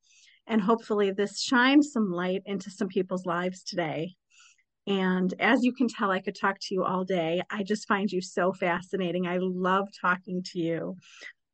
and 0.47 0.61
hopefully 0.61 1.11
this 1.11 1.41
shines 1.41 1.93
some 1.93 2.11
light 2.11 2.43
into 2.47 2.71
some 2.71 2.89
people's 2.89 3.27
lives 3.27 3.63
today 3.63 4.15
and 4.87 5.35
as 5.41 5.65
you 5.65 5.73
can 5.73 5.89
tell, 5.89 6.13
I 6.13 6.21
could 6.21 6.37
talk 6.37 6.59
to 6.61 6.75
you 6.75 6.85
all 6.85 7.05
day. 7.05 7.43
I 7.51 7.65
just 7.65 7.89
find 7.89 8.11
you 8.11 8.21
so 8.21 8.53
fascinating. 8.53 9.27
I 9.27 9.39
love 9.41 9.89
talking 10.01 10.43
to 10.53 10.61
you. 10.61 10.97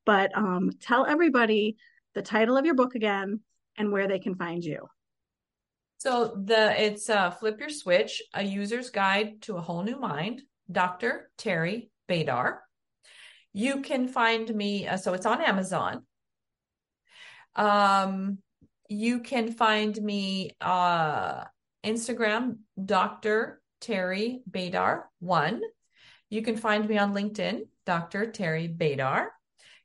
But 0.05 0.37
um, 0.37 0.71
tell 0.81 1.07
everybody 1.07 1.77
the 2.15 2.23
title 2.23 2.57
of 2.59 2.67
your 2.67 2.75
book 2.75 2.95
again 2.95 3.41
and 3.79 3.91
where 3.91 4.07
they 4.07 4.19
can 4.19 4.35
find 4.35 4.63
you. 4.63 4.87
So 6.03 6.35
the 6.35 6.83
it's 6.83 7.09
uh, 7.09 7.31
Flip 7.31 7.61
Your 7.61 7.69
Switch: 7.69 8.21
A 8.35 8.43
User's 8.43 8.91
Guide 8.91 9.41
to 9.43 9.57
a 9.57 9.61
Whole 9.61 9.85
New 9.85 10.01
Mind. 10.01 10.43
Dr. 10.69 11.31
Teri 11.39 11.91
Baydar. 12.09 12.57
You 13.53 13.83
can 13.83 14.09
find 14.09 14.53
me. 14.53 14.89
Uh, 14.89 14.97
so 14.97 15.15
it's 15.15 15.27
on 15.27 15.41
Amazon. 15.41 16.05
Um, 17.55 18.39
you 18.89 19.21
can 19.21 19.53
find 19.53 19.97
me 19.97 20.51
uh 20.61 21.45
Instagram, 21.87 22.57
Dr. 22.85 23.63
Teri 23.81 24.41
Baydar 24.51 25.05
one. 25.21 25.61
You 26.31 26.43
can 26.43 26.57
find 26.57 26.89
me 26.89 26.99
on 26.99 27.15
LinkedIn, 27.15 27.69
Dr. 27.87 28.27
Teri 28.27 28.77
Baydar. 28.77 29.27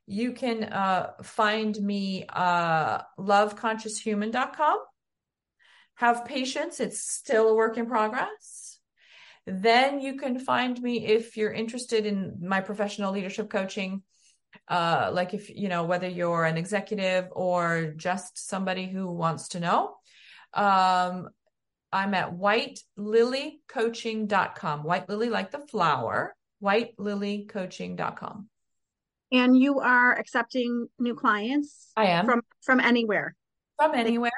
You 0.08 0.32
can 0.32 0.64
uh, 0.64 1.12
find 1.22 1.80
me 1.80 2.24
uh, 2.28 3.02
loveconscioushuman.com. 3.20 4.78
Have 5.98 6.24
patience, 6.24 6.80
it's 6.80 7.00
still 7.00 7.48
a 7.48 7.54
work 7.54 7.76
in 7.76 7.86
progress. 7.86 8.78
Then 9.46 10.00
you 10.00 10.16
can 10.16 10.38
find 10.38 10.80
me 10.80 11.06
if 11.06 11.36
you're 11.36 11.52
interested 11.52 12.06
in 12.06 12.38
my 12.42 12.60
professional 12.60 13.12
leadership 13.12 13.50
coaching. 13.50 14.02
Uh, 14.66 15.10
like 15.12 15.34
if 15.34 15.50
you 15.50 15.68
know 15.68 15.84
whether 15.84 16.08
you're 16.08 16.44
an 16.44 16.56
executive 16.56 17.26
or 17.32 17.92
just 17.96 18.48
somebody 18.48 18.86
who 18.86 19.06
wants 19.06 19.48
to 19.48 19.60
know 19.60 19.94
um, 20.54 21.28
I'm 21.92 22.14
at 22.14 22.32
whitelilycoaching.com. 22.32 24.82
White 24.82 25.08
lily 25.08 25.30
like 25.30 25.50
the 25.50 25.66
flower, 25.70 26.36
whitelilycoaching.com. 26.62 28.48
And 29.30 29.58
you 29.58 29.80
are 29.80 30.18
accepting 30.18 30.88
new 30.98 31.14
clients? 31.14 31.92
I 31.96 32.06
am. 32.06 32.24
From 32.24 32.40
from 32.62 32.80
anywhere. 32.80 33.36
From 33.76 33.94
anywhere. 33.94 34.32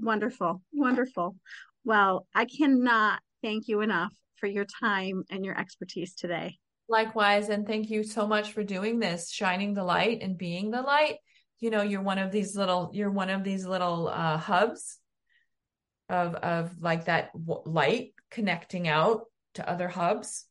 Wonderful. 0.00 0.62
Wonderful. 0.72 1.36
Well, 1.84 2.26
I 2.34 2.44
cannot 2.44 3.20
thank 3.42 3.68
you 3.68 3.80
enough 3.80 4.12
for 4.36 4.46
your 4.46 4.66
time 4.80 5.24
and 5.30 5.44
your 5.44 5.58
expertise 5.58 6.14
today. 6.14 6.58
Likewise, 6.88 7.48
and 7.48 7.66
thank 7.66 7.90
you 7.90 8.04
so 8.04 8.26
much 8.26 8.52
for 8.52 8.62
doing 8.62 8.98
this, 8.98 9.30
shining 9.30 9.74
the 9.74 9.84
light 9.84 10.22
and 10.22 10.38
being 10.38 10.70
the 10.70 10.82
light. 10.82 11.16
You 11.58 11.70
know, 11.70 11.82
you're 11.82 12.02
one 12.02 12.18
of 12.18 12.30
these 12.30 12.56
little 12.56 12.90
you're 12.92 13.10
one 13.10 13.30
of 13.30 13.42
these 13.42 13.66
little 13.66 14.08
uh, 14.08 14.36
hubs 14.36 14.98
of 16.08 16.34
of 16.36 16.80
like 16.80 17.06
that 17.06 17.30
light 17.34 18.14
connecting 18.30 18.88
out 18.88 19.24
to 19.54 19.68
other 19.68 19.88
hubs 19.88 20.46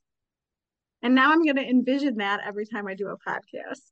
and 1.01 1.15
now 1.15 1.31
i'm 1.31 1.43
going 1.43 1.55
to 1.55 1.67
envision 1.67 2.17
that 2.17 2.41
every 2.45 2.65
time 2.65 2.87
i 2.87 2.93
do 2.93 3.07
a 3.07 3.17
podcast 3.17 3.91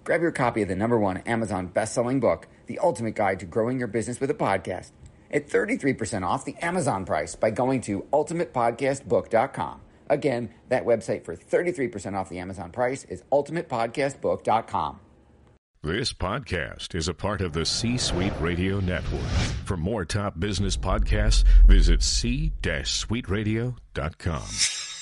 Grab 0.05 0.21
your 0.21 0.33
copy 0.33 0.63
of 0.63 0.69
the 0.69 0.77
number 0.77 0.99
one 0.99 1.19
Amazon 1.19 1.67
best-selling 1.67 2.21
book, 2.21 2.49
The 2.67 2.79
Ultimate 2.79 3.15
Guide 3.15 3.41
to 3.41 3.47
Growing 3.47 3.79
Your 3.79 3.89
Business 3.89 4.21
with 4.21 4.31
a 4.31 4.35
Podcast, 4.35 4.91
at 5.31 5.49
33% 5.49 6.27
off 6.27 6.45
the 6.45 6.57
Amazon 6.61 7.07
price 7.07 7.35
by 7.35 7.51
going 7.51 7.81
to 7.83 8.07
ultimatepodcastbook.com. 8.13 9.81
Again, 10.11 10.51
that 10.69 10.85
website 10.85 11.25
for 11.25 11.35
33% 11.35 12.15
off 12.15 12.29
the 12.29 12.39
Amazon 12.39 12.71
price 12.71 13.05
is 13.05 13.23
ultimatepodcastbook.com. 13.33 15.01
This 15.83 16.13
podcast 16.13 16.95
is 16.95 17.09
a 17.09 17.15
part 17.15 17.41
of 17.41 17.53
the 17.53 17.67
C 17.67 17.99
Suite 17.99 18.33
Radio 18.41 18.81
Network. 18.81 19.21
For 19.65 19.77
more 19.77 20.05
top 20.05 20.39
business 20.39 20.77
podcasts, 20.77 21.45
visit 21.67 22.03
c-suiteradio.com. 22.03 24.94